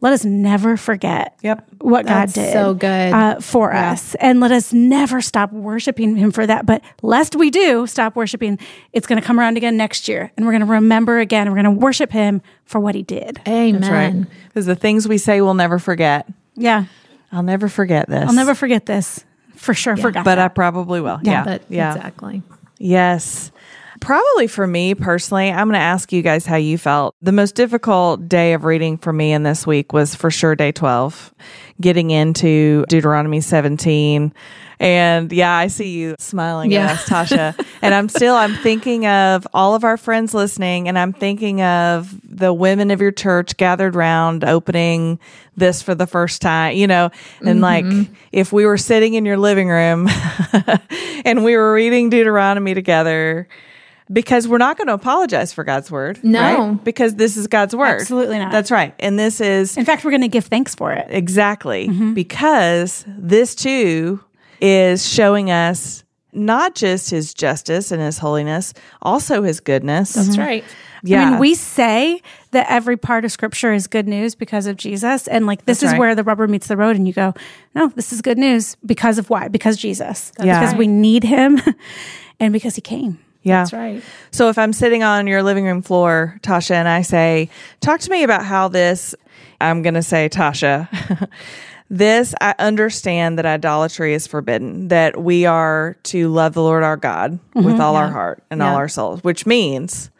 let 0.00 0.12
us 0.12 0.24
never 0.24 0.76
forget 0.76 1.36
Yep. 1.42 1.66
what 1.80 2.06
That's 2.06 2.34
God 2.34 2.40
did 2.42 2.52
so 2.52 2.74
good. 2.74 3.12
Uh, 3.12 3.40
for 3.40 3.72
us. 3.72 4.14
And 4.16 4.40
let 4.40 4.52
us 4.52 4.72
never 4.72 5.20
stop 5.20 5.52
worshiping 5.52 6.16
Him 6.16 6.30
for 6.30 6.46
that. 6.46 6.66
But 6.66 6.82
lest 7.02 7.34
we 7.36 7.50
do 7.50 7.86
stop 7.86 8.16
worshiping, 8.16 8.58
it's 8.92 9.06
going 9.06 9.20
to 9.20 9.26
come 9.26 9.38
around 9.40 9.56
again 9.56 9.76
next 9.76 10.08
year. 10.08 10.30
And 10.36 10.46
we're 10.46 10.52
going 10.52 10.66
to 10.66 10.66
remember 10.66 11.18
again. 11.18 11.48
We're 11.48 11.62
going 11.62 11.76
to 11.76 11.80
worship 11.80 12.12
Him 12.12 12.42
for 12.64 12.80
what 12.80 12.94
He 12.94 13.02
did. 13.02 13.40
Amen. 13.46 13.80
That's 13.80 13.92
right. 13.92 14.26
Because 14.48 14.66
the 14.66 14.76
things 14.76 15.08
we 15.08 15.18
say 15.18 15.40
we'll 15.40 15.54
never 15.54 15.78
forget. 15.78 16.28
Yeah. 16.54 16.84
I'll 17.32 17.42
never 17.42 17.68
forget 17.68 18.08
this. 18.08 18.26
I'll 18.28 18.34
never 18.34 18.54
forget 18.54 18.86
this. 18.86 19.24
For 19.54 19.74
sure. 19.74 19.96
Forgot. 19.96 20.24
But 20.24 20.36
that. 20.36 20.44
I 20.44 20.48
probably 20.48 21.00
will. 21.00 21.18
Yeah. 21.22 21.44
But 21.44 21.62
yeah. 21.68 21.94
exactly. 21.94 22.42
Yes. 22.78 23.50
Probably 24.00 24.46
for 24.46 24.66
me 24.66 24.94
personally, 24.94 25.50
I'm 25.50 25.68
going 25.68 25.78
to 25.78 25.84
ask 25.84 26.12
you 26.12 26.22
guys 26.22 26.46
how 26.46 26.56
you 26.56 26.78
felt. 26.78 27.14
The 27.22 27.32
most 27.32 27.54
difficult 27.54 28.28
day 28.28 28.52
of 28.52 28.64
reading 28.64 28.98
for 28.98 29.12
me 29.12 29.32
in 29.32 29.42
this 29.42 29.66
week 29.66 29.92
was 29.92 30.14
for 30.14 30.30
sure 30.30 30.54
day 30.54 30.72
12, 30.72 31.34
getting 31.80 32.10
into 32.10 32.84
Deuteronomy 32.88 33.40
17. 33.40 34.32
And 34.80 35.32
yeah, 35.32 35.52
I 35.52 35.66
see 35.66 35.90
you 35.90 36.14
smiling 36.18 36.70
Yeah. 36.70 36.84
at 36.84 36.90
us, 36.92 37.08
Tasha. 37.08 37.66
and 37.82 37.94
I'm 37.94 38.08
still, 38.08 38.34
I'm 38.34 38.54
thinking 38.54 39.06
of 39.06 39.46
all 39.52 39.74
of 39.74 39.82
our 39.82 39.96
friends 39.96 40.34
listening, 40.34 40.88
and 40.88 40.98
I'm 40.98 41.12
thinking 41.12 41.62
of 41.62 42.14
the 42.24 42.52
women 42.52 42.90
of 42.90 43.00
your 43.00 43.10
church 43.10 43.56
gathered 43.56 43.96
round 43.96 44.44
opening 44.44 45.18
this 45.56 45.82
for 45.82 45.94
the 45.94 46.06
first 46.06 46.40
time, 46.40 46.76
you 46.76 46.86
know, 46.86 47.10
and 47.44 47.60
like 47.60 47.84
mm-hmm. 47.84 48.12
if 48.30 48.52
we 48.52 48.64
were 48.64 48.78
sitting 48.78 49.14
in 49.14 49.24
your 49.24 49.36
living 49.36 49.68
room 49.68 50.08
and 51.24 51.42
we 51.42 51.56
were 51.56 51.72
reading 51.72 52.10
Deuteronomy 52.10 52.74
together, 52.74 53.48
because 54.12 54.48
we're 54.48 54.58
not 54.58 54.76
going 54.76 54.86
to 54.88 54.94
apologize 54.94 55.52
for 55.52 55.64
God's 55.64 55.90
word. 55.90 56.18
No. 56.22 56.40
right? 56.70 56.84
Because 56.84 57.14
this 57.16 57.36
is 57.36 57.46
God's 57.46 57.74
word. 57.76 58.00
Absolutely 58.00 58.38
not. 58.38 58.52
That's 58.52 58.70
right. 58.70 58.94
And 58.98 59.18
this 59.18 59.40
is 59.40 59.76
In 59.76 59.84
fact, 59.84 60.04
we're 60.04 60.10
going 60.10 60.22
to 60.22 60.28
give 60.28 60.46
thanks 60.46 60.74
for 60.74 60.92
it. 60.92 61.06
exactly 61.10 61.88
Mm-hmm. 61.88 62.14
because 62.14 63.04
this 63.06 63.54
too 63.54 64.22
is 64.60 65.06
showing 65.08 65.50
us 65.50 66.04
not 66.32 66.74
just 66.74 67.10
his 67.10 67.32
justice 67.34 67.90
and 67.90 68.00
his 68.02 68.18
holiness, 68.18 68.74
also 69.02 69.42
his 69.42 69.60
goodness. 69.60 70.12
That's 70.14 70.36
right. 70.38 70.64
Yeah. 71.04 71.22
I 71.22 71.30
mean, 71.30 71.38
we 71.38 71.54
say 71.54 72.20
that 72.50 72.66
every 72.68 72.96
part 72.96 73.24
of 73.24 73.30
scripture 73.32 73.72
is 73.72 73.86
good 73.86 74.08
news 74.08 74.34
because 74.34 74.66
of 74.66 74.76
Jesus. 74.76 75.28
And 75.28 75.46
like, 75.46 75.64
this 75.64 75.80
That's 75.80 75.90
is 75.90 75.92
right. 75.92 75.98
where 76.00 76.14
the 76.14 76.24
rubber 76.24 76.48
meets 76.48 76.66
the 76.66 76.76
road. 76.76 76.96
And 76.96 77.06
you 77.06 77.14
go, 77.14 77.34
no, 77.74 77.86
this 77.88 78.12
is 78.12 78.20
good 78.20 78.36
news 78.38 78.76
because 78.84 79.18
of 79.18 79.30
why? 79.30 79.46
Because 79.48 79.76
Jesus. 79.76 80.32
Yeah. 80.42 80.58
Because 80.60 80.74
we 80.76 80.86
need 80.88 81.22
him 81.24 81.60
and 82.40 82.52
because 82.52 82.74
he 82.74 82.80
came. 82.82 83.18
Yeah. 83.48 83.60
That's 83.62 83.72
right. 83.72 84.02
So 84.30 84.48
if 84.48 84.58
I'm 84.58 84.72
sitting 84.72 85.02
on 85.02 85.26
your 85.26 85.42
living 85.42 85.64
room 85.64 85.82
floor, 85.82 86.38
Tasha, 86.42 86.72
and 86.72 86.88
I 86.88 87.02
say, 87.02 87.48
talk 87.80 88.00
to 88.00 88.10
me 88.10 88.22
about 88.22 88.44
how 88.44 88.68
this, 88.68 89.14
I'm 89.60 89.82
going 89.82 89.94
to 89.94 90.02
say, 90.02 90.28
Tasha, 90.28 91.28
this, 91.90 92.34
I 92.40 92.54
understand 92.58 93.38
that 93.38 93.46
idolatry 93.46 94.14
is 94.14 94.26
forbidden, 94.26 94.88
that 94.88 95.20
we 95.20 95.46
are 95.46 95.96
to 96.04 96.28
love 96.28 96.54
the 96.54 96.62
Lord 96.62 96.82
our 96.82 96.96
God 96.96 97.32
mm-hmm. 97.32 97.64
with 97.64 97.80
all 97.80 97.96
our 97.96 98.10
heart 98.10 98.42
and 98.50 98.62
all 98.62 98.76
our 98.76 98.88
souls, 98.88 99.24
which 99.24 99.46
means, 99.46 100.10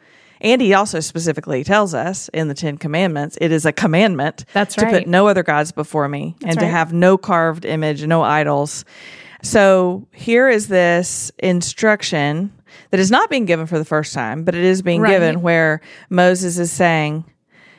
and 0.41 0.63
he 0.63 0.75
also 0.75 1.01
specifically 1.01 1.65
tells 1.65 1.95
us 1.95 2.29
in 2.31 2.49
the 2.49 2.55
Ten 2.55 2.79
Commandments, 2.79 3.37
it 3.41 3.53
is 3.53 3.67
a 3.67 3.73
commandment 3.73 4.45
That's 4.53 4.75
to 4.77 4.87
put 4.87 5.07
no 5.07 5.27
other 5.27 5.43
gods 5.43 5.73
before 5.73 6.09
me 6.09 6.37
and 6.45 6.59
to 6.59 6.67
have 6.67 6.93
no 6.93 7.19
carved 7.19 7.65
image, 7.65 8.05
no 8.07 8.23
idols. 8.23 8.85
So 9.43 10.07
here 10.13 10.49
is 10.49 10.69
this 10.69 11.31
instruction 11.39 12.53
that 12.91 13.01
is 13.01 13.11
not 13.11 13.31
being 13.31 13.45
given 13.45 13.67
for 13.67 13.79
the 13.79 13.85
first 13.85 14.13
time, 14.15 14.45
but 14.45 14.55
it 14.55 14.65
is 14.65 14.83
being 14.83 15.01
Right. 15.03 15.11
given 15.13 15.43
where 15.43 15.81
Moses 16.11 16.59
is 16.59 16.71
saying, 16.73 17.25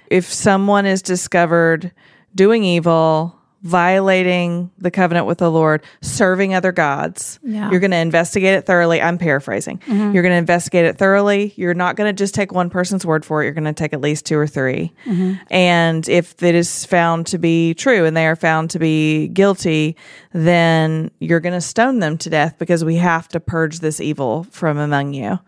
if 0.10 0.26
someone 0.26 0.86
is 0.86 1.02
discovered 1.02 1.92
doing 2.36 2.64
evil, 2.64 3.39
violating 3.62 4.72
the 4.78 4.90
covenant 4.90 5.26
with 5.26 5.40
the 5.40 5.52
Lord, 5.52 5.84
serving 6.02 6.54
other 6.54 6.72
gods, 6.72 7.40
Yeah. 7.44 7.70
you're 7.72 7.80
going 7.82 7.92
to 7.92 7.98
investigate 7.98 8.54
it 8.56 8.66
thoroughly. 8.66 9.02
I'm 9.02 9.18
paraphrasing. 9.18 9.80
Mm-hmm. 9.80 10.14
You're 10.14 10.24
going 10.24 10.32
to 10.34 10.38
investigate 10.38 10.86
it 10.86 10.98
thoroughly. 10.98 11.54
You're 11.58 11.74
not 11.74 11.96
going 11.96 12.14
to 12.14 12.18
just 12.18 12.34
take 12.34 12.54
one 12.54 12.70
person's 12.70 13.06
word 13.06 13.26
for 13.26 13.42
it. 13.42 13.46
You're 13.46 13.54
going 13.54 13.66
to 13.66 13.74
take 13.74 13.94
at 13.94 14.02
least 14.02 14.26
two 14.26 14.38
or 14.38 14.48
3 14.48 14.92
mm-hmm. 15.06 15.34
And 15.52 16.08
if 16.08 16.42
it 16.42 16.56
is 16.56 16.86
found 16.86 17.28
to 17.28 17.38
be 17.38 17.74
true 17.74 18.06
and 18.06 18.16
they 18.16 18.28
are 18.28 18.36
found 18.36 18.70
to 18.72 18.80
be 18.80 19.28
guilty, 19.28 19.98
then 20.32 21.12
you're 21.20 21.40
going 21.42 21.54
to 21.54 21.62
stone 21.62 22.00
them 22.00 22.18
to 22.20 22.30
death 22.30 22.56
because 22.60 22.86
we 22.86 22.96
have 22.96 23.28
to 23.30 23.40
purge 23.40 23.80
this 23.80 24.00
evil 24.00 24.46
from 24.52 24.78
among 24.78 25.14
you. 25.14 25.40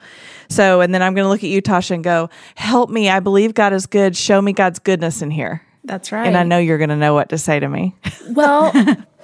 So, 0.49 0.82
and 0.82 0.93
then 0.93 1.01
I'm 1.01 1.14
going 1.14 1.26
to 1.26 1.30
look 1.30 1.43
at 1.43 1.49
you, 1.49 1.62
Tasha, 1.62 1.91
and 1.91 2.03
go, 2.03 2.30
help 2.55 2.89
me. 2.89 3.09
I 3.09 3.22
believe 3.22 3.53
God 3.53 3.72
is 3.72 3.86
good. 3.86 4.18
Show 4.18 4.41
me 4.41 4.51
God's 4.51 4.80
goodness 4.80 5.22
in 5.22 5.32
here. 5.32 5.62
That's 5.84 6.11
right. 6.11 6.27
And 6.27 6.38
I 6.38 6.43
know 6.43 6.57
you're 6.59 6.77
going 6.77 6.89
to 6.91 6.95
know 6.95 7.13
what 7.13 7.29
to 7.29 7.38
say 7.38 7.59
to 7.59 7.67
me. 7.67 7.95
Well, 8.29 8.71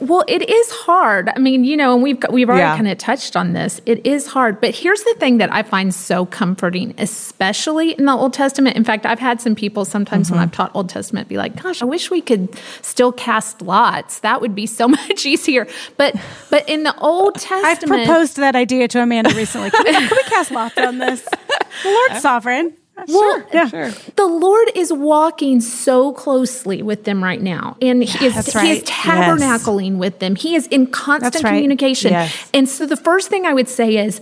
well, 0.01 0.25
it 0.27 0.49
is 0.49 0.69
hard. 0.71 1.29
I 1.33 1.39
mean, 1.39 1.63
you 1.63 1.77
know, 1.77 1.93
and 1.93 2.03
we've 2.03 2.19
got, 2.19 2.33
we've 2.33 2.49
already 2.49 2.61
Yeah. 2.63 2.75
kind 2.75 2.89
of 2.89 2.97
touched 2.97 3.37
on 3.37 3.53
this. 3.53 3.79
It 3.85 4.05
is 4.05 4.27
hard, 4.27 4.59
but 4.59 4.75
here's 4.75 5.01
the 5.03 5.15
thing 5.17 5.37
that 5.37 5.51
I 5.53 5.63
find 5.63 5.95
so 5.95 6.25
comforting, 6.25 6.93
especially 6.97 7.91
in 7.91 8.03
the 8.05 8.11
Old 8.11 8.33
Testament. 8.33 8.75
In 8.75 8.83
fact, 8.83 9.05
I've 9.05 9.19
had 9.19 9.39
some 9.39 9.55
people 9.55 9.85
sometimes 9.85 10.27
Mm-hmm. 10.27 10.35
when 10.35 10.43
I've 10.43 10.51
taught 10.51 10.71
Old 10.75 10.89
Testament 10.89 11.29
be 11.29 11.37
like, 11.37 11.61
"Gosh, 11.61 11.81
I 11.81 11.85
wish 11.85 12.11
we 12.11 12.19
could 12.21 12.49
still 12.81 13.11
cast 13.13 13.61
lots. 13.61 14.19
That 14.19 14.41
would 14.41 14.53
be 14.55 14.65
so 14.65 14.87
much 14.99 15.25
easier." 15.25 15.67
But 15.95 16.15
but 16.49 16.67
in 16.67 16.83
the 16.83 16.97
Old 16.99 17.35
Testament, 17.35 17.65
I've 17.65 18.07
proposed 18.07 18.35
that 18.37 18.55
idea 18.57 18.89
to 18.89 19.01
Amanda 19.01 19.33
recently. 19.35 19.69
Can 19.71 19.85
we, 19.85 19.91
can 19.93 20.09
we 20.11 20.23
cast 20.23 20.51
lots 20.51 20.77
on 20.77 20.97
this? 20.97 21.25
The 21.83 21.89
Lord's 21.89 22.21
sovereign. 22.21 22.73
Well, 23.07 23.43
yeah. 23.53 23.67
Sure. 23.67 23.91
the 24.15 24.25
Lord 24.25 24.69
is 24.75 24.91
walking 24.91 25.61
so 25.61 26.13
closely 26.13 26.81
with 26.81 27.03
them 27.03 27.23
right 27.23 27.41
now. 27.41 27.77
And 27.81 28.03
he 28.03 28.25
is, 28.25 28.35
That's 28.35 28.59
he 28.59 28.71
is 28.71 28.77
right. 28.79 28.85
tabernacling 28.85 29.97
with 29.97 30.19
them. 30.19 30.35
He 30.35 30.55
is 30.55 30.67
in 30.67 30.87
constant 30.87 31.43
right. 31.43 31.51
communication. 31.51 32.11
Yes. 32.11 32.49
And 32.53 32.67
so 32.67 32.85
the 32.85 32.97
first 32.97 33.29
thing 33.29 33.45
I 33.45 33.53
would 33.53 33.69
say 33.69 33.97
is 33.97 34.21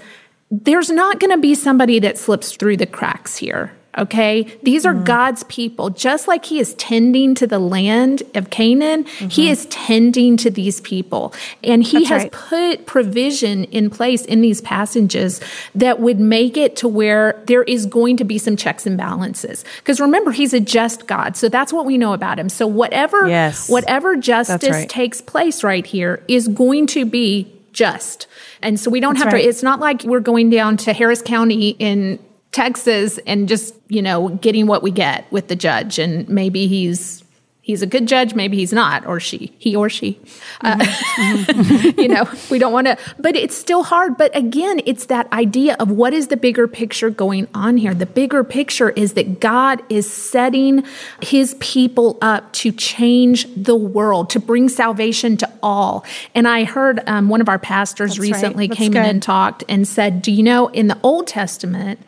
there's 0.51 0.89
not 0.89 1.19
going 1.19 1.31
to 1.31 1.37
be 1.37 1.55
somebody 1.55 1.99
that 1.99 2.17
slips 2.17 2.55
through 2.55 2.77
the 2.77 2.85
cracks 2.85 3.37
here. 3.37 3.71
Okay. 3.97 4.43
These 4.63 4.85
are 4.85 4.93
mm-hmm. 4.93 5.03
God's 5.03 5.43
people. 5.43 5.89
Just 5.89 6.27
like 6.27 6.45
he 6.45 6.59
is 6.59 6.73
tending 6.75 7.35
to 7.35 7.47
the 7.47 7.59
land 7.59 8.23
of 8.33 8.49
Canaan, 8.49 9.05
mm-hmm. 9.05 9.27
he 9.27 9.49
is 9.49 9.65
tending 9.67 10.37
to 10.37 10.49
these 10.49 10.81
people. 10.81 11.33
And 11.63 11.83
he 11.83 11.99
That's 11.99 12.09
has 12.09 12.23
right. 12.23 12.31
put 12.31 12.85
provision 12.85 13.65
in 13.65 13.89
place 13.89 14.25
in 14.25 14.41
these 14.41 14.61
passages 14.61 15.39
that 15.75 15.99
would 15.99 16.19
make 16.19 16.57
it 16.57 16.75
to 16.77 16.87
where 16.87 17.41
there 17.47 17.63
is 17.63 17.85
going 17.85 18.17
to 18.17 18.23
be 18.23 18.37
some 18.37 18.57
checks 18.57 18.85
and 18.85 18.97
balances. 18.97 19.63
Because 19.77 19.99
remember, 19.99 20.31
he's 20.31 20.53
a 20.53 20.59
just 20.59 21.07
God. 21.07 21.37
So 21.37 21.49
that's 21.49 21.71
what 21.71 21.85
we 21.85 21.97
know 21.97 22.13
about 22.13 22.37
him. 22.37 22.49
So 22.49 22.67
whatever, 22.67 23.27
yes. 23.27 23.69
whatever 23.69 24.15
justice 24.15 24.69
right. 24.69 24.89
takes 24.89 25.21
place 25.21 25.63
right 25.63 25.85
here 25.85 26.23
is 26.27 26.47
going 26.47 26.87
to 26.87 27.05
be 27.05 27.51
just. 27.71 28.27
And 28.61 28.79
so 28.79 28.89
we 28.89 28.99
don't 28.99 29.13
That's 29.13 29.25
have 29.25 29.33
right. 29.33 29.41
to, 29.43 29.47
it's 29.47 29.63
not 29.63 29.79
like 29.79 30.03
we're 30.03 30.19
going 30.19 30.49
down 30.49 30.77
to 30.77 30.93
Harris 30.93 31.21
County 31.21 31.69
in 31.77 32.19
Texas 32.55 33.19
and 33.27 33.49
just, 33.49 33.75
you 33.89 34.01
know, 34.01 34.29
getting 34.29 34.65
what 34.65 34.81
we 34.81 34.89
get 34.89 35.29
with 35.29 35.49
the 35.49 35.57
judge. 35.57 35.99
And 35.99 36.27
maybe 36.29 36.67
he's 36.67 37.21
he's 37.65 37.81
a 37.81 37.87
good 37.87 38.07
judge 38.07 38.35
maybe 38.35 38.57
he's 38.57 38.71
not 38.71 39.07
or 39.07 39.19
she 39.19 39.51
he 39.57 39.75
or 39.75 39.89
she 39.89 40.19
uh, 40.61 40.75
mm-hmm. 40.75 41.99
you 41.99 42.07
know 42.07 42.29
we 42.51 42.59
don't 42.59 42.71
want 42.71 42.85
to 42.85 42.95
but 43.17 43.35
it's 43.35 43.57
still 43.57 43.81
hard 43.81 44.15
but 44.17 44.33
again 44.37 44.79
it's 44.85 45.07
that 45.07 45.31
idea 45.33 45.75
of 45.79 45.89
what 45.89 46.13
is 46.13 46.27
the 46.27 46.37
bigger 46.37 46.67
picture 46.67 47.09
going 47.09 47.47
on 47.55 47.75
here 47.75 47.95
the 47.95 48.05
bigger 48.05 48.43
picture 48.43 48.91
is 48.91 49.13
that 49.13 49.39
god 49.39 49.81
is 49.89 50.07
setting 50.07 50.85
his 51.23 51.55
people 51.59 52.19
up 52.21 52.53
to 52.53 52.71
change 52.71 53.47
the 53.55 53.75
world 53.75 54.29
to 54.29 54.39
bring 54.39 54.69
salvation 54.69 55.35
to 55.35 55.51
all 55.63 56.05
and 56.35 56.47
i 56.47 56.63
heard 56.65 57.01
um, 57.07 57.29
one 57.29 57.41
of 57.41 57.49
our 57.49 57.57
pastors 57.57 58.11
That's 58.11 58.19
recently 58.19 58.67
right. 58.67 58.77
came 58.77 58.91
good. 58.91 58.99
in 58.99 59.05
and 59.05 59.23
talked 59.23 59.63
and 59.67 59.87
said 59.87 60.21
do 60.21 60.31
you 60.31 60.43
know 60.43 60.67
in 60.67 60.85
the 60.85 60.99
old 61.01 61.25
testament 61.25 61.99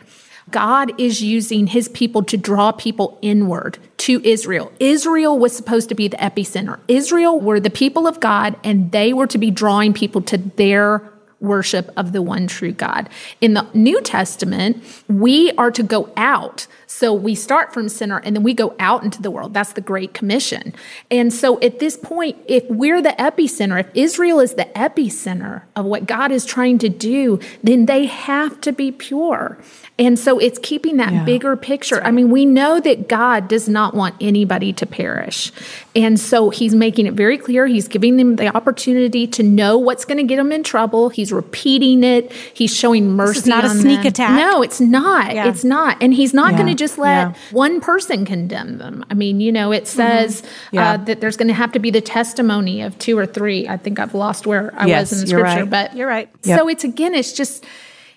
God 0.50 1.00
is 1.00 1.22
using 1.22 1.68
his 1.68 1.90
people 1.90 2.24
to 2.24 2.38
draw 2.38 2.72
people 2.72 3.20
inward 3.22 3.78
to 3.98 4.22
Israel. 4.24 4.72
Israel 4.80 5.38
was 5.38 5.56
supposed 5.56 5.90
to 5.90 5.96
be 5.96 6.08
the 6.08 6.18
epicenter. 6.18 6.80
Israel 6.88 7.40
were 7.40 7.60
the 7.60 7.70
people 7.70 8.08
of 8.08 8.20
God, 8.20 8.56
and 8.64 8.92
they 8.92 9.12
were 9.14 9.28
to 9.28 9.38
be 9.38 9.52
drawing 9.52 9.94
people 9.94 10.22
to 10.22 10.38
their 10.38 11.02
worship 11.40 11.92
of 11.98 12.14
the 12.14 12.22
one 12.22 12.48
true 12.48 12.72
God. 12.72 13.10
In 13.42 13.54
the 13.54 13.68
New 13.74 14.02
Testament, 14.02 14.84
we 15.08 15.52
are 15.54 15.72
to 15.72 15.84
go 15.84 16.12
out. 16.18 16.68
So 16.90 17.14
we 17.14 17.36
start 17.36 17.74
from 17.74 17.90
center 17.90 18.20
and 18.20 18.36
then 18.36 18.44
we 18.44 18.54
go 18.54 18.74
out 18.80 19.04
into 19.04 19.22
the 19.22 19.30
world. 19.30 19.54
That's 19.54 19.74
the 19.74 19.82
Great 19.82 20.14
Commission. 20.14 20.74
And 21.12 21.34
so 21.34 21.60
at 21.60 21.80
this 21.80 21.98
point, 21.98 22.38
if 22.48 22.64
we're 22.70 23.02
the 23.02 23.16
epicenter, 23.20 23.80
if 23.82 23.90
Israel 23.94 24.40
is 24.40 24.54
the 24.54 24.66
epicenter 24.74 25.64
of 25.76 25.86
what 25.86 26.08
God 26.08 26.32
is 26.32 26.46
trying 26.46 26.78
to 26.80 26.90
do, 26.90 27.40
then 27.62 27.88
they 27.88 28.06
have 28.06 28.62
to 28.62 28.72
be 28.72 28.94
pure. 28.94 29.58
And 30.00 30.18
so 30.18 30.38
it's 30.38 30.60
keeping 30.60 30.98
that 30.98 31.12
yeah, 31.12 31.24
bigger 31.24 31.56
picture. 31.58 31.96
Right. 31.96 32.06
I 32.06 32.12
mean, 32.12 32.30
we 32.30 32.46
know 32.46 32.80
that 32.80 33.10
God 33.10 33.48
does 33.48 33.68
not 33.68 33.96
want 33.96 34.16
anybody 34.22 34.72
to 34.74 34.86
perish. 34.86 35.52
And 35.96 36.20
so 36.20 36.52
he's 36.52 36.76
making 36.76 37.08
it 37.08 37.16
very 37.16 37.38
clear. 37.38 37.66
He's 37.66 37.88
giving 37.88 38.16
them 38.18 38.36
the 38.36 38.56
opportunity 38.56 39.26
to 39.28 39.44
know 39.44 39.78
what's 39.78 40.06
going 40.06 40.20
to 40.20 40.24
get 40.24 40.38
them 40.38 40.52
in 40.52 40.64
trouble. 40.64 41.10
He's 41.10 41.34
repeating 41.34 42.04
it. 42.04 42.32
He's 42.54 42.74
showing 42.76 43.10
mercy. 43.10 43.40
It's 43.40 43.48
not 43.48 43.66
a 43.66 43.70
sneak 43.70 44.02
them. 44.02 44.08
attack. 44.08 44.38
No, 44.38 44.62
it's 44.62 44.80
not. 44.80 45.34
Yeah. 45.34 45.48
It's 45.48 45.64
not. 45.64 46.02
And 46.02 46.14
he's 46.14 46.34
not 46.34 46.52
yeah. 46.52 46.58
going 46.58 46.68
to 46.68 46.77
just 46.78 46.98
let 46.98 47.36
one 47.52 47.82
person 47.82 48.26
condemn 48.26 48.78
them. 48.78 49.04
I 49.10 49.14
mean, 49.14 49.40
you 49.40 49.52
know, 49.52 49.72
it 49.72 49.84
mm-hmm. 49.84 49.98
says 49.98 50.42
mm-hmm. 50.42 50.78
uh, 50.78 50.98
that 51.06 51.22
there's 51.22 51.38
going 51.38 51.50
to 51.50 51.54
have 51.54 51.72
to 51.74 51.80
be 51.80 51.92
the 51.92 52.02
testimony 52.02 52.82
of 52.82 52.98
two 53.00 53.18
or 53.18 53.26
three. 53.26 53.68
I 53.68 53.78
think 53.78 54.00
I've 54.00 54.14
lost 54.14 54.48
where 54.48 54.74
I 54.76 54.86
yes, 54.86 55.12
was 55.12 55.20
in 55.20 55.26
the 55.26 55.28
scripture, 55.28 55.62
right. 55.62 55.70
but 55.70 55.96
you're 55.96 56.08
right. 56.08 56.30
Yep. 56.44 56.60
So 56.60 56.70
it's 56.70 56.84
again, 56.84 57.14
it's 57.14 57.34
just 57.34 57.66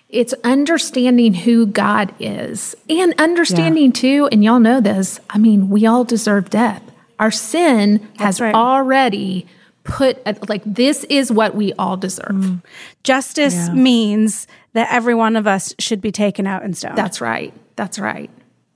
it's 0.09 0.33
understanding 0.43 1.33
who 1.33 1.65
God 1.65 2.13
is 2.19 2.75
and 2.89 3.13
understanding 3.17 3.85
yeah. 3.85 3.91
too, 3.91 4.29
and 4.31 4.43
y'all 4.43 4.59
know 4.59 4.81
this. 4.81 5.19
I 5.29 5.37
mean, 5.37 5.69
we 5.69 5.85
all 5.85 6.03
deserve 6.03 6.49
death. 6.49 6.83
Our 7.17 7.31
sin 7.31 7.99
That's 8.17 8.19
has 8.19 8.41
right. 8.41 8.53
already 8.55 9.47
put, 9.83 10.49
like, 10.49 10.63
this 10.65 11.05
is 11.05 11.31
what 11.31 11.55
we 11.55 11.73
all 11.73 11.97
deserve. 11.97 12.31
Mm. 12.31 12.63
Justice 13.03 13.55
yeah. 13.55 13.73
means 13.73 14.47
that 14.73 14.91
every 14.91 15.15
one 15.15 15.35
of 15.35 15.47
us 15.47 15.73
should 15.79 16.01
be 16.01 16.11
taken 16.11 16.45
out 16.45 16.63
and 16.63 16.75
stoned. 16.75 16.97
That's 16.97 17.21
right. 17.21 17.53
That's 17.75 17.97
right. 17.97 18.29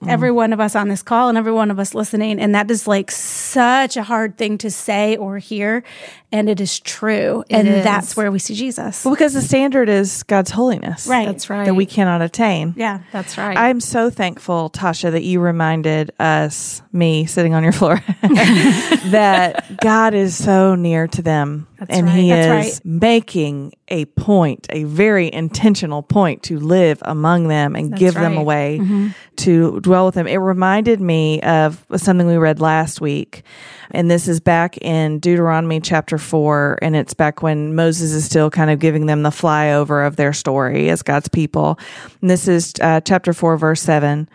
Mm. 0.06 0.12
Every 0.12 0.32
one 0.32 0.53
of 0.53 0.60
us 0.60 0.76
on 0.76 0.88
this 0.88 1.01
call 1.01 1.30
and 1.30 1.38
every 1.38 1.51
one 1.51 1.72
of 1.72 1.80
us 1.80 1.93
listening. 1.93 2.39
And 2.39 2.56
that 2.56 2.70
is 2.70 2.88
like 2.88 3.12
such 3.12 3.97
a 3.97 4.03
hard 4.03 4.38
thing 4.38 4.58
to 4.60 4.72
say 4.72 5.18
or 5.18 5.38
hear. 5.38 5.84
And 6.32 6.49
it 6.49 6.60
is 6.60 6.80
true. 6.80 7.43
It 7.49 7.56
and 7.56 7.68
is. 7.68 7.84
that's 7.84 8.18
where 8.18 8.32
we 8.32 8.39
see 8.39 8.56
Jesus. 8.56 9.06
Well, 9.06 9.14
because 9.14 9.34
the 9.34 9.41
standard 9.41 9.88
is 9.88 10.24
God's 10.24 10.51
holiness. 10.51 11.08
Right. 11.08 11.26
That's 11.28 11.49
right. 11.49 11.66
That 11.66 11.76
we 11.76 11.86
cannot 11.86 12.22
attain. 12.22 12.74
Yeah. 12.76 13.01
That's 13.12 13.38
right. 13.38 13.58
I'm 13.58 13.80
so 13.80 14.10
thankful, 14.10 14.70
Tasha, 14.70 15.12
that 15.12 15.24
you 15.24 15.39
reminded 15.39 16.12
us, 16.20 16.82
me 16.91 17.26
sitting 17.26 17.53
on 17.53 17.64
your 17.64 17.72
floor, 17.72 18.03
that 18.22 19.78
God 19.82 20.14
is 20.14 20.36
so 20.36 20.76
near 20.76 21.08
to 21.08 21.22
them. 21.22 21.68
That's 21.78 21.97
and 21.97 22.08
right. 22.08 22.16
He 22.16 22.30
that's 22.30 22.68
is 22.68 22.76
right. 22.76 22.86
making 22.86 23.74
a 23.88 24.06
point, 24.06 24.68
a 24.72 24.84
very 24.84 25.32
intentional 25.32 26.01
point 26.01 26.43
to 26.43 26.60
live 26.60 26.99
among 27.03 27.47
them 27.47 27.76
and 27.76 27.91
That's 27.91 27.99
give 27.99 28.16
right. 28.16 28.24
them 28.24 28.38
away 28.38 28.80
mm-hmm. 28.82 29.08
To 29.46 29.80
dwell 29.82 30.06
with 30.06 30.16
them. 30.16 30.28
It 30.28 30.38
reminded 30.38 31.02
me 31.02 31.41
of 31.41 31.84
something 31.96 32.28
we 32.28 32.38
read 32.38 32.60
last 32.60 33.02
week. 33.02 33.43
And 33.91 34.12
this 34.12 34.28
is 34.28 34.39
back 34.39 34.78
in 34.78 35.20
Deuteronomy 35.20 35.80
chapter 35.80 36.18
four. 36.18 36.78
And 36.82 36.96
it's 36.96 37.14
back 37.14 37.41
when 37.41 37.76
Moses 37.76 38.12
is 38.12 38.26
still 38.26 38.50
kind 38.50 38.70
of 38.70 38.80
giving 38.80 39.06
them 39.06 39.24
the 39.24 39.30
flyover 39.30 40.06
of 40.06 40.16
their 40.16 40.34
story 40.34 40.89
as 40.89 41.02
God's 41.02 41.30
people. 41.30 41.80
And 42.22 42.30
this 42.30 42.48
is 42.48 42.74
uh, 42.82 43.02
chapter 43.02 43.34
four, 43.34 43.58
verse 43.58 43.82
seven. 43.82 44.28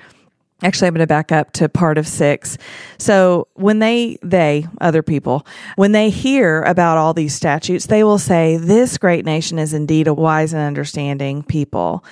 Actually, 0.63 0.89
I'm 0.89 0.95
going 0.95 1.01
to 1.01 1.07
back 1.07 1.33
up 1.33 1.53
to 1.53 1.71
part 1.71 1.97
of 1.97 2.07
six. 2.07 2.59
So 2.99 3.49
when 3.55 3.79
they, 3.79 4.19
they, 4.23 4.67
other 4.79 5.03
people, 5.03 5.47
when 5.77 5.93
they 5.93 6.11
hear 6.11 6.63
about 6.65 6.99
all 6.99 7.15
these 7.15 7.35
statutes, 7.35 7.87
they 7.87 8.05
will 8.05 8.19
say, 8.19 8.59
this 8.59 8.99
great 8.99 9.25
nation 9.25 9.59
is 9.59 9.73
indeed 9.73 10.07
a 10.07 10.13
wise 10.13 10.53
and 10.53 10.61
understanding 10.61 11.43
people. 11.43 12.05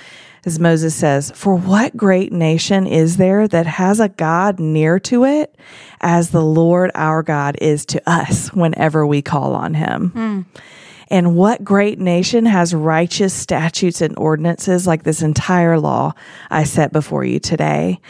As 0.48 0.58
Moses 0.58 0.94
says, 0.94 1.30
for 1.34 1.54
what 1.54 1.94
great 1.94 2.32
nation 2.32 2.86
is 2.86 3.18
there 3.18 3.46
that 3.48 3.66
has 3.66 4.00
a 4.00 4.08
God 4.08 4.58
near 4.58 4.98
to 5.00 5.26
it 5.26 5.54
as 6.00 6.30
the 6.30 6.40
Lord 6.40 6.90
our 6.94 7.22
God 7.22 7.58
is 7.60 7.84
to 7.84 8.00
us 8.10 8.48
whenever 8.54 9.06
we 9.06 9.20
call 9.20 9.54
on 9.54 9.74
him? 9.74 10.10
Mm. 10.14 10.62
And 11.08 11.36
what 11.36 11.62
great 11.62 11.98
nation 11.98 12.46
has 12.46 12.72
righteous 12.72 13.34
statutes 13.34 14.00
and 14.00 14.18
ordinances 14.18 14.86
like 14.86 15.02
this 15.02 15.20
entire 15.20 15.78
law 15.78 16.14
I 16.48 16.64
set 16.64 16.94
before 16.94 17.24
you 17.24 17.40
today? 17.40 18.00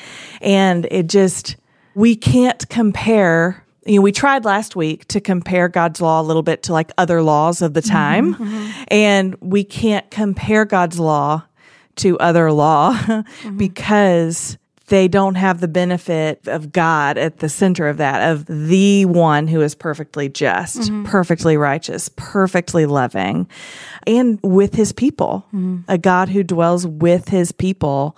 And 0.41 0.87
it 0.93 1.09
just, 1.09 1.57
we 1.97 2.15
can't 2.15 2.69
compare 2.69 3.65
you 3.85 3.97
know, 3.97 4.03
we 4.03 4.13
tried 4.13 4.45
last 4.45 4.77
week 4.77 5.09
to 5.09 5.21
compare 5.21 5.67
God's 5.67 6.01
law 6.01 6.21
a 6.21 6.23
little 6.23 6.43
bit 6.43 6.63
to 6.65 6.73
like 6.73 6.93
other 6.99 7.23
laws 7.23 7.63
of 7.63 7.73
the 7.73 7.81
mm-hmm, 7.81 7.91
time, 7.91 8.35
mm-hmm. 8.35 8.85
and 8.89 9.35
we 9.41 9.65
can't 9.65 10.09
compare 10.11 10.67
God's 10.67 11.01
law 11.01 11.43
to 11.99 12.19
other 12.19 12.51
law 12.53 12.93
mm-hmm. 12.99 13.57
because 13.57 14.59
they 14.89 15.07
don't 15.07 15.35
have 15.35 15.61
the 15.61 15.69
benefit 15.69 16.47
of 16.49 16.73
God 16.73 17.19
at 17.19 17.39
the 17.39 17.49
center 17.49 17.89
of 17.89 17.99
that, 17.99 18.31
of 18.31 18.47
the 18.47 19.05
one 19.05 19.47
who 19.47 19.61
is 19.61 19.75
perfectly 19.75 20.29
just, 20.29 20.79
mm-hmm. 20.79 21.05
perfectly 21.05 21.57
righteous, 21.57 22.11
perfectly 22.17 22.87
loving, 22.87 23.49
and 24.07 24.41
with 24.43 24.75
his 24.75 24.93
people, 24.93 25.45
mm-hmm. 25.49 25.79
a 25.89 25.99
God 25.99 26.31
who 26.31 26.43
dwells 26.43 26.87
with 26.87 27.29
his 27.29 27.53
people. 27.53 28.17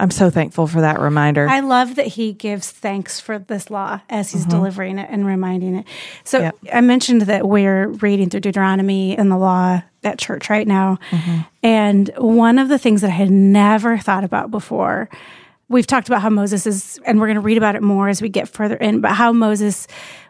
I'm 0.00 0.10
so 0.10 0.30
thankful 0.30 0.66
for 0.66 0.80
that 0.80 1.00
reminder. 1.00 1.48
I 1.48 1.60
love 1.60 1.96
that 1.96 2.06
he 2.06 2.32
gives 2.32 2.70
thanks 2.70 3.20
for 3.20 3.38
this 3.38 3.70
law 3.70 4.00
as 4.08 4.32
he's 4.32 4.42
mm-hmm. 4.42 4.50
delivering 4.50 4.98
it 4.98 5.08
and 5.10 5.26
reminding 5.26 5.76
it. 5.76 5.86
So 6.24 6.40
yep. 6.40 6.56
I 6.72 6.80
mentioned 6.80 7.22
that 7.22 7.46
we're 7.46 7.88
reading 7.88 8.30
through 8.30 8.40
Deuteronomy 8.40 9.16
and 9.16 9.30
the 9.30 9.36
law 9.36 9.82
at 10.02 10.18
church 10.18 10.50
right 10.50 10.66
now. 10.66 10.98
Mm-hmm. 11.10 11.40
And 11.62 12.10
one 12.16 12.58
of 12.58 12.68
the 12.68 12.78
things 12.78 13.02
that 13.02 13.08
I 13.08 13.14
had 13.14 13.30
never 13.30 13.98
thought 13.98 14.24
about 14.24 14.50
before 14.50 15.08
we've 15.72 15.86
talked 15.86 16.06
about 16.06 16.22
how 16.22 16.30
Moses 16.30 16.66
is, 16.66 17.00
and 17.04 17.18
we're 17.18 17.26
going 17.26 17.36
to 17.36 17.40
read 17.40 17.56
about 17.56 17.74
it 17.74 17.82
more 17.82 18.08
as 18.08 18.22
we 18.22 18.28
get 18.28 18.48
further 18.48 18.76
in, 18.76 19.00
but 19.00 19.12
how 19.12 19.32
Moses 19.32 19.88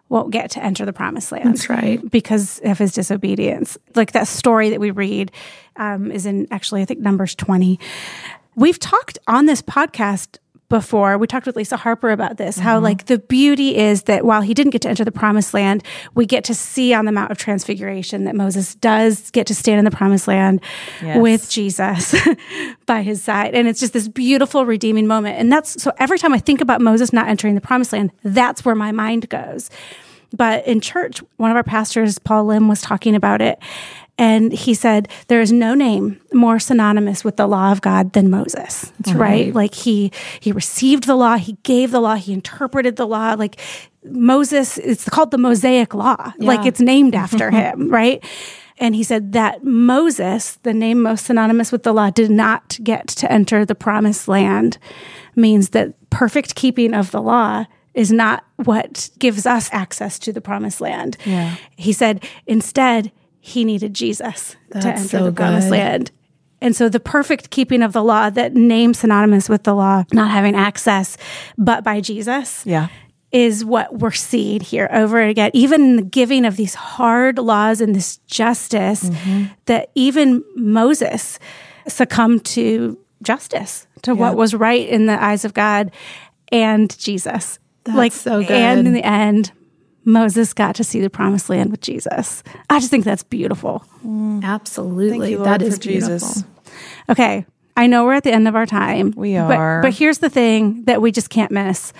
won't 0.08 0.30
get 0.30 0.50
to 0.52 0.62
enter 0.62 0.84
the 0.84 0.92
promised 0.92 1.32
land. 1.32 1.48
That's 1.48 1.68
right. 1.68 2.10
Because 2.10 2.60
of 2.64 2.78
his 2.78 2.92
disobedience. 2.92 3.76
Like 3.94 4.12
that 4.12 4.28
story 4.28 4.70
that 4.70 4.80
we 4.80 4.90
read 4.90 5.32
um, 5.76 6.12
is 6.12 6.26
in 6.26 6.46
actually, 6.50 6.82
I 6.82 6.84
think, 6.84 7.00
Numbers 7.00 7.34
20. 7.34 7.78
We've 8.54 8.78
talked 8.78 9.18
on 9.26 9.46
this 9.46 9.62
podcast 9.62 10.38
before. 10.72 11.18
We 11.18 11.26
talked 11.26 11.44
with 11.44 11.54
Lisa 11.54 11.76
Harper 11.76 12.10
about 12.10 12.38
this, 12.38 12.56
mm-hmm. 12.56 12.64
how 12.64 12.80
like 12.80 13.04
the 13.04 13.18
beauty 13.18 13.76
is 13.76 14.04
that 14.04 14.24
while 14.24 14.40
he 14.40 14.54
didn't 14.54 14.70
get 14.70 14.80
to 14.82 14.88
enter 14.88 15.04
the 15.04 15.12
promised 15.12 15.52
land, 15.52 15.84
we 16.14 16.24
get 16.24 16.44
to 16.44 16.54
see 16.54 16.94
on 16.94 17.04
the 17.04 17.12
Mount 17.12 17.30
of 17.30 17.36
Transfiguration 17.36 18.24
that 18.24 18.34
Moses 18.34 18.74
does 18.76 19.30
get 19.32 19.46
to 19.48 19.54
stand 19.54 19.78
in 19.78 19.84
the 19.84 19.90
promised 19.90 20.26
land 20.26 20.62
yes. 21.02 21.18
with 21.18 21.50
Jesus 21.50 22.14
by 22.86 23.02
his 23.02 23.22
side. 23.22 23.54
And 23.54 23.68
it's 23.68 23.80
just 23.80 23.92
this 23.92 24.08
beautiful 24.08 24.64
redeeming 24.64 25.06
moment. 25.06 25.38
And 25.38 25.52
that's 25.52 25.82
so 25.82 25.92
every 25.98 26.18
time 26.18 26.32
I 26.32 26.38
think 26.38 26.62
about 26.62 26.80
Moses 26.80 27.12
not 27.12 27.28
entering 27.28 27.54
the 27.54 27.60
promised 27.60 27.92
land, 27.92 28.10
that's 28.24 28.64
where 28.64 28.74
my 28.74 28.92
mind 28.92 29.28
goes. 29.28 29.68
But 30.34 30.66
in 30.66 30.80
church, 30.80 31.22
one 31.36 31.50
of 31.50 31.56
our 31.58 31.62
pastors, 31.62 32.18
Paul 32.18 32.46
Lim, 32.46 32.66
was 32.66 32.80
talking 32.80 33.14
about 33.14 33.42
it. 33.42 33.58
And 34.18 34.52
he 34.52 34.74
said, 34.74 35.08
There 35.28 35.40
is 35.40 35.52
no 35.52 35.74
name 35.74 36.20
more 36.32 36.58
synonymous 36.58 37.24
with 37.24 37.36
the 37.36 37.46
law 37.46 37.72
of 37.72 37.80
God 37.80 38.12
than 38.12 38.30
Moses. 38.30 38.92
That's 39.00 39.16
right. 39.16 39.54
Like 39.54 39.74
he 39.74 40.12
he 40.40 40.52
received 40.52 41.04
the 41.04 41.16
law, 41.16 41.36
he 41.36 41.56
gave 41.62 41.90
the 41.90 42.00
law, 42.00 42.14
he 42.14 42.32
interpreted 42.32 42.96
the 42.96 43.06
law. 43.06 43.34
Like 43.34 43.60
Moses, 44.04 44.78
it's 44.78 45.08
called 45.08 45.30
the 45.30 45.38
Mosaic 45.38 45.94
Law. 45.94 46.32
Like 46.38 46.66
it's 46.66 46.80
named 46.80 47.14
after 47.14 47.50
him, 47.52 47.88
right? 47.88 48.22
And 48.78 48.96
he 48.96 49.04
said 49.04 49.32
that 49.32 49.64
Moses, 49.64 50.58
the 50.62 50.74
name 50.74 51.02
most 51.02 51.26
synonymous 51.26 51.70
with 51.70 51.84
the 51.84 51.92
law, 51.92 52.10
did 52.10 52.30
not 52.30 52.78
get 52.82 53.06
to 53.08 53.30
enter 53.30 53.64
the 53.64 53.74
promised 53.74 54.28
land, 54.28 54.78
means 55.36 55.70
that 55.70 55.94
perfect 56.10 56.54
keeping 56.54 56.92
of 56.94 57.10
the 57.12 57.22
law 57.22 57.66
is 57.94 58.10
not 58.10 58.44
what 58.56 59.10
gives 59.18 59.46
us 59.46 59.68
access 59.72 60.18
to 60.18 60.32
the 60.32 60.40
promised 60.40 60.80
land. 60.80 61.16
Yeah. 61.24 61.56
He 61.76 61.92
said 61.92 62.24
instead, 62.46 63.12
he 63.44 63.64
needed 63.64 63.92
Jesus 63.92 64.54
to 64.70 64.78
enter 64.88 64.98
so 65.08 65.24
the 65.24 65.32
promised 65.32 65.66
good. 65.66 65.72
land. 65.72 66.10
And 66.60 66.76
so 66.76 66.88
the 66.88 67.00
perfect 67.00 67.50
keeping 67.50 67.82
of 67.82 67.92
the 67.92 68.04
law, 68.04 68.30
that 68.30 68.54
name 68.54 68.94
synonymous 68.94 69.48
with 69.48 69.64
the 69.64 69.74
law, 69.74 70.04
not 70.12 70.30
having 70.30 70.54
access 70.54 71.16
but 71.58 71.82
by 71.82 72.00
Jesus, 72.00 72.64
Yeah. 72.64 72.86
is 73.32 73.64
what 73.64 73.98
we're 73.98 74.12
seeing 74.12 74.60
here 74.60 74.88
over 74.92 75.18
and 75.18 75.28
again. 75.28 75.50
Even 75.54 75.80
in 75.82 75.96
the 75.96 76.02
giving 76.02 76.44
of 76.44 76.56
these 76.56 76.74
hard 76.74 77.38
laws 77.38 77.80
and 77.80 77.96
this 77.96 78.18
justice, 78.28 79.10
Mm-hmm. 79.10 79.44
that 79.66 79.90
even 79.96 80.44
Moses 80.54 81.40
succumbed 81.88 82.44
to 82.44 82.96
justice, 83.24 83.88
to 84.02 84.14
what 84.14 84.36
was 84.36 84.54
right 84.54 84.88
in 84.88 85.06
the 85.06 85.20
eyes 85.20 85.44
of 85.44 85.54
God 85.54 85.90
and 86.52 86.96
Jesus. 86.96 87.58
That's 87.84 88.14
so 88.14 88.40
good. 88.40 88.50
And 88.52 88.86
in 88.86 88.92
the 88.92 89.04
end, 89.04 89.50
Moses 90.04 90.52
got 90.52 90.74
to 90.76 90.84
see 90.84 91.00
the 91.00 91.10
promised 91.10 91.48
land 91.48 91.70
with 91.70 91.80
Jesus. 91.80 92.42
I 92.68 92.78
just 92.78 92.90
think 92.90 93.04
that's 93.04 93.22
beautiful. 93.22 93.84
Mm. 94.04 94.42
Absolutely. 94.42 95.18
Thank 95.18 95.30
you, 95.30 95.38
Lord, 95.38 95.60
that 95.60 95.72
for 95.72 95.78
Jesus. 95.78 96.42
beautiful. 96.42 96.72
Okay. 97.10 97.46
I 97.76 97.86
know 97.86 98.04
we're 98.04 98.14
at 98.14 98.24
the 98.24 98.32
end 98.32 98.48
of 98.48 98.54
our 98.56 98.66
time. 98.66 99.12
We 99.16 99.34
but- 99.36 99.56
are. 99.56 99.82
But, 99.82 99.94
here's 99.94 100.18
the 100.18 100.30
thing 100.30 100.84
that 100.84 101.00
we 101.00 101.12
just 101.12 101.30
can't 101.30 101.50
miss. 101.50 101.92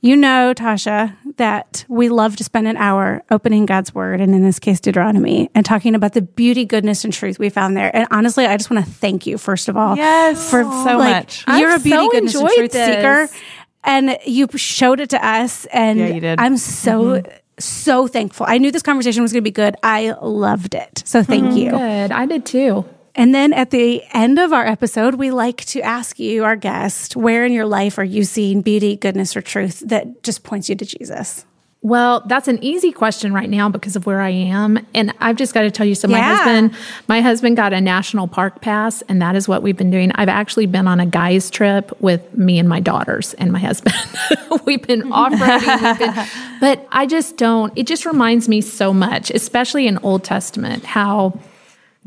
You 0.00 0.16
know, 0.16 0.52
Tasha, 0.54 1.16
that 1.36 1.86
we 1.88 2.10
love 2.10 2.36
to 2.36 2.44
spend 2.44 2.68
an 2.68 2.76
hour 2.76 3.22
opening 3.30 3.64
God's 3.64 3.94
word, 3.94 4.20
and 4.20 4.34
in 4.34 4.42
this 4.44 4.58
case, 4.58 4.78
Deuteronomy, 4.78 5.48
and 5.54 5.64
talking 5.64 5.94
about 5.94 6.12
the 6.12 6.20
beauty, 6.20 6.66
goodness, 6.66 7.04
and 7.04 7.12
truth 7.12 7.38
we 7.38 7.48
found 7.48 7.74
there. 7.74 7.90
And 7.96 8.06
honestly, 8.10 8.44
I 8.44 8.54
just 8.58 8.70
want 8.70 8.84
to 8.84 8.90
thank 8.90 9.26
you, 9.26 9.38
first 9.38 9.66
of 9.66 9.78
all. 9.78 9.96
Yes, 9.96 10.50
For 10.50 10.62
so 10.62 10.98
like, 10.98 11.24
much. 11.24 11.44
You're 11.48 11.70
I've 11.70 11.80
a 11.80 11.82
beauty, 11.82 11.96
so 11.96 12.10
goodness, 12.10 12.34
and 12.34 12.42
enjoyed 12.42 12.56
truth 12.58 12.72
this. 12.72 13.30
seeker. 13.30 13.38
And 13.84 14.18
you 14.24 14.48
showed 14.56 15.00
it 15.00 15.10
to 15.10 15.26
us. 15.26 15.66
And 15.66 15.98
Yeah, 15.98 16.06
you 16.08 16.20
did. 16.20 16.40
I'm 16.40 16.56
so, 16.56 17.20
mm-hmm. 17.20 17.32
so 17.58 18.06
thankful. 18.06 18.46
I 18.48 18.58
knew 18.58 18.70
this 18.70 18.82
conversation 18.82 19.22
was 19.22 19.32
going 19.32 19.42
to 19.42 19.48
be 19.48 19.52
good. 19.52 19.76
I 19.82 20.14
loved 20.20 20.74
it. 20.74 21.02
So 21.04 21.22
thank 21.22 21.46
mm-hmm. 21.46 21.56
you. 21.56 21.70
Good. 21.70 22.12
I 22.12 22.26
did 22.26 22.46
too. 22.46 22.84
And 23.14 23.34
then 23.34 23.52
at 23.52 23.70
the 23.70 24.02
end 24.12 24.38
of 24.40 24.52
our 24.52 24.66
episode, 24.66 25.14
we 25.14 25.30
like 25.30 25.64
to 25.66 25.80
ask 25.80 26.18
you, 26.18 26.42
our 26.42 26.56
guest, 26.56 27.14
where 27.14 27.44
in 27.44 27.52
your 27.52 27.66
life 27.66 27.96
are 27.98 28.04
you 28.04 28.24
seeing 28.24 28.60
beauty, 28.60 28.96
goodness, 28.96 29.36
or 29.36 29.40
truth 29.40 29.80
that 29.86 30.24
just 30.24 30.42
points 30.42 30.68
you 30.68 30.74
to 30.74 30.84
Jesus? 30.84 31.46
Well, 31.86 32.22
that's 32.24 32.48
an 32.48 32.64
easy 32.64 32.92
question 32.92 33.34
right 33.34 33.50
now 33.50 33.68
because 33.68 33.94
of 33.94 34.06
where 34.06 34.22
I 34.22 34.30
am. 34.30 34.78
And 34.94 35.12
I've 35.20 35.36
just 35.36 35.52
got 35.52 35.62
to 35.62 35.70
tell 35.70 35.84
you 35.84 35.94
so 35.94 36.08
my 36.08 36.16
Yeah. 36.16 36.34
husband 36.38 36.74
my 37.08 37.20
husband 37.20 37.58
got 37.58 37.74
a 37.74 37.80
national 37.82 38.26
park 38.26 38.62
pass 38.62 39.02
and 39.02 39.20
that 39.20 39.36
is 39.36 39.46
what 39.46 39.62
we've 39.62 39.76
been 39.76 39.90
doing. 39.90 40.10
I've 40.14 40.30
actually 40.30 40.64
been 40.64 40.88
on 40.88 40.98
a 40.98 41.04
guys 41.04 41.50
trip 41.50 41.92
with 42.00 42.22
me 42.38 42.58
and 42.58 42.70
my 42.70 42.80
daughters 42.80 43.34
and 43.34 43.52
my 43.52 43.58
husband. 43.58 43.94
we've 44.64 44.80
been 44.80 45.12
off-roading, 45.12 45.82
we've 45.82 45.98
been, 45.98 46.26
but 46.60 46.88
I 46.90 47.04
just 47.04 47.36
don't 47.36 47.70
it 47.76 47.86
just 47.86 48.06
reminds 48.06 48.48
me 48.48 48.62
so 48.62 48.94
much, 48.94 49.30
especially 49.30 49.86
in 49.86 49.98
Old 49.98 50.24
Testament, 50.24 50.86
how 50.86 51.38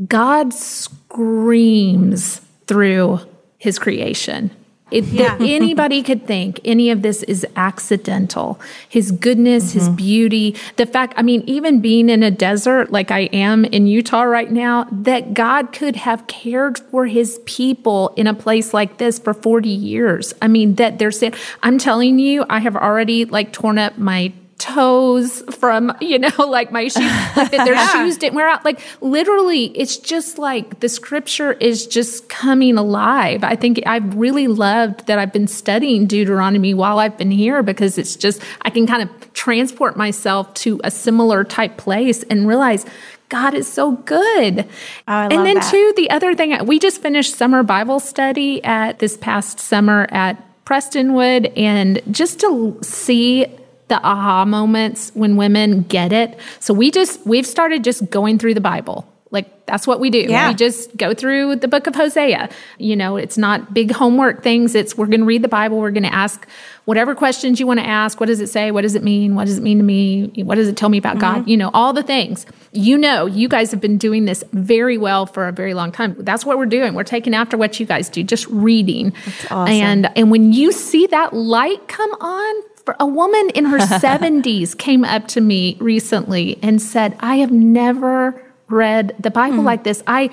God 0.07 0.55
screams 0.55 2.41
through 2.65 3.19
his 3.59 3.77
creation. 3.77 4.49
It, 4.89 5.01
that 5.17 5.41
anybody 5.41 6.01
could 6.01 6.25
think 6.25 6.61
any 6.63 6.91
of 6.91 7.01
this 7.01 7.21
is 7.23 7.45
accidental. 7.57 8.57
His 8.87 9.11
goodness, 9.11 9.73
his 9.73 9.87
mm-hmm. 9.87 9.95
beauty, 9.95 10.55
the 10.77 10.85
fact, 10.85 11.13
I 11.17 11.23
mean, 11.23 11.43
even 11.45 11.81
being 11.81 12.09
in 12.09 12.23
a 12.23 12.31
desert 12.31 12.89
like 12.89 13.11
I 13.11 13.21
am 13.33 13.65
in 13.65 13.87
Utah 13.87 14.23
right 14.23 14.49
now, 14.49 14.87
that 14.89 15.33
God 15.33 15.73
could 15.73 15.97
have 15.97 16.27
cared 16.27 16.79
for 16.79 17.05
his 17.05 17.41
people 17.45 18.13
in 18.15 18.27
a 18.27 18.33
place 18.33 18.73
like 18.73 18.97
this 18.97 19.19
for 19.19 19.33
40 19.33 19.67
years. 19.67 20.33
I 20.41 20.47
mean, 20.47 20.75
that 20.75 20.99
they're 20.99 21.11
saying, 21.11 21.33
I'm 21.61 21.77
telling 21.77 22.17
you, 22.17 22.45
I 22.49 22.59
have 22.59 22.77
already 22.77 23.25
like 23.25 23.51
torn 23.51 23.77
up 23.77 23.97
my 23.97 24.31
toes 24.57 25.43
from 25.55 25.95
you 26.01 26.17
know 26.17 26.31
like 26.47 26.71
my 26.71 26.87
shoes 26.87 27.11
like 27.35 27.51
that 27.51 27.65
their 27.65 27.87
shoes 27.91 28.17
didn't 28.17 28.35
wear 28.35 28.49
out 28.49 28.65
like 28.65 28.79
literally 29.01 29.65
it's 29.77 29.97
just 29.97 30.37
like 30.37 30.79
the 30.79 30.89
scripture 30.89 31.53
is 31.53 31.85
just 31.85 32.27
coming 32.27 32.77
alive 32.77 33.43
i 33.43 33.55
think 33.55 33.79
i've 33.85 34.15
really 34.15 34.47
loved 34.47 35.05
that 35.07 35.19
i've 35.19 35.31
been 35.31 35.47
studying 35.47 36.07
deuteronomy 36.07 36.73
while 36.73 36.97
i've 36.97 37.17
been 37.17 37.31
here 37.31 37.61
because 37.61 37.97
it's 37.97 38.15
just 38.15 38.41
i 38.63 38.69
can 38.69 38.87
kind 38.87 39.03
of 39.03 39.33
transport 39.33 39.95
myself 39.95 40.51
to 40.55 40.81
a 40.83 40.89
similar 40.89 41.43
type 41.43 41.77
place 41.77 42.23
and 42.23 42.47
realize 42.47 42.85
God 43.29 43.53
is 43.53 43.67
so 43.69 43.91
good. 43.91 44.59
Oh, 44.61 44.65
I 45.05 45.25
and 45.25 45.45
then 45.45 45.55
that. 45.55 45.69
too, 45.69 45.93
the 45.97 46.09
other 46.09 46.33
thing 46.33 46.65
we 46.65 46.79
just 46.79 47.01
finished 47.01 47.35
summer 47.35 47.61
Bible 47.61 47.99
study 47.99 48.63
at 48.63 48.99
this 48.99 49.17
past 49.17 49.59
summer 49.59 50.07
at 50.11 50.41
Prestonwood, 50.65 51.51
and 51.57 52.01
just 52.09 52.39
to 52.39 52.77
see 52.81 53.45
the 53.87 53.99
aha 54.05 54.45
moments 54.45 55.11
when 55.13 55.37
women 55.37 55.83
get 55.83 56.11
it. 56.11 56.37
So 56.59 56.73
we 56.73 56.91
just 56.91 57.25
we've 57.25 57.47
started 57.47 57.83
just 57.83 58.09
going 58.09 58.39
through 58.39 58.53
the 58.53 58.61
Bible. 58.61 59.07
Like 59.29 59.65
that's 59.65 59.85
what 59.85 59.99
we 59.99 60.09
do. 60.09 60.19
Yeah. 60.19 60.49
We 60.49 60.55
just 60.55 60.95
go 60.95 61.13
through 61.13 61.57
the 61.57 61.67
book 61.67 61.87
of 61.87 61.95
Hosea. 61.95 62.49
You 62.77 62.95
know, 62.95 63.17
it's 63.17 63.37
not 63.37 63.73
big 63.73 63.91
homework 63.91 64.41
things. 64.41 64.73
It's 64.73 64.97
we're 64.97 65.07
going 65.07 65.19
to 65.19 65.25
read 65.25 65.41
the 65.41 65.49
Bible. 65.49 65.79
We're 65.79 65.91
going 65.91 66.03
to 66.03 66.13
ask 66.13 66.47
whatever 66.85 67.13
questions 67.13 67.59
you 67.59 67.67
want 67.67 67.81
to 67.81 67.85
ask. 67.85 68.19
What 68.21 68.27
does 68.27 68.39
it 68.39 68.47
say? 68.47 68.71
What 68.71 68.83
does 68.83 68.95
it 68.95 69.03
mean? 69.03 69.35
What 69.35 69.45
does 69.45 69.57
it 69.57 69.63
mean 69.63 69.79
to 69.79 69.83
me? 69.83 70.31
What 70.43 70.55
does 70.55 70.69
it 70.69 70.77
tell 70.77 70.87
me 70.87 70.97
about 70.97 71.19
God? 71.19 71.41
Mm-hmm. 71.41 71.49
You 71.49 71.57
know, 71.57 71.71
all 71.73 71.91
the 71.91 72.03
things. 72.03 72.45
You 72.71 72.97
know, 72.97 73.25
you 73.25 73.49
guys 73.49 73.71
have 73.71 73.81
been 73.81 73.97
doing 73.97 74.23
this 74.23 74.43
very 74.53 74.97
well 74.97 75.25
for 75.25 75.49
a 75.49 75.51
very 75.51 75.73
long 75.73 75.91
time. 75.91 76.15
That's 76.19 76.45
what 76.45 76.57
we're 76.57 76.65
doing. 76.65 76.93
We're 76.93 77.03
taking 77.03 77.33
after 77.35 77.57
what 77.57 77.79
you 77.81 77.85
guys 77.85 78.09
do, 78.09 78.23
just 78.23 78.47
reading. 78.47 79.11
awesome. 79.51 79.73
And 79.73 80.17
and 80.17 80.31
when 80.31 80.53
you 80.53 80.71
see 80.71 81.05
that 81.07 81.33
light 81.33 81.89
come 81.89 82.11
on, 82.21 82.63
a 82.99 83.05
woman 83.05 83.49
in 83.51 83.65
her 83.65 83.77
70s 83.79 84.77
came 84.77 85.03
up 85.03 85.27
to 85.29 85.41
me 85.41 85.77
recently 85.79 86.57
and 86.61 86.81
said, 86.81 87.15
"I 87.19 87.37
have 87.37 87.51
never 87.51 88.41
read 88.69 89.15
the 89.19 89.31
Bible 89.31 89.57
hmm. 89.57 89.65
like 89.65 89.83
this. 89.83 90.03
I 90.07 90.29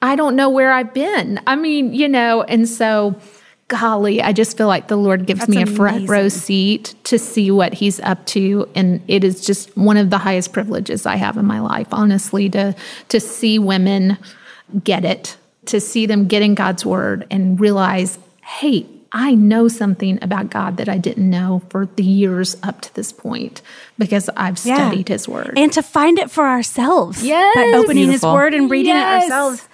I 0.00 0.16
don't 0.16 0.36
know 0.36 0.48
where 0.48 0.72
I've 0.72 0.94
been. 0.94 1.40
I 1.46 1.56
mean, 1.56 1.92
you 1.92 2.08
know, 2.08 2.42
and 2.42 2.68
so 2.68 3.20
golly, 3.66 4.22
I 4.22 4.32
just 4.32 4.56
feel 4.56 4.68
like 4.68 4.88
the 4.88 4.96
Lord 4.96 5.26
gives 5.26 5.40
That's 5.40 5.50
me 5.50 5.62
a 5.62 5.66
front 5.66 6.08
row 6.08 6.28
seat 6.28 6.94
to 7.04 7.18
see 7.18 7.50
what 7.50 7.74
he's 7.74 8.00
up 8.00 8.24
to 8.26 8.68
and 8.74 9.02
it 9.08 9.24
is 9.24 9.44
just 9.44 9.76
one 9.76 9.96
of 9.96 10.10
the 10.10 10.18
highest 10.18 10.52
privileges 10.52 11.04
I 11.04 11.16
have 11.16 11.36
in 11.36 11.44
my 11.44 11.60
life, 11.60 11.88
honestly, 11.92 12.48
to 12.50 12.74
to 13.08 13.20
see 13.20 13.58
women 13.58 14.18
get 14.84 15.04
it, 15.04 15.36
to 15.66 15.80
see 15.80 16.06
them 16.06 16.26
get 16.28 16.42
in 16.42 16.54
God's 16.54 16.84
word 16.84 17.26
and 17.30 17.58
realize, 17.58 18.18
hey, 18.42 18.86
I 19.12 19.34
know 19.34 19.68
something 19.68 20.18
about 20.22 20.50
God 20.50 20.76
that 20.76 20.88
I 20.88 20.98
didn't 20.98 21.28
know 21.28 21.62
for 21.70 21.86
the 21.86 22.02
years 22.02 22.56
up 22.62 22.80
to 22.82 22.94
this 22.94 23.12
point 23.12 23.62
because 23.98 24.28
I've 24.36 24.62
Yeah. 24.64 24.88
studied 24.88 25.08
his 25.08 25.28
word. 25.28 25.54
And 25.56 25.72
to 25.72 25.82
find 25.82 26.18
it 26.18 26.30
for 26.30 26.46
ourselves. 26.46 27.24
Yes. 27.24 27.54
By 27.54 27.72
opening 27.76 28.08
Beautiful. 28.08 28.30
his 28.30 28.34
word 28.34 28.54
and 28.54 28.70
reading 28.70 28.94
Yes. 28.94 29.24
it 29.24 29.32
ourselves. 29.32 29.68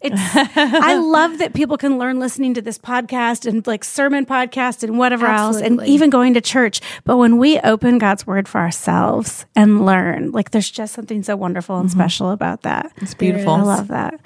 It's 0.00 0.14
I 0.56 0.94
love 1.02 1.38
that 1.38 1.54
people 1.54 1.76
can 1.76 1.98
learn 1.98 2.20
listening 2.20 2.54
to 2.54 2.62
this 2.62 2.78
podcast 2.78 3.46
and 3.46 3.66
like 3.66 3.82
sermon 3.82 4.26
podcast 4.26 4.84
and 4.84 4.96
whatever 4.96 5.26
else 5.26 5.60
and 5.60 5.82
even 5.84 6.08
going 6.08 6.34
to 6.34 6.40
church. 6.40 6.80
But 7.04 7.16
when 7.16 7.36
we 7.36 7.58
open 7.60 7.98
God's 7.98 8.24
word 8.24 8.46
for 8.46 8.60
ourselves 8.60 9.44
and 9.56 9.84
learn, 9.84 10.30
like 10.30 10.52
there's 10.52 10.70
just 10.70 10.94
something 10.94 11.24
so 11.24 11.34
wonderful 11.34 11.78
and 11.78 11.88
mm-hmm. 11.88 11.98
special 11.98 12.30
about 12.30 12.62
that. 12.62 12.92
It's 12.98 13.14
beautiful. 13.14 13.54
I 13.54 13.62
love 13.62 13.88
that. 13.88 14.20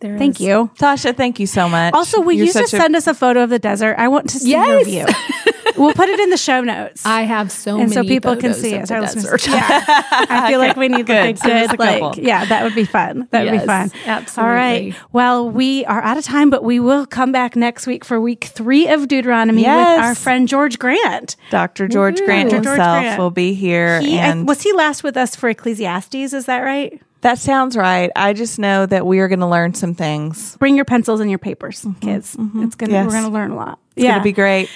There 0.00 0.18
Thank 0.18 0.36
is. 0.40 0.46
you. 0.46 0.70
Tasha, 0.78 1.16
thank 1.16 1.40
you 1.40 1.46
so 1.46 1.68
much. 1.68 1.94
Also, 1.94 2.20
will 2.20 2.32
You're 2.32 2.46
you 2.46 2.52
just 2.52 2.72
a- 2.74 2.76
send 2.76 2.94
us 2.96 3.06
a 3.06 3.14
photo 3.14 3.42
of 3.42 3.50
the 3.50 3.58
desert? 3.58 3.96
I 3.98 4.08
want 4.08 4.28
to 4.30 4.38
see 4.38 4.50
Yes. 4.50 4.68
your 4.68 4.84
view. 4.84 5.06
we'll 5.76 5.94
put 5.94 6.08
it 6.08 6.18
in 6.20 6.30
the 6.30 6.36
show 6.36 6.60
notes. 6.62 7.04
I 7.06 7.22
have 7.22 7.50
so 7.52 7.72
many. 7.72 7.82
and 7.84 7.94
many 7.94 8.06
so 8.08 8.14
people 8.14 8.36
can 8.36 8.54
see 8.54 8.74
it. 8.74 8.86
the 8.88 8.94
Our 8.94 9.00
listeners- 9.02 9.24
desert. 9.24 9.46
Yeah, 9.48 9.82
I 10.28 10.48
feel 10.50 10.58
like 10.58 10.76
we 10.76 10.88
need 10.88 11.06
Good. 11.06 11.24
like 11.26 11.36
a 11.36 11.38
Send 11.38 11.70
us 11.70 11.76
good, 11.76 11.80
a 11.80 12.04
like, 12.06 12.16
yeah, 12.18 12.44
that 12.44 12.64
would 12.64 12.74
be 12.74 12.84
fun. 12.84 13.28
That 13.30 13.44
would 13.44 13.60
be 13.60 13.66
fun. 13.66 13.90
absolutely. 14.04 14.42
All 14.50 14.54
right. 14.56 14.94
Well, 15.12 15.48
we 15.50 15.84
are 15.86 16.02
out 16.02 16.16
of 16.16 16.24
time, 16.24 16.50
but 16.50 16.64
we 16.64 16.80
will 16.80 17.06
come 17.06 17.32
back 17.32 17.56
next 17.56 17.86
week 17.86 18.04
for 18.04 18.20
week 18.20 18.44
three 18.44 18.88
of 18.88 19.08
Deuteronomy 19.08 19.62
Yes. 19.62 19.98
with 19.98 20.04
our 20.06 20.14
friend 20.14 20.48
George 20.48 20.78
Grant. 20.78 21.36
Dr. 21.50 21.88
George 21.88 22.20
Woo. 22.20 22.26
Grant 22.26 22.50
Dr. 22.50 22.56
himself 22.56 22.76
George 22.76 23.02
Grant. 23.02 23.18
will 23.20 23.30
be 23.30 23.54
here. 23.54 24.00
He, 24.00 24.18
I- 24.18 24.26
and 24.26 24.48
was 24.48 24.62
he 24.62 24.72
last 24.72 25.02
with 25.02 25.16
us 25.16 25.36
for 25.36 25.48
Ecclesiastes? 25.48 26.32
Is 26.32 26.46
that 26.46 26.60
right? 26.60 27.00
that 27.22 27.38
sounds 27.38 27.76
right. 27.76 28.12
I 28.14 28.34
just 28.34 28.56
know 28.58 28.86
that 28.86 29.04
we 29.04 29.18
are 29.18 29.26
going 29.26 29.40
to 29.40 29.48
learn 29.48 29.74
some 29.74 29.94
things. 29.94 30.56
Bring 30.58 30.76
your 30.76 30.84
pencils 30.84 31.18
and 31.18 31.28
your 31.28 31.40
papers, 31.40 31.82
mm-hmm. 31.82 31.98
kids. 31.98 32.36
Mm-hmm. 32.36 32.62
It's 32.62 32.76
gonna 32.76 32.92
Yes. 32.92 33.06
we're 33.06 33.12
gonna 33.12 33.30
learn 33.30 33.50
a 33.50 33.56
lot. 33.56 33.80
It's 33.96 34.04
going 34.04 34.16
to 34.18 34.22
be 34.22 34.30
great. 34.32 34.70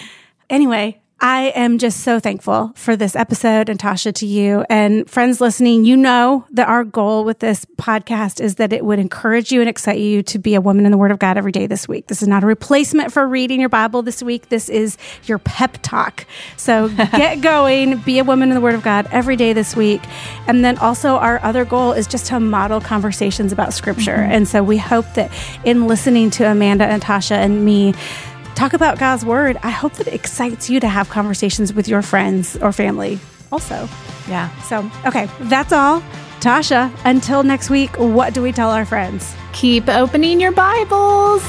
Anyway, 0.50 1.00
I 1.20 1.52
am 1.54 1.76
just 1.78 2.00
so 2.00 2.18
thankful 2.18 2.72
for 2.74 2.96
this 2.96 3.14
episode 3.14 3.68
and 3.68 3.78
Tasha 3.78 4.12
to 4.14 4.26
you 4.26 4.64
and 4.70 5.08
friends 5.08 5.38
listening. 5.38 5.84
You 5.84 5.96
know 5.96 6.46
that 6.52 6.66
our 6.66 6.82
goal 6.82 7.24
with 7.24 7.40
this 7.40 7.66
podcast 7.76 8.40
is 8.40 8.54
that 8.54 8.72
it 8.72 8.84
would 8.84 8.98
encourage 8.98 9.52
you 9.52 9.60
and 9.60 9.68
excite 9.68 9.98
you 9.98 10.22
to 10.24 10.38
be 10.38 10.54
a 10.54 10.62
woman 10.62 10.86
in 10.86 10.90
the 10.90 10.96
Word 10.96 11.10
of 11.10 11.18
God 11.18 11.36
every 11.36 11.52
day 11.52 11.66
this 11.66 11.86
week. 11.86 12.06
This 12.06 12.22
is 12.22 12.28
not 12.28 12.42
a 12.42 12.46
replacement 12.46 13.12
for 13.12 13.28
reading 13.28 13.60
your 13.60 13.68
Bible 13.68 14.02
this 14.02 14.22
week. 14.22 14.48
This 14.48 14.70
is 14.70 14.96
your 15.24 15.38
pep 15.38 15.78
talk. 15.82 16.26
So 16.56 16.88
get 16.96 17.42
going, 17.42 17.98
be 17.98 18.18
a 18.18 18.24
woman 18.24 18.48
in 18.48 18.54
the 18.54 18.60
Word 18.62 18.74
of 18.74 18.82
God 18.82 19.06
every 19.12 19.36
day 19.36 19.52
this 19.52 19.76
week. 19.76 20.00
And 20.48 20.64
then 20.64 20.78
also, 20.78 21.16
our 21.16 21.38
other 21.44 21.66
goal 21.66 21.92
is 21.92 22.06
just 22.06 22.26
to 22.26 22.40
model 22.40 22.80
conversations 22.80 23.52
about 23.52 23.74
Scripture. 23.74 24.16
Mm-hmm. 24.16 24.32
And 24.32 24.48
so 24.48 24.64
we 24.64 24.78
hope 24.78 25.04
that 25.14 25.30
in 25.64 25.86
listening 25.86 26.30
to 26.30 26.50
Amanda 26.50 26.86
and 26.86 27.02
Tasha 27.02 27.36
and 27.36 27.62
me, 27.62 27.94
talk 28.54 28.72
about 28.72 28.98
God's 28.98 29.24
word. 29.24 29.58
I 29.62 29.70
hope 29.70 29.94
that 29.94 30.06
it 30.06 30.14
excites 30.14 30.70
you 30.70 30.80
to 30.80 30.88
have 30.88 31.08
conversations 31.08 31.72
with 31.72 31.88
your 31.88 32.02
friends 32.02 32.56
or 32.56 32.72
family 32.72 33.18
also. 33.52 33.88
Yeah. 34.28 34.48
So, 34.62 34.90
okay, 35.06 35.28
that's 35.40 35.72
all. 35.72 36.02
Tasha, 36.40 36.90
until 37.04 37.42
next 37.42 37.68
week, 37.68 37.98
what 37.98 38.32
do 38.32 38.42
we 38.42 38.52
tell 38.52 38.70
our 38.70 38.84
friends? 38.84 39.34
Keep 39.52 39.88
opening 39.88 40.40
your 40.40 40.52
Bibles. 40.52 41.42